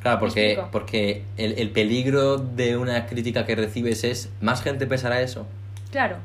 Claro, 0.02 0.18
¿Me 0.18 0.20
porque, 0.22 0.62
porque 0.72 1.24
el, 1.38 1.54
el 1.60 1.72
peligro 1.72 2.38
de 2.38 2.78
una 2.78 3.06
crítica 3.06 3.46
que 3.46 3.56
recibes 3.56 4.04
es 4.04 4.30
más 4.40 4.62
gente 4.62 4.86
pensará 4.88 5.20
eso. 5.22 5.46
Claro. 5.92 6.18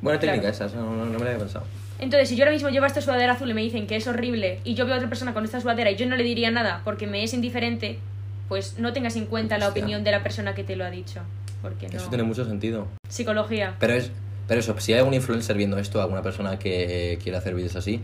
Buena 0.00 0.18
técnica 0.18 0.50
Claro. 0.50 0.66
esa, 0.66 0.76
no, 0.76 0.92
no, 0.96 1.04
no 1.04 1.18
me 1.18 1.24
la 1.24 1.30
había 1.32 1.38
pensado. 1.38 1.64
Entonces, 1.98 2.30
si 2.30 2.36
yo 2.36 2.44
ahora 2.44 2.52
mismo 2.52 2.70
llevo 2.70 2.86
esta 2.86 3.02
sudadera 3.02 3.34
azul 3.34 3.50
y 3.50 3.54
me 3.54 3.60
dicen 3.60 3.86
que 3.86 3.94
es 3.96 4.06
horrible 4.06 4.60
y 4.64 4.72
yo 4.74 4.86
veo 4.86 4.94
a 4.94 4.96
otra 4.96 5.08
persona 5.10 5.34
con 5.34 5.44
esta 5.44 5.60
sudadera 5.60 5.90
y 5.90 5.96
yo 5.96 6.06
no 6.06 6.16
le 6.16 6.24
diría 6.24 6.50
nada 6.50 6.80
porque 6.82 7.06
me 7.06 7.22
es 7.22 7.34
indiferente, 7.34 7.98
pues 8.50 8.78
no 8.80 8.92
tengas 8.92 9.14
en 9.14 9.26
cuenta 9.26 9.56
la 9.58 9.68
opinión 9.68 10.02
de 10.04 10.10
la 10.10 10.22
persona 10.22 10.54
que 10.56 10.64
te 10.64 10.74
lo 10.76 10.84
ha 10.84 10.90
dicho. 10.90 11.20
Porque 11.62 11.88
no. 11.88 11.96
Eso 11.98 12.08
tiene 12.08 12.24
mucho 12.24 12.44
sentido. 12.44 12.88
Psicología. 13.08 13.76
Pero 13.78 13.94
es 13.94 14.10
pero 14.48 14.58
eso, 14.58 14.74
si 14.80 14.92
hay 14.92 14.98
algún 14.98 15.14
influencer 15.14 15.56
viendo 15.56 15.78
esto, 15.78 16.02
alguna 16.02 16.22
persona 16.22 16.58
que 16.58 17.20
quiera 17.22 17.38
hacer 17.38 17.54
vídeos 17.54 17.76
así, 17.76 18.00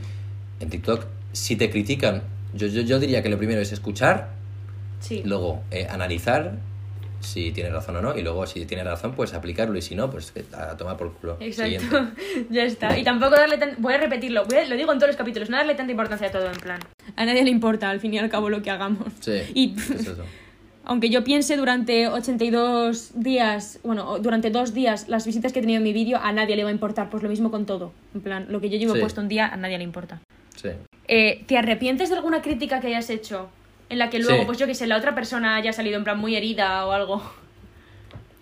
en 0.61 0.71
TikTok, 0.71 1.05
si 1.33 1.57
te 1.57 1.69
critican, 1.71 2.23
yo, 2.55 2.69
yo, 2.69 2.83
yo 2.83 3.01
diría 3.01 3.21
que 3.21 3.29
lo 3.29 3.37
primero 3.37 3.61
es 3.61 3.73
escuchar, 3.73 4.29
Sí. 5.01 5.23
luego 5.25 5.65
eh, 5.73 5.89
analizar 5.91 6.53
si 7.21 7.53
tiene 7.53 7.71
razón 7.71 7.97
o 7.97 8.03
no, 8.03 8.17
y 8.17 8.23
luego 8.23 8.47
si 8.47 8.65
tiene 8.67 8.85
razón, 8.85 9.13
pues 9.15 9.35
aplicarlo, 9.35 9.77
y 9.77 9.83
si 9.83 9.95
no, 9.95 10.11
pues 10.11 10.33
a 10.57 10.77
tomar 10.77 10.97
por 10.97 11.13
culo. 11.15 11.37
Exacto. 11.41 11.81
Siguiente. 11.81 12.23
ya 12.51 12.63
está. 12.65 12.99
Y 12.99 13.05
tampoco 13.05 13.33
darle 13.37 13.59
tan... 13.59 13.75
Voy 13.79 13.95
a 13.95 13.99
repetirlo. 13.99 14.45
voy 14.47 14.59
a- 14.59 14.65
Lo 14.67 14.77
digo 14.77 14.93
en 14.93 14.99
todos 14.99 15.09
los 15.09 15.17
capítulos. 15.17 15.51
No 15.51 15.57
darle 15.57 15.75
tanta 15.75 15.91
importancia 15.93 16.29
a 16.29 16.31
todo, 16.31 16.47
en 16.47 16.57
plan. 16.61 16.81
A 17.17 17.25
nadie 17.25 17.43
le 17.45 17.51
importa, 17.51 17.91
al 17.91 18.01
fin 18.01 18.15
y 18.15 18.19
al 18.19 18.29
cabo, 18.29 18.49
lo 18.51 18.63
que 18.63 18.71
hagamos. 18.71 19.09
Sí, 19.21 19.41
Y 19.55 19.75
es 19.79 19.91
eso. 19.91 20.25
aunque 20.85 21.11
yo 21.11 21.25
piense 21.25 21.57
durante 21.57 22.07
82 22.07 23.11
días, 23.17 23.81
bueno, 23.83 24.19
durante 24.21 24.51
dos 24.51 24.73
días, 24.73 25.09
las 25.09 25.27
visitas 25.27 25.53
que 25.53 25.59
he 25.59 25.63
tenido 25.63 25.79
en 25.79 25.83
mi 25.83 25.93
vídeo, 25.93 26.19
a 26.23 26.31
nadie 26.33 26.55
le 26.55 26.63
va 26.63 26.69
a 26.69 26.73
importar. 26.73 27.11
Pues 27.11 27.23
lo 27.23 27.29
mismo 27.29 27.51
con 27.51 27.67
todo. 27.67 27.93
En 28.15 28.21
plan, 28.21 28.47
lo 28.51 28.61
que 28.61 28.71
yo 28.71 28.79
llevo 28.79 28.95
Sí. 28.95 29.01
puesto 29.01 29.21
un 29.21 29.29
día, 29.29 29.47
a 29.49 29.57
nadie 29.57 29.79
le 29.79 29.85
importa. 29.85 30.21
Sí. 30.55 30.69
Eh, 31.09 31.45
¿Te 31.47 31.59
arrepientes 31.59 32.09
de 32.09 32.17
alguna 32.17 32.41
crítica 32.41 32.81
que 32.81 32.87
hayas 32.89 33.11
hecho? 33.11 33.49
En 33.89 33.99
la 33.99 34.11
que 34.11 34.19
luego, 34.19 34.41
Sí. 34.41 34.47
pues 34.47 34.59
yo 34.59 34.67
que 34.67 34.75
sé, 34.75 34.87
la 34.87 34.97
otra 34.97 35.15
persona 35.15 35.57
haya 35.57 35.73
salido 35.73 35.97
en 35.97 36.05
plan 36.05 36.19
muy 36.19 36.35
herida 36.37 36.85
o 36.87 36.93
algo. 36.93 37.23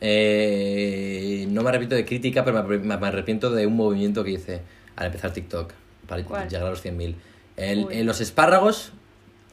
Eh, 0.01 1.47
no 1.51 1.62
me 1.62 1.68
arrepiento 1.70 1.95
de 1.97 2.05
crítica, 2.05 2.45
pero 2.45 2.62
me, 2.62 2.78
me- 2.78 2.97
me 2.97 3.07
arrepiento 3.07 3.51
de 3.51 3.66
un 3.66 3.76
movimiento 3.76 4.22
que 4.24 4.32
hice 4.32 4.61
al 4.97 5.07
empezar 5.07 5.32
TikTok, 5.32 5.72
para 6.07 6.22
¿Cuál? 6.24 6.49
llegar 6.49 6.66
a 6.66 6.70
los 6.70 6.80
100.000. 6.84 7.16
El- 7.57 7.86
Uy. 7.86 7.95
en 7.99 8.07
los 8.07 8.20
espárragos, 8.20 8.92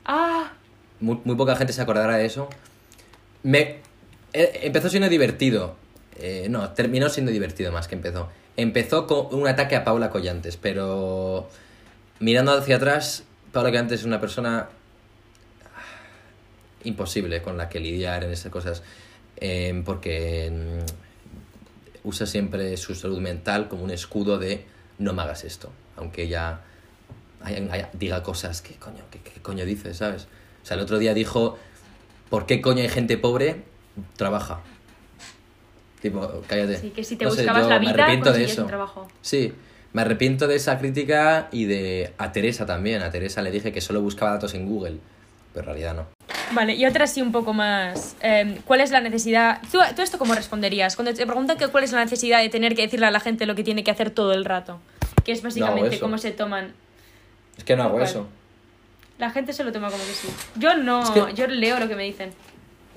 ¡Ah! 0.05 0.51
muy, 0.99 1.19
muy 1.23 1.35
poca 1.35 1.55
gente 1.55 1.73
se 1.73 1.81
acordará 1.81 2.17
de 2.17 2.25
eso. 2.25 2.49
Me, 3.43 3.77
eh, 4.33 4.59
empezó 4.63 4.89
siendo 4.89 5.09
divertido. 5.09 5.75
Eh, 6.19 6.47
no, 6.49 6.69
terminó 6.71 7.09
siendo 7.09 7.31
divertido 7.31 7.71
más 7.71 7.87
que 7.87 7.95
empezó. 7.95 8.29
Empezó 8.57 9.07
con 9.07 9.27
un 9.39 9.47
ataque 9.47 9.75
a 9.75 9.83
Paula 9.83 10.09
Collantes, 10.09 10.57
pero 10.57 11.47
mirando 12.19 12.51
hacia 12.53 12.75
atrás, 12.75 13.23
Paula 13.51 13.69
Collantes 13.69 14.01
es 14.01 14.05
una 14.05 14.19
persona 14.19 14.67
imposible 16.83 17.41
con 17.41 17.57
la 17.57 17.69
que 17.69 17.79
lidiar 17.79 18.23
en 18.23 18.31
esas 18.31 18.51
cosas, 18.51 18.83
eh, 19.37 19.81
porque 19.85 20.51
mm, 20.51 22.07
usa 22.07 22.25
siempre 22.25 22.75
su 22.77 22.95
salud 22.95 23.19
mental 23.19 23.67
como 23.67 23.83
un 23.83 23.91
escudo 23.91 24.37
de 24.39 24.65
no 24.99 25.13
me 25.13 25.21
hagas 25.21 25.43
esto, 25.43 25.71
aunque 25.97 26.23
ella 26.23 26.61
diga 27.93 28.21
cosas 28.23 28.61
que 28.61 28.75
coño, 28.75 29.03
¿qué, 29.09 29.19
qué 29.19 29.41
coño 29.41 29.65
dice, 29.65 29.93
¿sabes? 29.93 30.27
O 30.63 30.65
sea, 30.65 30.75
el 30.77 30.83
otro 30.83 30.99
día 30.99 31.13
dijo, 31.13 31.57
¿por 32.29 32.45
qué 32.45 32.61
coño 32.61 32.81
hay 32.83 32.89
gente 32.89 33.17
pobre? 33.17 33.63
Trabaja. 34.15 34.59
Tipo, 36.01 36.41
cállate. 36.47 36.77
Sí, 36.79 36.89
que 36.91 37.03
si 37.03 37.15
te 37.15 37.25
No 37.25 37.31
sé, 37.31 37.37
buscabas 37.41 37.63
yo 37.63 37.69
la 37.69 37.79
me 37.79 37.85
vida, 37.87 38.03
arrepiento 38.03 38.33
de 38.33 38.43
eso. 38.43 38.65
trabajo. 38.65 39.07
Sí, 39.21 39.53
me 39.93 40.01
arrepiento 40.01 40.47
de 40.47 40.55
esa 40.55 40.77
crítica 40.79 41.47
y 41.51 41.65
de 41.65 42.13
a 42.17 42.31
Teresa 42.31 42.65
también. 42.65 43.01
A 43.01 43.11
Teresa 43.11 43.41
le 43.41 43.51
dije 43.51 43.71
que 43.71 43.81
solo 43.81 44.01
buscaba 44.01 44.31
datos 44.31 44.53
en 44.53 44.67
Google, 44.67 44.97
pero 45.53 45.61
en 45.61 45.65
realidad 45.65 45.95
no. 45.95 46.07
Vale, 46.53 46.73
y 46.75 46.85
otra 46.85 47.07
sí 47.07 47.21
un 47.21 47.31
poco 47.31 47.53
más. 47.53 48.15
eh, 48.21 48.59
¿Cuál 48.65 48.81
es 48.81 48.91
la 48.91 48.99
necesidad? 49.01 49.61
¿Tú, 49.71 49.79
tú 49.95 50.01
esto 50.01 50.17
cómo 50.17 50.33
responderías? 50.35 50.95
Cuando 50.95 51.13
te 51.13 51.25
preguntan 51.25 51.57
que 51.57 51.67
cuál 51.67 51.83
es 51.83 51.91
la 51.91 52.03
necesidad 52.03 52.41
de 52.41 52.49
tener 52.49 52.75
que 52.75 52.81
decirle 52.83 53.05
a 53.05 53.11
la 53.11 53.19
gente 53.19 53.45
lo 53.45 53.55
que 53.55 53.63
tiene 53.63 53.83
que 53.83 53.91
hacer 53.91 54.09
todo 54.11 54.33
el 54.33 54.45
rato. 54.45 54.79
Que 55.23 55.31
es 55.31 55.41
básicamente 55.41 55.99
cómo 55.99 56.17
se 56.17 56.31
toman. 56.31 56.73
Es 57.57 57.63
que 57.63 57.75
no 57.75 57.83
hago 57.83 57.93
¿Cuál? 57.93 58.03
eso. 58.03 58.27
La 59.17 59.29
gente 59.29 59.53
se 59.53 59.63
lo 59.63 59.71
toma 59.71 59.89
como 59.91 60.03
que 60.03 60.11
sí. 60.13 60.27
Yo 60.55 60.75
no, 60.75 61.03
Es 61.03 61.09
que- 61.11 61.33
yo 61.35 61.47
leo 61.47 61.79
lo 61.79 61.87
que 61.87 61.95
me 61.95 62.03
dicen. 62.03 62.31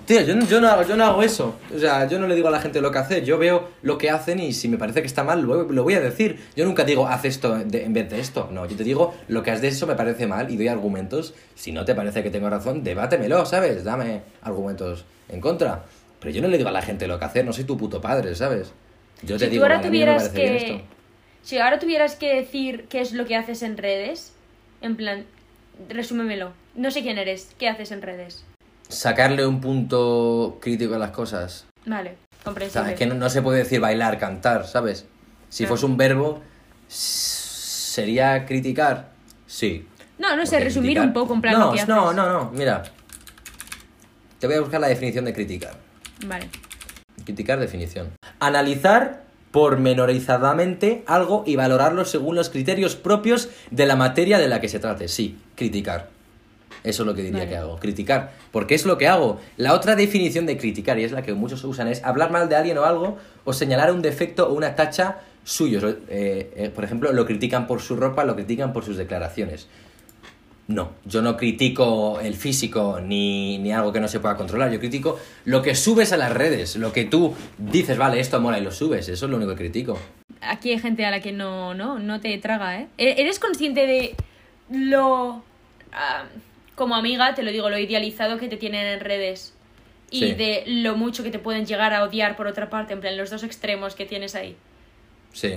Tío, 0.07 0.21
yo, 0.21 0.35
no- 0.35 0.47
yo, 0.47 0.61
no 0.61 0.69
hago, 0.69 0.83
yo 0.83 0.97
no 0.97 1.05
hago 1.05 1.23
eso. 1.23 1.55
O 1.75 1.79
sea, 1.79 2.07
yo 2.07 2.19
no 2.19 2.27
le 2.27 2.35
digo 2.35 2.49
a 2.49 2.51
la 2.51 2.61
gente 2.61 2.81
lo 2.83 2.91
que 2.91 2.99
hacer. 2.99 3.25
Yo 3.25 3.39
veo 3.39 3.71
lo 3.83 3.97
que 3.97 4.11
hacen 4.11 4.39
y 4.39 4.53
si 4.53 4.69
me 4.69 4.77
parece 4.77 5.01
que 5.01 5.07
está 5.07 5.25
mal, 5.25 5.41
lo, 5.43 5.65
lo 5.65 5.83
voy 5.83 5.95
a 5.95 6.01
decir. 6.01 6.39
Yo 6.57 6.65
nunca 6.67 6.85
digo, 6.85 7.07
haz 7.09 7.25
esto 7.25 7.55
de- 7.57 7.85
en 7.85 7.93
vez 7.95 8.11
de 8.11 8.21
esto. 8.21 8.49
No, 8.53 8.67
yo 8.67 8.77
te 8.77 8.85
digo, 8.85 9.15
lo 9.29 9.43
que 9.43 9.51
has 9.51 9.63
de 9.63 9.69
eso 9.69 9.87
me 9.87 9.95
parece 9.95 10.27
mal 10.27 10.51
y 10.51 10.57
doy 10.57 10.69
argumentos. 10.69 11.33
Si 11.55 11.73
no 11.73 11.85
te 11.87 11.95
parece 11.95 12.23
que 12.23 12.31
tengo 12.31 12.51
razón, 12.51 12.85
debátemelo, 12.85 13.47
¿sabes? 13.47 13.83
Dame 13.85 14.21
argumentos 14.43 15.05
en 15.31 15.41
contra. 15.41 15.85
Pero 16.21 16.35
yo 16.35 16.43
no 16.43 16.49
le 16.49 16.59
digo 16.59 16.69
a 16.69 16.73
la 16.73 16.83
gente 16.83 17.07
lo 17.07 17.19
que 17.19 17.25
hacer, 17.25 17.45
no 17.47 17.53
soy 17.55 17.65
tu 17.65 17.77
puto 17.79 18.01
padre, 18.03 18.35
¿sabes? 18.35 18.73
Yo 19.23 19.39
te 19.39 19.47
Si 19.47 19.51
digo, 19.53 19.63
ahora 19.65 19.77
"Vale, 19.77 19.89
a 19.89 19.91
mí 19.91 19.99
no 20.01 20.07
me 20.07 20.13
tuvieras 20.13 20.33
bien 20.35 20.49
que. 20.49 20.57
esto". 20.57 20.81
Si 21.43 21.59
ahora 21.59 21.79
tuvieras 21.79 22.17
que 22.17 22.35
decir 22.35 22.87
qué 22.91 23.01
es 23.01 23.13
lo 23.13 23.25
que 23.27 23.37
haces 23.37 23.63
en 23.63 23.77
redes, 23.79 24.33
en 24.83 24.97
plan, 24.97 25.25
resúmemelo. 25.89 26.53
No 26.75 26.91
sé 26.91 27.03
quién 27.03 27.17
eres, 27.19 27.49
¿qué 27.59 27.69
haces 27.69 27.91
en 27.93 28.03
redes? 28.03 28.45
Sacarle 28.95 29.45
un 29.47 29.61
punto 29.61 30.59
crítico 30.61 30.95
a 30.95 30.99
las 30.99 31.11
cosas. 31.11 31.67
Vale, 31.85 32.17
O 32.41 32.45
comprensible. 32.45 32.85
sea, 32.85 32.93
es 32.93 32.99
que 32.99 33.07
no, 33.07 33.15
no 33.15 33.29
se 33.29 33.43
puede 33.43 33.59
decir 33.59 33.81
bailar, 33.81 34.19
cantar, 34.19 34.67
¿sabes? 34.67 35.07
Si 35.49 35.67
fuese 35.67 35.85
un 35.87 35.97
verbo, 35.97 36.41
¿sería 36.89 38.47
criticar? 38.47 39.11
Sí. 39.47 39.87
No, 40.19 40.37
no 40.37 40.45
sé, 40.47 40.53
Porque 40.53 40.65
resumir 40.67 40.91
criticar- 40.97 41.07
un 41.09 41.13
poco 41.13 41.35
en 41.35 41.41
plan 41.43 41.55
no, 41.59 41.67
lo 41.67 41.73
que 41.73 41.81
haces. 41.81 41.89
No, 41.89 42.13
no, 42.13 42.29
no, 42.33 42.51
mira. 42.53 42.83
Te 44.39 44.47
voy 44.47 44.57
a 44.57 44.61
buscar 44.61 44.81
la 44.81 44.89
definición 44.89 45.25
de 45.25 45.33
criticar. 45.33 45.75
Vale. 46.27 46.49
Criticar 47.25 47.59
definición. 47.59 48.11
Analizar 48.41 49.25
pormenorizadamente 49.51 51.05
algo 51.07 51.45
y 51.47 51.57
valorarlo 51.57 52.05
según 52.05 52.35
los 52.35 52.51
criterios 52.51 52.97
propios 52.97 53.49
de 53.71 53.87
la 53.87 53.97
materia 53.97 54.39
de 54.39 54.49
la 54.49 54.61
que 54.61 54.69
se 54.69 54.79
trate. 54.81 55.09
Sí, 55.09 55.39
criticar. 55.55 56.11
Eso 56.85 57.03
es 57.03 57.07
lo 57.07 57.15
que 57.15 57.23
diría 57.23 57.41
Vale. 57.41 57.51
que 57.51 57.57
hago, 57.57 57.79
criticar. 57.79 58.33
Porque 58.53 58.75
es 58.75 58.85
lo 58.85 58.97
que 58.99 59.09
hago. 59.09 59.41
La 59.57 59.73
otra 59.73 59.97
definición 59.97 60.45
de 60.47 60.57
criticar, 60.59 60.99
y 60.99 61.05
es 61.05 61.13
la 61.13 61.23
que 61.23 61.33
muchos 61.35 61.65
usan, 61.65 61.89
es 61.89 62.05
hablar 62.05 62.31
mal 62.31 62.49
de 62.49 62.57
alguien 62.57 62.77
o 62.79 62.85
algo, 62.85 63.17
o 63.45 63.53
señalar 63.55 63.91
un 63.91 64.03
defecto 64.03 64.49
o 64.49 64.53
una 64.55 64.77
tacha 64.77 65.21
suyos. 65.45 65.83
Eh, 66.09 66.53
eh, 66.57 66.71
por 66.75 66.85
ejemplo, 66.85 67.11
lo 67.13 67.25
critican 67.27 67.67
por 67.67 67.81
su 67.81 67.97
ropa, 67.97 68.25
lo 68.25 68.35
critican 68.37 68.73
por 68.73 68.85
sus 68.85 68.97
declaraciones. 68.99 69.67
no. 70.67 70.91
Yo 71.07 71.21
no 71.23 71.37
critico 71.37 72.21
el 72.21 72.35
físico 72.35 72.99
ni, 73.03 73.59
ni 73.59 73.73
algo 73.73 73.93
que 73.93 74.01
no 74.01 74.09
se 74.09 74.21
pueda 74.21 74.37
controlar. 74.37 74.71
Yo 74.71 74.79
critico 74.79 75.19
lo 75.47 75.61
que 75.63 75.75
subes 75.75 76.13
a 76.13 76.17
las 76.19 76.33
redes, 76.33 76.77
lo 76.77 76.93
que 76.93 77.05
tú 77.07 77.35
dices, 77.59 77.97
vale, 77.99 78.21
esto 78.21 78.41
mola 78.41 78.59
y 78.59 78.63
lo 78.63 78.71
subes. 78.73 79.09
Eso 79.09 79.25
es 79.27 79.31
lo 79.31 79.37
único 79.39 79.53
que 79.53 79.59
critico. 79.59 79.99
Aquí 80.43 80.71
hay 80.71 80.79
gente 80.79 81.05
a 81.07 81.11
la 81.11 81.21
que 81.21 81.33
no, 81.33 81.73
no, 81.75 81.99
no 81.99 82.21
te 82.21 82.37
traga, 82.39 82.79
¿eh? 82.81 82.89
E- 82.99 83.15
¿Eres 83.23 83.39
consciente 83.39 83.87
de 83.87 84.15
lo... 84.71 85.43
ah, 85.93 86.25
como 86.75 86.95
amiga, 86.95 87.35
te 87.35 87.43
lo 87.43 87.51
digo, 87.51 87.71
lo 87.71 87.79
idealizado 87.79 88.39
que 88.39 88.49
te 88.49 88.57
tienen 88.57 88.87
en 88.87 89.01
redes? 89.01 89.53
Y 90.11 90.21
Sí. 90.21 90.33
de 90.35 90.65
lo 90.67 90.97
mucho 90.97 91.23
que 91.23 91.31
te 91.31 91.39
pueden 91.39 91.67
llegar 91.67 91.93
a 91.95 92.05
odiar 92.05 92.37
por 92.37 92.47
otra 92.47 92.71
parte, 92.71 92.93
en 92.93 93.01
plan, 93.01 93.17
los 93.17 93.31
dos 93.31 93.43
extremos 93.43 93.95
que 93.95 94.07
tienes 94.07 94.35
ahí. 94.35 94.57
Sí. 95.33 95.55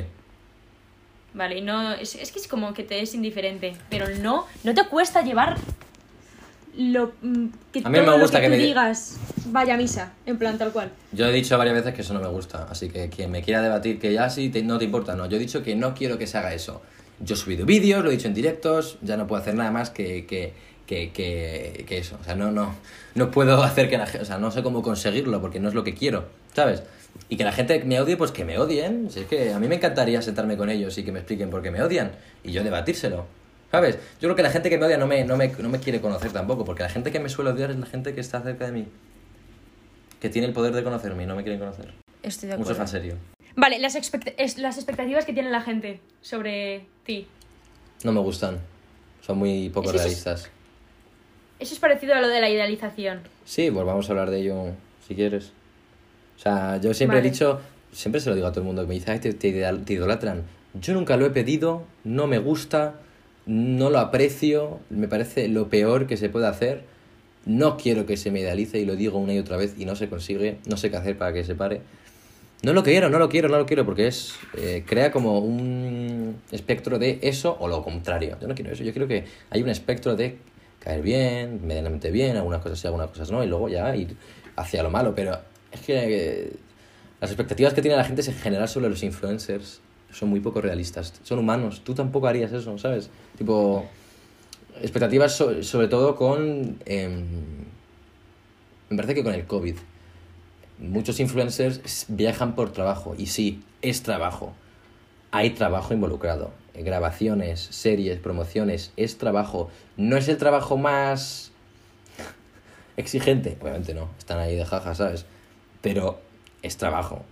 Vale, 1.33 1.57
y 1.57 1.61
no... 1.61 1.93
Es, 1.93 2.15
es 2.15 2.31
que 2.31 2.39
es 2.39 2.47
como 2.47 2.73
que 2.73 2.83
te 2.83 3.01
es 3.01 3.13
indiferente, 3.13 3.75
pero 3.89 4.07
no, 4.21 4.45
no 4.63 4.73
te 4.73 4.83
cuesta 4.85 5.21
llevar 5.21 5.57
lo... 6.77 7.11
mm, 7.21 7.45
Que 7.71 7.79
A 7.83 7.89
mí 7.89 7.99
me 7.99 8.05
lo 8.05 8.19
gusta 8.19 8.39
que 8.39 8.47
tú 8.47 8.51
me 8.51 8.57
di- 8.57 8.65
digas 8.67 9.17
vaya 9.49 9.77
misa, 9.77 10.13
en 10.25 10.37
plan 10.37 10.57
tal 10.57 10.71
cual. 10.71 10.91
Yo 11.11 11.25
he 11.27 11.31
dicho 11.31 11.57
varias 11.57 11.75
veces 11.75 11.93
que 11.93 12.01
eso 12.01 12.13
no 12.13 12.19
me 12.19 12.27
gusta, 12.27 12.67
así 12.69 12.89
que 12.89 13.09
quien 13.09 13.31
me 13.31 13.41
quiera 13.43 13.61
debatir 13.61 13.99
que 13.99 14.11
ya 14.13 14.29
sí, 14.29 14.49
te- 14.49 14.63
no 14.63 14.77
te 14.77 14.85
importa, 14.85 15.15
no. 15.15 15.25
Yo 15.27 15.37
he 15.37 15.39
dicho 15.39 15.63
que 15.63 15.75
no 15.75 15.93
quiero 15.93 16.17
que 16.17 16.27
se 16.27 16.37
haga 16.37 16.53
eso. 16.53 16.81
Yo 17.19 17.35
he 17.35 17.37
subido 17.37 17.65
vídeos, 17.65 18.03
lo 18.03 18.09
he 18.09 18.13
dicho 18.15 18.27
en 18.27 18.33
directos, 18.33 18.97
ya 19.01 19.17
no 19.17 19.25
puedo 19.27 19.41
hacer 19.41 19.55
nada 19.55 19.71
más 19.71 19.89
que, 19.89 20.25
que, 20.25 20.53
que, 20.87 21.11
que, 21.11 21.83
que 21.87 21.97
eso. 21.99 22.17
O 22.19 22.23
sea, 22.23 22.33
no, 22.35 22.51
no, 22.51 22.73
no 23.13 23.29
puedo 23.29 23.61
hacer 23.63 23.89
que 23.89 23.97
la 23.97 24.07
gente, 24.07 24.23
o 24.23 24.25
sea, 24.25 24.37
no 24.39 24.49
sé 24.51 24.63
cómo 24.63 24.81
conseguirlo 24.81 25.39
porque 25.41 25.59
no 25.59 25.67
es 25.69 25.75
lo 25.75 25.83
que 25.83 25.93
quiero, 25.93 26.25
¿sabes? 26.55 26.81
Y 27.29 27.37
que 27.37 27.43
la 27.43 27.51
gente 27.51 27.83
me 27.83 27.99
odie, 27.99 28.15
pues 28.17 28.31
que 28.31 28.45
me 28.45 28.57
odien. 28.57 29.09
Si 29.11 29.19
es 29.21 29.25
que 29.27 29.51
a 29.53 29.59
mí 29.59 29.67
me 29.67 29.75
encantaría 29.75 30.21
sentarme 30.21 30.55
con 30.57 30.69
ellos 30.69 30.97
y 30.97 31.03
que 31.03 31.11
me 31.11 31.19
expliquen 31.19 31.49
por 31.49 31.61
qué 31.61 31.71
me 31.71 31.81
odian 31.83 32.11
y 32.43 32.51
yo 32.51 32.63
debatírselo. 32.63 33.25
¿Sabes? 33.71 33.95
Yo 34.21 34.27
creo 34.27 34.35
que 34.35 34.43
la 34.43 34.49
gente 34.49 34.69
que 34.69 34.77
me 34.77 34.85
odia 34.85 34.97
no 34.97 35.07
me, 35.07 35.25
no 35.25 35.35
me, 35.35 35.49
no 35.49 35.67
me 35.67 35.79
quiere 35.79 35.99
conocer 35.99 36.31
tampoco, 36.31 36.63
porque 36.63 36.83
la 36.83 36.89
gente 36.89 37.11
que 37.11 37.19
me 37.19 37.27
suele 37.27 37.51
odiar 37.51 37.69
es 37.71 37.77
la 37.77 37.85
gente 37.85 38.13
que 38.15 38.21
está 38.21 38.39
cerca 38.41 38.65
de 38.65 38.71
mí. 38.71 38.87
Que 40.21 40.29
tiene 40.29 40.47
el 40.47 40.53
poder 40.53 40.73
de 40.73 40.83
conocerme 40.83 41.23
y 41.23 41.25
no 41.25 41.35
me 41.35 41.43
quieren 41.43 41.59
conocer. 41.59 41.93
Estoy 42.23 42.49
de 42.49 42.55
Mucho 42.57 42.71
acuerdo. 42.71 42.77
fan 42.79 42.87
serio. 42.87 43.15
Vale, 43.55 43.79
las, 43.79 43.95
expect- 43.95 44.57
las 44.57 44.77
expectativas 44.77 45.25
que 45.25 45.33
tiene 45.33 45.49
la 45.49 45.61
gente 45.61 45.99
sobre 46.21 46.85
ti. 47.03 47.27
No 48.03 48.11
me 48.13 48.19
gustan. 48.21 48.59
Son 49.21 49.37
muy 49.37 49.69
poco 49.69 49.89
es- 49.91 49.97
realistas. 49.97 50.49
Eso 51.59 51.73
es 51.73 51.79
parecido 51.79 52.13
a 52.13 52.21
lo 52.21 52.27
de 52.27 52.39
la 52.41 52.49
idealización. 52.49 53.21
Sí, 53.45 53.71
pues 53.71 53.85
vamos 53.85 54.07
a 54.09 54.11
hablar 54.13 54.29
de 54.29 54.39
ello 54.41 54.65
si 55.07 55.15
quieres. 55.15 55.51
O 56.37 56.39
sea, 56.39 56.77
yo 56.79 56.93
siempre 56.93 57.17
Vale. 57.17 57.27
he 57.27 57.31
dicho, 57.31 57.59
siempre 57.91 58.21
se 58.21 58.29
lo 58.29 58.35
digo 58.35 58.47
a 58.47 58.51
todo 58.51 58.61
el 58.61 58.67
mundo 58.67 58.83
que 58.83 58.87
me 58.89 58.93
dice, 58.95 59.11
"Ay, 59.11 59.19
te, 59.19 59.33
te 59.33 59.93
idolatran. 59.93 60.43
Yo 60.79 60.93
nunca 60.93 61.17
lo 61.17 61.25
he 61.25 61.29
pedido, 61.31 61.83
no 62.03 62.27
me 62.27 62.37
gusta, 62.37 62.95
no 63.47 63.89
lo 63.89 63.97
aprecio, 63.99 64.79
me 64.89 65.07
parece 65.07 65.47
lo 65.47 65.69
peor 65.69 66.05
que 66.05 66.17
se 66.17 66.29
puede 66.29 66.45
hacer. 66.47 66.83
No 67.45 67.77
quiero 67.77 68.05
que 68.05 68.17
se 68.17 68.29
me 68.29 68.41
idealice 68.41 68.77
y 68.79 68.85
lo 68.85 68.95
digo 68.95 69.17
una 69.17 69.33
y 69.33 69.39
otra 69.39 69.57
vez 69.57 69.73
y 69.77 69.85
no 69.85 69.95
se 69.95 70.09
consigue, 70.09 70.57
no 70.67 70.77
sé 70.77 70.91
qué 70.91 70.97
hacer 70.97 71.17
para 71.17 71.33
que 71.33 71.43
se 71.43 71.55
pare. 71.55 71.81
No 72.61 72.73
lo 72.73 72.83
quiero, 72.83 73.09
no 73.09 73.19
lo 73.19 73.29
quiero, 73.29 73.47
no 73.49 73.57
lo 73.57 73.65
quiero 73.65 73.85
porque 73.85 74.07
es 74.07 74.35
eh, 74.57 74.83
crea 74.85 75.11
como 75.11 75.39
un 75.39 76.35
espectro 76.51 76.99
de 76.99 77.19
eso 77.21 77.55
o 77.59 77.67
lo 77.67 77.83
contrario. 77.83 78.37
Yo 78.41 78.47
no 78.47 78.53
quiero 78.55 78.71
eso, 78.71 78.83
yo 78.83 78.91
quiero 78.91 79.07
que 79.07 79.23
hay 79.49 79.63
un 79.63 79.69
espectro 79.69 80.15
de 80.15 80.37
caer 80.79 81.01
bien, 81.01 81.65
medianamente 81.65 82.11
bien, 82.11 82.37
algunas 82.37 82.61
cosas 82.61 82.79
sí, 82.79 82.87
algunas 82.87 83.09
cosas 83.09 83.31
no, 83.31 83.43
y 83.43 83.47
luego 83.47 83.69
ya 83.69 83.95
ir 83.95 84.15
hacia 84.55 84.83
lo 84.83 84.89
malo. 84.89 85.13
Pero 85.15 85.37
es 85.71 85.81
que 85.81 85.93
eh, 86.45 86.53
las 87.21 87.29
expectativas 87.31 87.73
que 87.73 87.81
tiene 87.81 87.97
la 87.97 88.03
gente 88.03 88.21
en 88.21 88.33
general 88.35 88.67
sobre 88.67 88.89
los 88.89 89.03
influencers 89.03 89.81
son 90.11 90.29
muy 90.29 90.39
poco 90.39 90.61
realistas. 90.61 91.13
Son 91.23 91.39
humanos, 91.39 91.81
tú 91.83 91.93
tampoco 91.93 92.27
harías 92.27 92.51
eso, 92.53 92.77
¿sabes? 92.77 93.09
Tipo, 93.37 93.85
expectativas 94.81 95.35
so- 95.35 95.63
sobre 95.63 95.87
todo 95.87 96.15
con... 96.15 96.77
em, 96.85 97.25
me 98.89 98.95
parece 98.95 99.15
que 99.15 99.23
con 99.23 99.33
el 99.33 99.45
COVID 99.45 99.75
muchos 100.79 101.19
influencers 101.19 102.05
viajan 102.07 102.55
por 102.55 102.71
trabajo 102.71 103.15
y 103.17 103.25
sí, 103.27 103.63
es 103.81 104.03
trabajo. 104.03 104.53
Hay 105.31 105.51
trabajo 105.51 105.93
involucrado. 105.93 106.51
Grabaciones, 106.77 107.59
series, 107.59 108.19
promociones, 108.19 108.93
es 108.97 109.17
trabajo. 109.17 109.69
No 109.95 110.17
es 110.17 110.27
el 110.27 110.37
trabajo 110.37 110.77
más 110.77 111.51
exigente, 112.97 113.57
obviamente 113.61 113.93
no, 113.93 114.09
están 114.17 114.39
ahí 114.39 114.55
de 114.55 114.65
jaja, 114.65 114.95
¿sabes? 114.95 115.25
Pero 115.81 116.19
es 116.61 116.77
trabajo. 116.77 117.23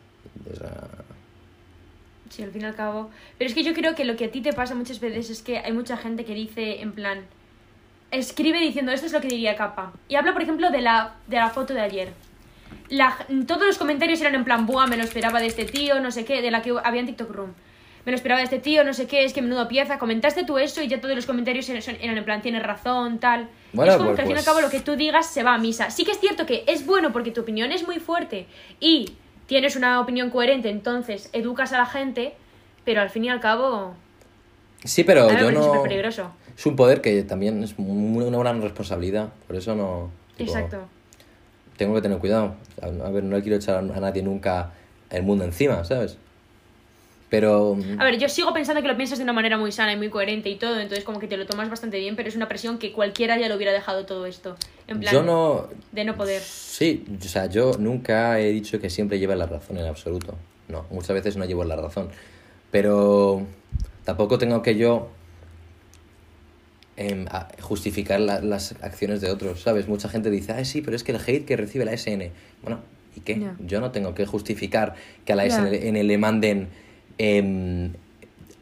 Sí, 2.29 2.43
al 2.43 2.51
fin 2.51 2.61
y 2.61 2.65
al 2.65 2.75
cabo. 2.75 3.09
Pero 3.37 3.49
es 3.49 3.55
que 3.55 3.63
yo 3.63 3.73
creo 3.73 3.95
que 3.95 4.05
lo 4.05 4.15
que 4.15 4.25
a 4.25 4.31
ti 4.31 4.41
te 4.41 4.53
pasa 4.53 4.75
muchas 4.75 4.99
veces 4.99 5.29
es 5.29 5.41
que 5.41 5.57
hay 5.59 5.73
mucha 5.73 5.97
gente 5.97 6.25
que 6.25 6.33
dice, 6.33 6.81
en 6.81 6.93
plan, 6.93 7.25
escribe 8.11 8.59
diciendo, 8.59 8.91
esto 8.91 9.07
es 9.07 9.13
lo 9.13 9.21
que 9.21 9.27
diría 9.27 9.55
capa. 9.55 9.93
Y 10.07 10.15
habla, 10.15 10.33
por 10.33 10.41
ejemplo, 10.41 10.69
de 10.69 10.81
la, 10.81 11.15
de 11.27 11.37
la 11.37 11.49
foto 11.49 11.73
de 11.73 11.81
ayer. 11.81 12.13
La, 12.89 13.17
todos 13.47 13.65
los 13.65 13.77
comentarios 13.77 14.21
eran 14.21 14.35
en 14.35 14.43
plan, 14.43 14.65
buah, 14.65 14.87
me 14.87 14.97
lo 14.97 15.03
esperaba 15.03 15.39
de 15.39 15.47
este 15.47 15.65
tío, 15.65 15.99
no 15.99 16.11
sé 16.11 16.25
qué, 16.25 16.41
de 16.41 16.51
la 16.51 16.61
que 16.61 16.73
había 16.83 17.01
en 17.01 17.07
TikTok 17.07 17.31
Room. 17.31 17.53
Me 18.05 18.11
lo 18.11 18.15
esperaba 18.15 18.39
de 18.39 18.43
este 18.43 18.59
tío, 18.59 18.83
no 18.83 18.93
sé 18.93 19.07
qué, 19.07 19.25
es 19.25 19.33
que 19.33 19.41
menudo 19.41 19.67
pieza. 19.67 19.97
Comentaste 19.97 20.43
tú 20.43 20.59
eso 20.59 20.81
y 20.83 20.87
ya 20.87 21.01
todos 21.01 21.15
los 21.15 21.25
comentarios 21.25 21.67
eran, 21.69 21.81
eran 21.99 22.17
en 22.17 22.23
plan, 22.23 22.41
tienes 22.41 22.61
razón, 22.61 23.19
tal. 23.19 23.49
Bueno, 23.73 23.91
es 23.91 23.97
como 23.97 24.09
pues- 24.09 24.17
que 24.17 24.21
al 24.21 24.27
fin 24.27 24.35
y 24.35 24.39
al 24.39 24.45
cabo 24.45 24.61
lo 24.61 24.69
que 24.69 24.79
tú 24.79 24.95
digas 24.95 25.25
se 25.27 25.41
va 25.41 25.55
a 25.55 25.57
misa. 25.57 25.89
Sí 25.89 26.05
que 26.05 26.11
es 26.11 26.19
cierto 26.19 26.45
que 26.45 26.63
es 26.67 26.85
bueno 26.85 27.11
porque 27.11 27.31
tu 27.31 27.41
opinión 27.41 27.71
es 27.71 27.85
muy 27.85 27.99
fuerte 27.99 28.45
y 28.79 29.13
tienes 29.47 29.75
una 29.75 29.99
opinión 29.99 30.29
coherente, 30.29 30.69
entonces 30.69 31.29
educas 31.33 31.73
a 31.73 31.79
la 31.79 31.85
gente, 31.85 32.35
pero 32.83 33.01
al 33.01 33.09
fin 33.09 33.25
y 33.25 33.29
al 33.29 33.39
cabo 33.39 33.95
sí, 34.83 35.03
pero 35.03 35.31
yo 35.39 35.51
no... 35.51 35.83
peligroso. 35.83 36.31
Es 36.55 36.65
un 36.65 36.75
poder 36.75 37.01
que 37.01 37.23
también 37.23 37.63
es 37.63 37.73
una 37.77 38.37
gran 38.37 38.61
responsabilidad, 38.61 39.29
por 39.47 39.55
eso 39.55 39.75
no... 39.75 40.11
tipo, 40.37 40.51
Exacto. 40.51 40.87
Tengo 41.75 41.95
que 41.95 42.01
tener 42.01 42.19
cuidado. 42.19 42.55
A 42.81 43.09
ver, 43.09 43.23
no 43.23 43.35
le 43.35 43.41
quiero 43.41 43.57
echar 43.57 43.77
a 43.77 43.81
nadie 43.81 44.23
nunca 44.23 44.71
el 45.09 45.23
mundo 45.23 45.43
encima, 45.43 45.83
¿sabes? 45.83 46.17
Pero... 47.39 47.77
A 47.99 48.05
ver, 48.05 48.17
yo 48.17 48.29
sigo 48.29 48.53
pensando 48.53 48.81
que 48.81 48.87
lo 48.87 48.95
piensas 48.95 49.17
de 49.17 49.25
una 49.25 49.33
manera 49.33 49.57
muy 49.57 49.69
sana 49.73 49.91
y 49.91 49.97
muy 49.97 50.09
coherente 50.09 50.47
y 50.47 50.55
todo, 50.55 50.79
entonces 50.79 51.03
como 51.03 51.19
que 51.19 51.27
te 51.27 51.35
lo 51.35 51.45
tomas 51.45 51.69
bastante 51.69 51.99
bien, 51.99 52.15
pero 52.15 52.29
es 52.29 52.35
una 52.37 52.47
presión 52.47 52.77
que 52.77 52.93
cualquiera 52.93 53.37
ya 53.37 53.49
lo 53.49 53.55
hubiera 53.57 53.73
dejado 53.73 54.05
todo 54.05 54.25
esto. 54.25 54.55
En 54.87 55.01
plan, 55.01 55.13
Yo 55.13 55.21
no... 55.21 55.67
de 55.91 56.05
no 56.05 56.15
poder. 56.15 56.41
Sí, 56.41 57.03
o 57.19 57.27
sea, 57.27 57.47
yo 57.47 57.73
nunca 57.77 58.39
he 58.39 58.51
dicho 58.51 58.79
que 58.79 58.89
siempre 58.89 59.19
lleve 59.19 59.35
la 59.35 59.47
razón 59.47 59.77
en 59.77 59.85
absoluto. 59.85 60.35
No, 60.69 60.85
muchas 60.91 61.13
veces 61.13 61.35
no 61.35 61.43
llevo 61.43 61.65
la 61.65 61.75
razón. 61.75 62.07
Pero 62.71 63.45
tampoco 64.05 64.37
tengo 64.37 64.61
que 64.61 64.75
yo 64.77 65.09
em, 66.95 67.25
justificar 67.59 68.21
la- 68.21 68.39
las 68.39 68.75
acciones 68.81 69.19
de 69.19 69.29
otros, 69.29 69.61
¿sabes? 69.61 69.89
Mucha 69.89 70.07
gente 70.07 70.29
dice, 70.29 70.53
ah, 70.53 70.63
sí, 70.63 70.81
pero 70.81 70.95
es 70.95 71.03
que 71.03 71.11
el 71.11 71.17
hate 71.19 71.43
que 71.45 71.57
recibe 71.57 71.83
la 71.83 71.91
SN. 71.91 72.31
Bueno, 72.63 72.79
¿y 73.13 73.19
qué? 73.19 73.45
Yo 73.59 73.81
no 73.81 73.91
tengo 73.91 74.15
que 74.15 74.25
justificar 74.25 74.95
que 75.25 75.33
a 75.33 75.35
la. 75.35 75.43
SN 75.45 76.03
le 76.03 76.17
manden 76.17 76.69
em, 77.17 77.93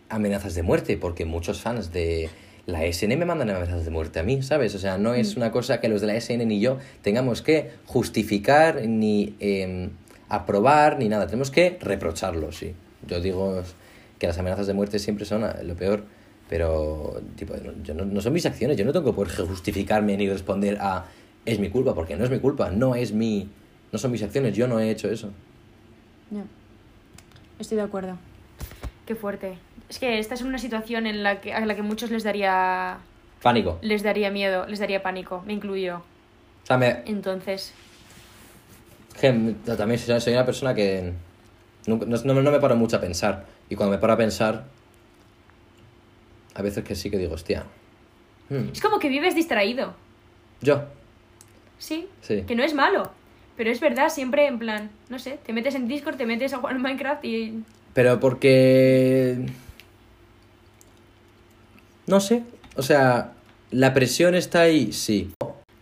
amenazas 0.09 0.55
de 0.55 0.63
muerte, 0.63 0.97
porque 0.97 1.25
muchos 1.25 1.61
fans 1.61 1.91
de 1.91 2.29
la 2.65 2.85
SN 2.85 3.17
me 3.17 3.25
mandan 3.25 3.49
amenazas 3.49 3.83
de 3.85 3.91
muerte 3.91 4.19
a 4.19 4.23
mí, 4.23 4.41
¿sabes? 4.41 4.73
O 4.75 4.79
sea, 4.79 4.97
no 4.97 5.13
es 5.13 5.35
una 5.35 5.51
cosa 5.51 5.79
que 5.81 5.89
los 5.89 6.01
de 6.01 6.07
la 6.07 6.15
SN 6.15 6.45
ni 6.45 6.59
yo 6.59 6.77
tengamos 7.01 7.41
que 7.41 7.71
justificar, 7.85 8.87
ni 8.87 9.35
em, 9.39 9.89
aprobar, 10.29 10.97
ni 10.99 11.09
nada. 11.09 11.25
Tenemos 11.27 11.51
que 11.51 11.77
reprocharlo, 11.81 12.51
sí. 12.51 12.73
Yo 13.07 13.19
digo 13.19 13.61
que 14.19 14.27
las 14.27 14.37
amenazas 14.37 14.67
de 14.67 14.73
muerte 14.73 14.99
siempre 14.99 15.25
son 15.25 15.43
ah, 15.43 15.57
lo 15.63 15.75
peor, 15.75 16.05
pero 16.49 17.21
tipo, 17.35 17.55
no- 17.57 17.73
yo 17.83 17.93
no, 17.93 18.05
no 18.05 18.21
son 18.21 18.33
mis 18.33 18.45
acciones, 18.45 18.77
yo 18.77 18.85
no 18.85 18.93
tengo 18.93 19.05
que 19.11 19.15
poder 19.15 19.31
justificarme 19.47 20.15
ni 20.15 20.29
responder 20.29 20.77
a 20.79 21.05
es 21.45 21.59
mi 21.59 21.69
culpa, 21.69 21.93
porque 21.93 22.15
no 22.15 22.23
es 22.23 22.29
mi 22.29 22.39
culpa, 22.39 22.69
no 22.71 22.95
es 22.95 23.11
mi... 23.11 23.49
No 23.91 23.99
son 23.99 24.11
mis 24.11 24.23
acciones, 24.23 24.55
yo 24.55 24.67
no 24.67 24.79
he 24.79 24.89
hecho 24.89 25.09
eso. 25.11 25.29
Estoy 27.59 27.75
de 27.77 27.83
acuerdo. 27.83 28.17
Qué 29.05 29.15
fuerte. 29.15 29.57
Es 29.89 29.99
que 29.99 30.19
esta 30.19 30.33
es 30.33 30.41
una 30.41 30.57
situación 30.57 31.05
en 31.07 31.23
la 31.23 31.41
que, 31.41 31.53
a 31.53 31.65
la 31.65 31.75
que 31.75 31.81
muchos 31.81 32.09
les 32.09 32.23
daría 32.23 32.97
Pánico. 33.41 33.77
les 33.81 34.01
daría 34.03 34.31
miedo, 34.31 34.65
les 34.67 34.79
daría 34.79 35.03
pánico, 35.03 35.43
me 35.45 35.53
incluyo. 35.53 35.97
O 36.63 36.65
sea, 36.65 36.77
me, 36.77 37.01
Entonces, 37.05 37.73
que 39.19 39.55
también 39.77 39.99
soy, 39.99 40.33
una 40.33 40.45
persona 40.45 40.73
que 40.73 41.11
no, 41.85 41.97
no- 41.97 42.41
no 42.41 42.51
me 42.51 42.59
paro 42.59 42.75
mucho 42.75 42.95
a 42.97 43.01
pensar. 43.01 43.45
Y 43.69 43.75
cuando 43.75 43.95
me 43.95 43.99
paro 44.01 44.13
a 44.13 44.17
pensar, 44.17 44.63
a 46.55 46.61
veces 46.61 46.83
que 46.83 46.95
sí 46.95 47.09
que 47.11 47.17
digo, 47.17 47.33
hostia. 47.33 47.63
hmm, 48.49 48.69
es 48.71 48.81
como 48.81 48.99
que 48.99 49.09
vives 49.09 49.35
distraído. 49.35 49.93
yo, 50.61 50.83
Sí, 51.77 52.07
sí. 52.21 52.43
que 52.47 52.55
no 52.55 52.63
es 52.63 52.73
malo. 52.73 53.11
Pero 53.57 53.69
es 53.69 53.79
verdad, 53.81 54.09
siempre 54.09 54.47
en 54.47 54.57
plan, 54.57 54.89
no 55.09 55.19
sé, 55.19 55.37
te 55.45 55.51
metes 55.53 55.75
en 55.75 55.87
Discord, 55.87 56.15
te 56.15 56.25
metes 56.25 56.53
a 56.53 56.57
jugar 56.57 56.75
en 56.75 56.81
Minecraft 56.81 57.23
y 57.25 57.63
Pero 57.93 58.19
porque... 58.19 59.45
No 62.07 62.19
sé. 62.19 62.43
O 62.75 62.81
sea, 62.81 63.33
la 63.71 63.93
presión 63.93 64.35
está 64.35 64.61
ahí, 64.61 64.91
sí. 64.91 65.31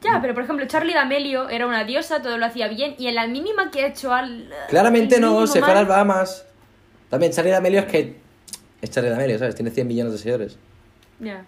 Ya, 0.01 0.19
pero 0.21 0.33
por 0.33 0.43
ejemplo, 0.43 0.65
Charlie 0.67 0.93
D'Amelio 0.93 1.49
era 1.49 1.67
una 1.67 1.83
diosa, 1.83 2.21
todo 2.21 2.37
lo 2.37 2.45
hacía 2.45 2.67
bien, 2.67 2.95
y 2.97 3.07
en 3.07 3.15
la 3.15 3.27
mínima 3.27 3.69
que 3.69 3.83
ha 3.83 3.87
hecho 3.87 4.13
al. 4.13 4.49
Claramente 4.67 5.19
no, 5.19 5.45
se 5.47 5.59
fue 5.59 5.71
a 5.71 5.75
las 5.75 5.87
Bahamas. 5.87 6.45
También 7.09 7.31
Charlie 7.31 7.51
D'Amelio 7.51 7.81
es 7.81 7.85
que... 7.85 8.15
Es 8.81 8.89
Charlie 8.89 9.11
D'Amelio, 9.11 9.37
¿sabes? 9.37 9.55
Tiene 9.55 9.69
100 9.69 9.87
millones 9.87 10.13
de 10.13 10.19
seguidores. 10.19 10.57
Ya. 11.19 11.45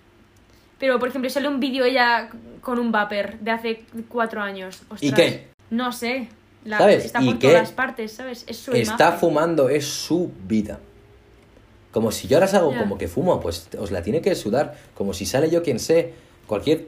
Pero, 0.77 0.99
por 0.99 1.09
ejemplo, 1.09 1.29
sale 1.29 1.47
un 1.47 1.59
vídeo 1.59 1.85
ella 1.85 2.29
con 2.61 2.77
un 2.77 2.91
vapor 2.91 3.39
de 3.39 3.51
hace 3.51 3.85
cuatro 4.07 4.41
años. 4.41 4.83
¿Y 5.01 5.13
qué? 5.13 5.47
No 5.69 5.91
sé. 5.91 6.29
La- 6.65 6.77
¿Sabes? 6.77 7.05
Está 7.05 7.21
¿Y 7.21 7.25
por 7.25 7.39
qué? 7.39 7.47
todas 7.49 7.71
partes, 7.71 8.11
¿sabes? 8.13 8.45
Es 8.47 8.57
su 8.57 8.71
Está 8.73 9.03
imagen. 9.05 9.19
fumando, 9.19 9.69
es 9.69 9.85
su 9.85 10.31
vida. 10.47 10.79
Como 11.91 12.11
si 12.11 12.27
yo 12.27 12.37
ahora 12.37 12.47
salgo 12.47 12.71
Ya. 12.71 12.79
como 12.79 12.97
que 12.97 13.07
fumo, 13.07 13.39
pues 13.39 13.67
os 13.77 13.91
la 13.91 14.01
tiene 14.01 14.21
que 14.21 14.33
sudar. 14.35 14.75
Como 14.95 15.13
si 15.13 15.25
sale 15.25 15.49
yo 15.49 15.61
quien 15.61 15.79
sé, 15.79 16.13
cualquier 16.47 16.87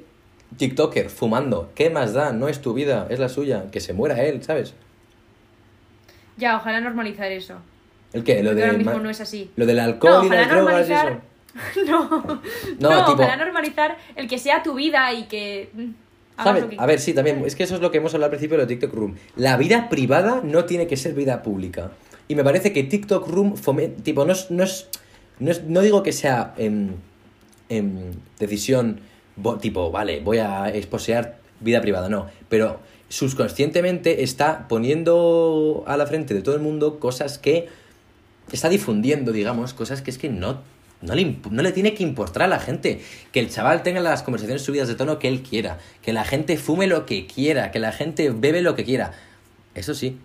TikToker 0.58 1.10
fumando. 1.10 1.72
¿Qué 1.76 1.90
más 1.90 2.14
da? 2.14 2.32
No 2.32 2.48
es 2.48 2.62
tu 2.62 2.74
vida, 2.74 3.06
es 3.10 3.20
la 3.20 3.30
suya. 3.30 3.66
Que 3.72 3.80
se 3.82 3.94
muera 3.94 4.24
él, 4.24 4.42
¿sabes? 4.44 4.74
Ya, 6.38 6.58
ojalá 6.58 6.82
normalizar 6.82 7.32
eso. 7.32 7.56
¿El 8.14 8.24
qué? 8.24 8.42
Lo, 8.42 8.50
Porque 8.52 8.56
de 8.62 8.66
ahora 8.66 8.78
mismo 8.78 8.94
ma- 8.94 9.00
no 9.00 9.10
es 9.10 9.22
así. 9.22 9.52
lo 9.56 9.66
del 9.66 9.80
alcohol 9.80 10.14
No, 10.14 10.26
y 10.26 10.30
las 10.38 10.50
drogas 10.50 10.88
y 10.88 10.92
normalizar- 10.94 11.12
eso. 11.12 11.22
No, 11.86 12.10
No, 12.80 12.90
no, 12.90 13.06
tipo- 13.06 13.14
ojalá 13.24 13.38
normalizar 13.38 13.98
el 14.16 14.28
que 14.28 14.38
sea 14.38 14.62
tu 14.64 14.74
vida 14.76 15.14
y 15.14 15.24
que 15.26 15.70
mm, 15.74 15.90
Que 16.44 16.76
A 16.78 16.86
ver, 16.86 17.00
sí, 17.00 17.14
también. 17.14 17.44
Es 17.46 17.56
que 17.56 17.64
eso 17.64 17.76
es 17.76 17.82
lo 17.82 17.92
que 17.92 17.98
hemos 18.00 18.14
hablado 18.14 18.26
al 18.32 18.38
principio 18.38 18.58
de 18.58 18.66
TikTok 18.68 18.94
Room. 18.94 19.16
La 19.36 19.56
vida 19.58 19.90
privada 19.90 20.42
no 20.44 20.66
tiene 20.66 20.88
que 20.88 20.98
ser 20.98 21.14
vida 21.14 21.42
pública. 21.44 21.92
Y 22.28 22.36
me 22.36 22.44
parece 22.44 22.74
que 22.74 22.84
TikTok 22.84 23.28
Room 23.28 23.56
fomen- 23.56 23.96
tipo, 24.04 24.26
no 24.26 24.34
es, 24.34 24.50
no 24.52 24.64
es, 24.64 24.88
no 25.40 25.52
es- 25.52 25.64
no 25.64 25.82
digo 25.82 26.04
que 26.04 26.12
sea 26.12 26.54
em, 26.58 26.90
em, 27.70 28.12
decisión 28.40 29.00
tipo, 29.62 29.92
vale, 29.92 30.22
voy 30.22 30.38
a 30.40 30.70
exposear 30.70 31.38
vida 31.60 31.82
privada, 31.82 32.10
no. 32.10 32.28
Pero 32.50 32.80
subconscientemente 33.10 34.24
está 34.24 34.68
poniendo 34.68 35.84
a 35.88 35.98
la 35.98 36.08
frente 36.08 36.34
de 36.34 36.42
todo 36.42 36.56
el 36.56 36.62
mundo 36.62 37.00
cosas 37.00 37.38
que 37.38 37.68
está 38.52 38.70
difundiendo, 38.70 39.32
digamos, 39.32 39.74
cosas 39.74 40.02
que 40.02 40.12
es 40.12 40.18
que 40.18 40.30
no, 40.30 40.62
no, 41.02 41.14
le, 41.16 41.38
no 41.52 41.62
le 41.62 41.72
tiene 41.72 41.94
que 41.94 42.04
importar 42.04 42.44
a 42.44 42.48
la 42.48 42.60
gente. 42.60 43.02
Que 43.32 43.40
el 43.40 43.50
chaval 43.50 43.84
tenga 43.84 44.00
las 44.00 44.24
conversaciones 44.24 44.64
subidas 44.64 44.88
de 44.88 44.96
tono 44.96 45.20
que 45.20 45.28
él 45.28 45.42
quiera. 45.44 45.78
Que 46.02 46.14
la 46.14 46.24
gente 46.26 46.58
fume 46.58 46.88
lo 46.88 47.06
que 47.06 47.28
quiera. 47.28 47.72
Que 47.72 47.80
la 47.80 47.92
gente 47.92 48.30
bebe 48.32 48.62
lo 48.62 48.76
que 48.76 48.84
quiera. 48.86 49.14
Eso 49.76 49.94
sí. 49.94 50.18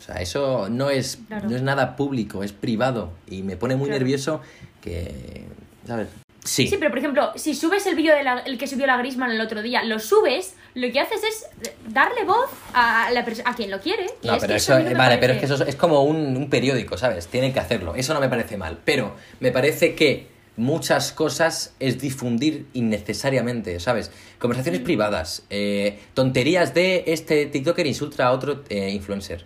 O 0.00 0.02
sea, 0.02 0.16
eso 0.16 0.68
no 0.68 0.90
es, 0.90 1.18
Claro. 1.28 1.48
no 1.48 1.56
es 1.56 1.62
nada 1.62 1.96
público, 1.96 2.42
es 2.42 2.52
privado. 2.52 3.12
Y 3.30 3.42
me 3.42 3.56
pone 3.56 3.76
muy 3.76 3.86
Claro. 3.86 4.00
nervioso 4.00 4.40
que... 4.82 5.44
¿Sabes? 5.86 6.08
Sí. 6.44 6.68
Sí, 6.68 6.76
pero 6.78 6.90
por 6.90 6.98
ejemplo, 6.98 7.32
si 7.36 7.54
subes 7.54 7.86
el 7.86 7.94
vídeo 7.96 8.14
de 8.14 8.22
la- 8.22 8.40
el 8.40 8.58
que 8.58 8.66
subió 8.66 8.86
la 8.86 8.96
Grisman 8.98 9.30
el 9.30 9.40
otro 9.40 9.62
día, 9.62 9.82
lo 9.82 9.98
subes, 9.98 10.54
lo 10.74 10.92
que 10.92 11.00
haces 11.00 11.22
es 11.24 11.46
darle 11.88 12.24
voz 12.24 12.50
a, 12.74 13.10
la 13.12 13.20
a 13.46 13.54
quien 13.56 13.70
lo 13.70 13.80
quiere. 13.80 14.06
y 14.22 14.26
No, 14.26 14.34
es 14.34 14.40
pero 14.42 14.52
que 14.52 14.56
eso, 14.58 14.78
no 14.78 14.96
vale, 14.98 15.16
pero 15.18 15.32
es 15.32 15.38
que 15.40 15.46
eso 15.46 15.64
es 15.64 15.74
como 15.76 16.02
un, 16.04 16.36
un 16.36 16.50
periódico, 16.50 16.98
¿sabes? 16.98 17.28
Tienen 17.28 17.52
que 17.54 17.60
hacerlo. 17.60 17.94
Eso 17.94 18.12
no 18.12 18.20
me 18.20 18.28
parece 18.28 18.56
mal. 18.58 18.78
Pero 18.84 19.16
me 19.40 19.52
parece 19.52 19.94
que 19.94 20.26
muchas 20.56 21.12
cosas 21.12 21.74
es 21.80 21.98
difundir 21.98 22.66
innecesariamente, 22.74 23.80
¿sabes? 23.80 24.10
Conversaciones 24.38 24.82
Mm. 24.82 24.84
privadas, 24.84 25.44
eh, 25.50 25.98
tonterías 26.14 26.74
de 26.74 27.04
este 27.06 27.46
TikToker 27.46 27.86
insulta 27.86 28.26
a 28.26 28.32
otro 28.32 28.62
eh, 28.68 28.90
influencer. 28.90 29.44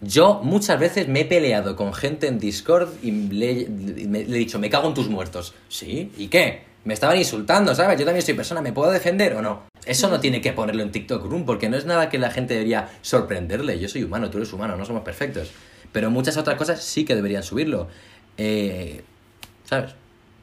Yo 0.00 0.40
muchas 0.44 0.78
veces 0.78 1.08
me 1.08 1.20
he 1.20 1.24
peleado 1.24 1.74
con 1.74 1.92
gente 1.92 2.28
en 2.28 2.38
Discord 2.38 2.88
y 3.02 3.10
le, 3.10 3.50
he 3.62 4.24
dicho, 4.24 4.58
me 4.58 4.70
cago 4.70 4.88
en 4.88 4.94
tus 4.94 5.08
muertos. 5.08 5.54
¿Sí? 5.68 6.12
¿Y 6.16 6.28
qué? 6.28 6.62
Me 6.84 6.94
estaban 6.94 7.18
insultando, 7.18 7.74
¿sabes? 7.74 7.98
Yo 7.98 8.04
también 8.04 8.24
soy 8.24 8.34
persona, 8.34 8.62
¿me 8.62 8.72
puedo 8.72 8.90
defender 8.92 9.34
o 9.34 9.42
no? 9.42 9.62
Eso 9.84 10.08
no 10.08 10.20
tiene 10.20 10.40
que 10.40 10.52
ponerlo 10.52 10.82
en 10.82 10.92
TikTok 10.92 11.24
Room, 11.24 11.44
porque 11.44 11.68
no 11.68 11.76
es 11.76 11.84
nada 11.84 12.08
que 12.08 12.18
la 12.18 12.30
gente 12.30 12.54
debería 12.54 12.88
sorprenderle. 13.02 13.78
Yo 13.80 13.88
soy 13.88 14.04
humano, 14.04 14.30
tú 14.30 14.38
eres 14.38 14.52
humano, 14.52 14.76
no 14.76 14.84
somos 14.84 15.02
perfectos. 15.02 15.50
Pero 15.92 16.10
muchas 16.10 16.36
otras 16.36 16.56
cosas 16.56 16.82
sí 16.82 17.04
que 17.04 17.14
deberían 17.16 17.42
subirlo. 17.42 17.88
Eh, 18.36 19.02
¿Sabes? 19.64 19.92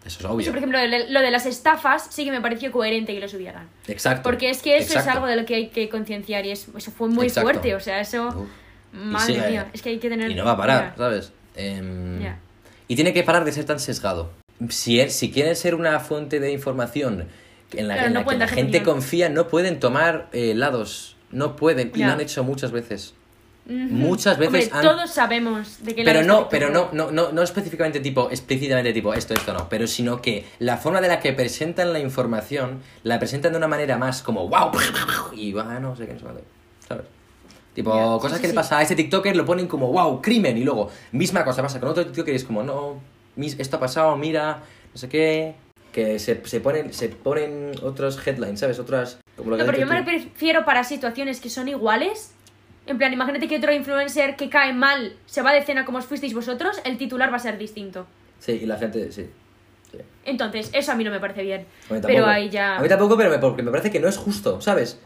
Eso 0.06 0.20
es 0.20 0.26
obvio. 0.26 0.42
Eso, 0.42 0.52
por 0.52 0.58
ejemplo, 0.58 0.78
lo 1.10 1.22
de- 1.22 1.32
las 1.32 1.46
estafas 1.46 2.08
sí 2.12 2.26
que 2.26 2.32
me 2.32 2.42
pareció 2.42 2.72
coherente 2.72 3.14
que 3.14 3.20
lo 3.22 3.30
subieran. 3.30 3.70
Exacto. 3.88 4.22
Porque 4.24 4.50
es 4.50 4.62
que 4.62 4.78
eso 4.78 5.00
es 5.00 5.08
algo 5.08 5.26
de 5.26 5.36
lo 5.38 5.46
que 5.46 5.56
hay 5.56 5.68
que 5.70 5.90
concienciar 5.90 6.46
y 6.46 6.52
es, 6.52 6.68
eso 6.78 6.92
fue 6.92 7.08
muy 7.08 7.28
Exacto. 7.28 7.50
fuerte, 7.50 7.74
o 7.74 7.80
sea, 7.80 8.02
eso... 8.02 8.28
Uf. 8.28 8.48
Madre 8.96 9.34
sigue- 9.36 9.50
mía, 9.50 9.70
es 9.74 9.82
que 9.82 9.90
hay 9.90 10.00
que 10.00 10.10
tener... 10.10 10.32
Y 10.32 10.36
no 10.36 10.46
va 10.46 10.52
a 10.52 10.58
parar. 10.58 10.94
¿sabes? 10.98 11.32
Em, 11.56 12.22
Ya. 12.22 12.40
Y 12.88 12.96
tiene 12.96 13.14
que 13.14 13.24
parar 13.24 13.46
de 13.46 13.52
ser 13.52 13.66
tan 13.66 13.80
sesgado. 13.80 14.30
Si, 14.70 15.00
es, 15.00 15.14
si 15.16 15.32
quieren 15.32 15.56
ser 15.56 15.76
una 15.76 16.00
fuente 16.00 16.40
de 16.40 16.52
información 16.52 17.28
en 17.74 17.88
la, 17.88 17.96
Claro, 17.96 18.08
en 18.08 18.14
no 18.14 18.20
la 18.22 18.26
que 18.28 18.38
la 18.38 18.48
gente 18.48 18.78
opinión. 18.78 18.84
confía, 18.86 19.30
no 19.30 19.48
pueden 19.48 19.80
tomar 19.80 20.28
eh, 20.34 20.54
lados. 20.56 21.16
No 21.32 21.56
pueden. 21.56 21.92
Y 21.96 22.04
lo 22.04 22.12
han 22.14 22.22
hecho 22.22 22.44
muchas 22.44 22.72
veces. 22.72 23.14
Muchas 23.68 24.38
veces 24.38 24.66
Hombre, 24.72 24.78
han- 24.78 24.82
todos 24.96 25.12
sabemos 25.12 25.84
de 25.84 25.96
qué 25.96 26.04
Pero 26.04 26.22
no, 26.22 26.48
pero 26.50 26.70
no, 26.70 26.90
no, 26.94 27.10
no, 27.10 27.32
no 27.32 27.42
específicamente 27.42 28.00
tipo, 28.00 28.30
explícitamente 28.30 28.94
tipo 28.94 29.12
esto, 29.16 29.34
esto 29.34 29.54
no, 29.54 29.68
pero 29.70 29.88
sino 29.88 30.22
que 30.22 30.46
la 30.60 30.78
forma 30.78 31.02
de 31.02 31.08
la 31.08 31.20
que 31.20 31.34
presentan 31.34 31.92
la 31.92 31.98
información, 32.00 32.82
la 33.02 33.18
presentan 33.18 33.54
de 33.54 33.58
una 33.58 33.68
manera 33.68 33.98
más 33.98 34.22
como 34.22 34.48
wow, 34.48 34.72
y 35.34 35.52
va, 35.52 35.80
no 35.80 35.96
sé 35.96 36.06
qué, 36.06 36.14
no 36.14 36.20
sé 36.20 36.26
cuánto, 36.26 36.44
¿sabes? 36.88 37.06
Tipo, 37.76 38.20
cosas 38.20 38.38
sí, 38.38 38.42
que 38.42 38.48
le 38.48 38.54
sí. 38.54 38.56
pasa 38.56 38.80
a 38.80 38.82
este 38.82 38.96
TikToker 38.96 39.36
lo 39.36 39.46
ponen 39.46 39.68
como 39.68 39.92
wow, 39.92 40.22
crimen, 40.22 40.58
y 40.58 40.64
luego, 40.64 40.90
misma 41.12 41.44
cosa 41.46 41.62
pasa 41.62 41.80
con 41.80 41.90
otro 41.90 42.06
TikToker 42.06 42.34
y 42.34 42.38
es 42.38 42.44
como, 42.46 42.64
no, 42.64 43.02
mis- 43.36 43.60
esto 43.60 43.78
ha 43.78 43.80
pasado, 43.82 44.16
mira, 44.18 44.64
no 44.94 44.98
sé 44.98 45.10
qué, 45.10 45.56
que 45.92 46.20
se, 46.20 46.46
se 46.48 46.62
ponen, 46.62 46.94
se 46.94 47.10
ponen 47.10 47.74
otros 47.84 48.26
headlines, 48.26 48.60
¿sabes? 48.62 48.80
Otras, 48.80 49.20
como 49.36 49.52
lo 49.52 49.58
que 49.58 49.64
No, 49.64 49.66
pero 49.66 49.78
yo 49.78 49.86
dicho 49.86 49.94
me 49.94 50.02
tú. 50.04 50.12
refiero 50.12 50.66
para 50.66 50.84
situaciones 50.84 51.40
que 51.42 51.50
son 51.50 51.68
iguales. 51.68 52.34
En 52.86 52.98
plan, 52.98 53.12
imagínate 53.14 53.48
que 53.48 53.58
otro 53.58 53.74
influencer 53.74 54.36
que 54.36 54.50
cae 54.50 54.74
mal 54.74 55.18
se 55.26 55.42
va 55.42 55.54
de 55.54 55.64
cena 55.64 55.86
como 55.86 55.98
os 55.98 56.06
fuisteis 56.06 56.34
vosotros, 56.34 56.80
el 56.86 56.98
titular 56.98 57.32
va 57.32 57.38
a 57.38 57.40
ser 57.40 57.58
distinto. 57.58 58.06
Sí, 58.40 58.60
y 58.64 58.66
la 58.66 58.78
gente, 58.78 59.12
sí. 59.12 59.28
sí. 59.92 59.98
Entonces, 60.24 60.70
eso 60.74 60.92
a 60.92 60.96
mí 60.96 61.04
no 61.04 61.12
me 61.12 61.20
parece 61.20 61.44
bien. 61.44 61.66
A 61.90 61.94
mí 61.94 62.00
Pero 62.06 62.26
ahí 62.28 62.50
ya... 62.50 62.78
A 62.78 62.82
mí 62.82 62.88
tampoco, 62.90 63.18
pero 63.18 63.30
me, 63.30 63.40
porque 63.40 63.64
me 63.64 63.72
parece 63.72 63.90
que 63.92 64.00
no 64.00 64.08
es 64.08 64.18
justo, 64.18 64.62
¿sabes? 64.62 65.00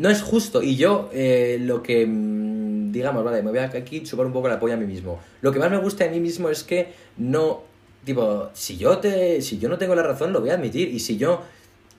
No 0.00 0.08
es 0.10 0.22
justo. 0.22 0.62
Y 0.62 0.76
yo, 0.76 1.10
eh, 1.12 1.58
lo 1.60 1.82
que. 1.82 2.06
mm, 2.06 2.92
Digamos, 2.92 3.22
vale, 3.22 3.42
me 3.42 3.50
voy 3.50 3.60
a 3.60 3.66
aquí 3.66 4.02
chupar 4.02 4.26
un 4.26 4.32
poco 4.32 4.48
la 4.48 4.58
polla 4.58 4.74
a 4.74 4.76
mí 4.76 4.86
mismo. 4.86 5.20
Lo 5.42 5.52
que 5.52 5.58
más 5.60 5.70
me 5.70 5.78
gusta 5.78 6.04
de 6.04 6.10
mí 6.10 6.20
mismo 6.20 6.48
es 6.50 6.64
que 6.64 6.88
no. 7.18 7.62
Tipo, 8.04 8.50
si 8.54 8.76
yo 8.78 8.98
te. 8.98 9.40
Si 9.42 9.58
yo 9.58 9.68
no 9.68 9.78
tengo 9.78 9.94
la 9.94 10.02
razón, 10.02 10.32
lo 10.32 10.40
voy 10.40 10.50
a 10.50 10.54
admitir. 10.54 10.88
Y 10.88 10.98
si 11.00 11.16
yo. 11.16 11.42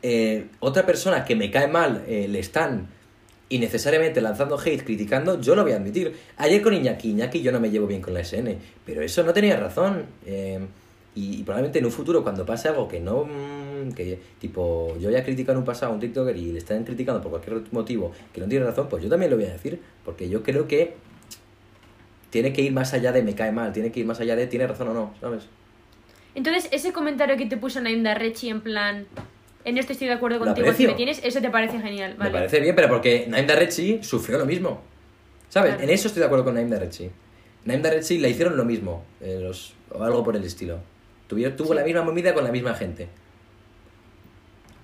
eh, 0.04 0.47
otra 0.60 0.86
persona 0.86 1.24
que 1.26 1.36
me 1.36 1.52
cae 1.52 1.68
mal 1.68 2.04
eh, 2.08 2.28
le 2.28 2.39
están 2.39 2.88
innecesariamente 3.49 4.20
lanzando 4.22 4.58
hate, 4.60 4.84
criticando, 4.84 5.39
yo 5.41 5.56
lo 5.56 5.64
voy 5.64 5.74
a 5.74 5.76
admitir. 5.76 6.14
Ayer 6.38 6.62
con 6.62 6.74
Iñaki, 6.74 7.12
Iñaki 7.12 7.41
yo 7.41 7.52
no 7.52 7.60
me 7.60 7.70
llevo 7.70 7.86
bien 7.88 8.02
con 8.02 8.14
la 8.14 8.22
SN, 8.24 8.58
pero 8.86 9.02
eso 9.04 9.24
no 9.24 9.34
tenía 9.34 9.58
razón. 9.58 10.06
eh, 10.26 10.60
y, 11.16 11.39
y 11.39 11.43
probablemente 11.43 11.80
en 11.80 11.86
un 11.86 11.91
futuro, 11.91 12.24
cuando 12.24 12.45
pase 12.45 12.68
algo 12.70 12.88
que 12.88 12.99
no. 12.99 13.26
mm, 13.26 13.91
que 13.93 14.20
tipo, 14.39 14.95
yo 14.99 15.09
ya 15.09 15.24
criticado 15.24 15.53
en 15.53 15.59
un 15.59 15.66
pasado 15.66 15.91
a 15.91 15.95
un 15.95 15.99
TikToker 15.99 16.38
y 16.38 16.51
le 16.51 16.59
están 16.59 16.84
criticando 16.84 17.20
por 17.22 17.32
cualquier 17.32 17.62
motivo 17.72 18.12
que 18.34 18.39
no 18.39 18.47
tiene 18.47 18.64
razón, 18.66 18.88
pues 18.89 19.03
yo 19.03 19.09
también 19.09 19.32
lo 19.32 19.38
voy 19.38 19.45
a 19.45 19.51
decir, 19.53 19.82
porque 20.05 20.30
yo 20.30 20.43
creo 20.43 20.68
que 20.68 20.93
tiene 22.30 22.53
que 22.53 22.62
ir 22.62 22.72
más 22.72 22.93
allá 22.93 23.12
de 23.12 23.24
me 23.24 23.36
cae 23.36 23.51
mal, 23.51 23.74
tiene 23.74 23.91
que 23.91 23.99
ir 23.99 24.05
más 24.05 24.20
allá 24.20 24.36
de 24.36 24.47
tiene 24.47 24.68
razón 24.68 24.88
o 24.89 24.93
no, 24.93 25.14
¿sabes? 25.20 25.43
Entonces, 26.34 26.70
ese 26.72 26.93
comentario 26.93 27.36
que 27.36 27.45
te 27.45 27.57
puso 27.57 27.82
Naimda 27.82 28.14
Rechi 28.14 28.49
en 28.49 28.62
plan... 28.62 29.05
En 29.66 29.78
esto 29.78 29.91
estoy 29.93 30.07
de 30.07 30.14
acuerdo 30.14 30.39
contigo, 30.39 30.74
si 30.74 30.88
me 30.88 30.93
tienes, 30.93 31.22
eso 31.24 31.39
te 31.39 31.49
parece 31.51 31.80
genial, 31.80 32.16
vale. 32.18 32.32
Me 32.32 32.38
parece 32.39 32.59
bien, 32.62 32.74
pero 32.76 32.88
porque 32.88 33.26
Naim 33.28 33.45
Darrechi 33.45 33.99
sufrió 34.01 34.39
lo 34.39 34.45
mismo. 34.47 34.82
¿Sabes? 35.49 35.72
Claro. 35.74 35.84
En 35.84 35.89
eso 35.91 36.07
estoy 36.07 36.22
de 36.22 36.26
acuerdo 36.26 36.45
con 36.45 36.55
Naim 36.55 36.68
Darrechi. 36.70 37.12
Naim 37.66 37.80
Darrechi 37.84 38.18
le 38.18 38.30
hicieron 38.32 38.57
lo 38.57 38.66
mismo, 38.66 39.03
eh, 39.20 39.38
los- 39.39 39.74
o 39.93 40.01
algo 40.03 40.24
por 40.24 40.36
el 40.36 40.43
estilo. 40.43 40.80
Tuvieron, 41.32 41.56
tuvo 41.56 41.70
Sí. 41.70 41.76
la 41.76 41.86
misma 41.86 42.02
movida 42.02 42.34
con 42.34 42.44
la 42.44 42.52
misma 42.52 42.74
gente. 42.76 43.08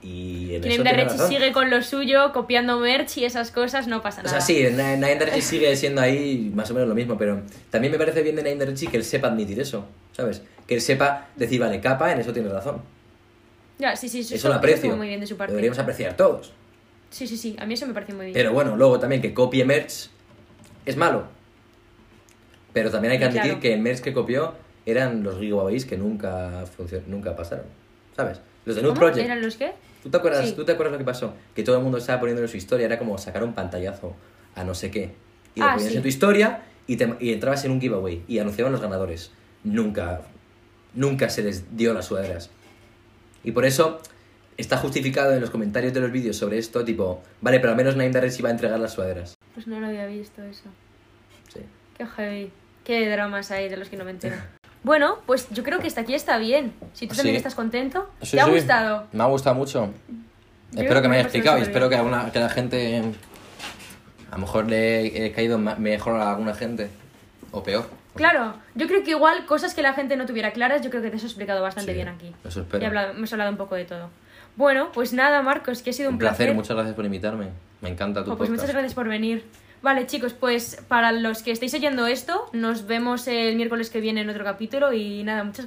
Y 0.02 0.56
en 0.56 0.64
eso 0.64 1.28
sigue 1.28 1.52
con 1.52 1.70
lo 1.70 1.84
suyo, 1.84 2.32
copiando 2.32 2.80
merch 2.80 3.18
y 3.18 3.26
esas 3.26 3.52
cosas, 3.52 3.88
no 3.90 4.02
pasa 4.02 4.22
O 4.22 4.24
nada. 4.24 4.40
sea, 4.40 4.42
sí, 4.42 4.66
Na- 4.74 4.96
Naim 4.96 5.20
Darrechi 5.20 5.42
sigue 5.42 5.76
siendo 5.76 6.00
ahí 6.00 6.50
más 6.56 6.72
o 6.72 6.74
menos 6.74 6.88
lo 6.88 6.96
mismo, 6.96 7.18
pero 7.18 7.42
también 7.70 7.92
me 7.92 7.98
parece 7.98 8.22
bien 8.24 8.38
de 8.38 8.44
Naim 8.44 8.58
Darrechi 8.60 8.88
que 8.88 8.96
él 8.96 9.04
sepa 9.04 9.28
admitir 9.28 9.60
eso, 9.60 9.86
¿sabes? 10.14 10.42
Que 10.66 10.76
él 10.76 10.82
sepa 10.82 11.28
decir, 11.36 11.60
vale, 11.60 11.82
capa, 11.82 12.14
en 12.14 12.22
eso 12.22 12.32
tiene 12.32 12.48
razón. 12.48 12.82
Ya, 13.78 13.94
sí, 13.98 14.08
sí, 14.08 14.22
eso, 14.22 14.36
Eso 14.36 14.48
lo 14.48 14.54
aprecio. 14.56 14.96
muy 14.96 15.10
bien 15.10 15.20
de 15.20 15.28
su 15.28 15.36
parte. 15.36 15.52
Deberíamos 15.52 15.80
apreciar 15.80 16.16
todos. 16.16 16.54
Sí, 17.10 17.28
sí, 17.28 17.36
sí, 17.36 17.58
a 17.60 17.66
mí 17.66 17.74
eso 17.74 17.86
me 17.88 17.94
parece 17.94 18.14
muy 18.14 18.28
bien. 18.28 18.34
Pero 18.36 18.54
bueno, 18.54 18.78
luego 18.78 19.00
también 19.02 19.22
que 19.22 19.34
copie 19.34 19.66
merch 19.66 20.10
es 20.86 20.96
malo. 20.96 21.26
Pero 22.72 22.90
también 22.90 23.12
hay 23.12 23.20
que 23.20 23.26
admitir 23.26 23.44
claro. 23.44 23.60
que 23.60 23.74
el 23.74 23.82
merch 23.82 24.00
que 24.00 24.14
copió 24.14 24.54
eran 24.90 25.22
los 25.24 25.38
giveaways 25.38 25.86
que 25.86 25.98
nunca 25.98 26.64
nunca 27.08 27.36
pasaron. 27.36 27.66
¿Sabes? 28.16 28.40
Los 28.66 28.76
de 28.76 28.82
New 28.82 28.92
¿Cómo? 28.92 29.00
Project. 29.02 29.26
¿Eran 29.26 29.42
los 29.42 29.56
qué? 29.58 29.74
¿Tú 30.02 30.10
te, 30.10 30.18
acuerdas, 30.18 30.48
Sí. 30.50 30.56
¿Tú 30.56 30.64
te 30.66 30.72
acuerdas 30.72 30.94
lo 30.94 30.98
que 31.00 31.04
pasó? 31.06 31.34
Que 31.56 31.64
todo 31.64 31.78
el 31.78 31.84
mundo 31.84 31.98
estaba 31.98 32.20
poniendo 32.20 32.42
en 32.42 32.48
su 32.48 32.58
historia, 32.58 32.86
era 32.86 32.98
como 32.98 33.18
sacar 33.18 33.44
un 33.44 33.54
pantallazo 33.54 34.16
a 34.56 34.64
no 34.64 34.74
sé 34.74 34.90
qué. 34.92 35.14
Y 35.56 35.60
lo 35.60 35.66
Ah, 35.68 35.74
ponías 35.74 35.92
sí. 35.92 35.98
en 35.98 36.02
tu 36.04 36.08
historia 36.08 36.62
y, 36.88 36.96
te- 36.98 37.16
y 37.20 37.34
entrabas 37.34 37.64
en 37.66 37.72
un 37.72 37.82
giveaway 37.82 38.24
y 38.28 38.40
anunciaban 38.40 38.72
los 38.72 38.82
ganadores. 38.82 39.32
Nunca, 39.64 40.22
nunca 40.94 41.30
se 41.30 41.44
les 41.44 41.76
dio 41.76 41.94
las 41.94 42.06
sudaderas. 42.06 42.50
Y 43.44 43.52
por 43.52 43.66
eso 43.66 44.00
está 44.56 44.78
justificado 44.78 45.34
en 45.34 45.42
los 45.42 45.50
comentarios 45.50 45.94
de 45.94 46.00
los 46.00 46.12
vídeos 46.12 46.38
sobre 46.38 46.58
esto, 46.58 46.84
tipo, 46.86 47.22
vale, 47.42 47.60
pero 47.60 47.72
al 47.72 47.78
menos 47.78 47.96
Darrechi 47.96 48.42
va 48.42 48.50
a 48.50 48.54
entregar 48.54 48.80
las 48.80 48.94
sudaderas. 48.94 49.36
Pues 49.54 49.68
no 49.68 49.80
lo 49.80 49.88
había 49.88 50.06
visto 50.08 50.42
eso. 50.44 50.64
Sí. 51.54 51.60
Qué 51.98 52.06
heavy. 52.06 52.52
Qué 52.84 53.10
dramas 53.10 53.52
hay 53.52 53.68
de 53.70 53.78
los 53.78 53.90
que 53.90 53.98
no 53.98 54.06
me 54.06 54.12
entero. 54.12 54.36
Bueno, 54.88 55.20
pues 55.28 55.48
yo 55.52 55.64
creo 55.64 55.80
que 55.80 55.88
hasta 55.88 56.02
aquí 56.02 56.16
está 56.16 56.38
bien. 56.40 56.74
Si 56.94 57.06
tú 57.08 57.16
también 57.16 57.36
Sí. 57.36 57.38
estás 57.38 57.54
contento. 57.56 58.10
Sí, 58.24 58.32
¿Te 58.38 58.42
ha 58.42 58.46
sí. 58.46 58.52
gustado? 58.52 59.06
Me 59.12 59.22
ha 59.24 59.28
gustado 59.28 59.56
mucho. 59.56 59.90
Yo 60.72 60.82
espero 60.82 61.02
que 61.02 61.08
me 61.10 61.16
haya 61.16 61.24
explicado 61.24 61.60
y 61.60 61.62
espero 61.62 61.90
que, 61.90 61.96
alguna, 61.96 62.32
que 62.32 62.40
la 62.40 62.50
gente. 62.50 63.04
A 64.32 64.36
lo 64.36 64.42
mejor 64.42 64.68
le 64.68 65.26
he 65.26 65.32
caído 65.32 65.58
mejor 65.60 66.16
a 66.20 66.32
alguna 66.32 66.54
gente. 66.56 66.90
O 67.52 67.62
peor. 67.64 67.86
Claro, 68.16 68.56
yo 68.76 68.88
creo 68.88 69.04
que 69.04 69.12
igual 69.12 69.46
cosas 69.46 69.74
que 69.76 69.82
la 69.84 69.94
gente 69.94 70.18
no 70.18 70.26
tuviera 70.26 70.52
claras, 70.52 70.82
yo 70.82 70.90
creo 70.90 71.02
que 71.04 71.10
te 71.12 71.18
has 71.18 71.24
explicado 71.24 71.62
bastante 71.62 71.94
bien 71.94 72.08
aquí. 72.08 72.34
Eso 72.44 72.62
espero. 72.62 72.82
Y 72.84 72.88
hablado- 72.88 73.12
hemos 73.12 73.32
hablado 73.32 73.52
un 73.52 73.58
poco 73.58 73.76
de 73.76 73.86
todo. 73.86 74.10
Bueno, 74.56 74.90
pues 74.92 75.14
nada, 75.14 75.42
Marcos, 75.44 75.82
que 75.84 75.92
ha 75.92 75.94
sido 75.94 76.10
un, 76.10 76.16
Un 76.16 76.20
placer, 76.20 76.54
muchas 76.56 76.76
gracias 76.76 76.96
por 76.96 77.06
invitarme. 77.06 77.50
Me 77.82 77.90
encanta 77.90 78.24
tu 78.24 78.32
Oh, 78.32 78.38
pues 78.38 78.50
podcast. 78.50 78.62
muchas 78.64 78.74
gracias 78.74 78.94
por 78.96 79.08
venir. 79.08 79.46
Vale, 79.88 80.06
chicos, 80.06 80.34
pues 80.34 80.84
para 80.90 81.14
los 81.14 81.44
que 81.44 81.52
estéis 81.52 81.74
oyendo 81.74 82.08
esto, 82.08 82.50
nos 82.52 82.88
vemos 82.88 83.26
el 83.30 83.56
miércoles 83.56 83.90
que 83.90 84.02
viene 84.02 84.20
en 84.20 84.30
otro 84.30 84.44
capítulo 84.44 84.92
y 84.92 85.24
nada, 85.24 85.46
muchas 85.46 85.66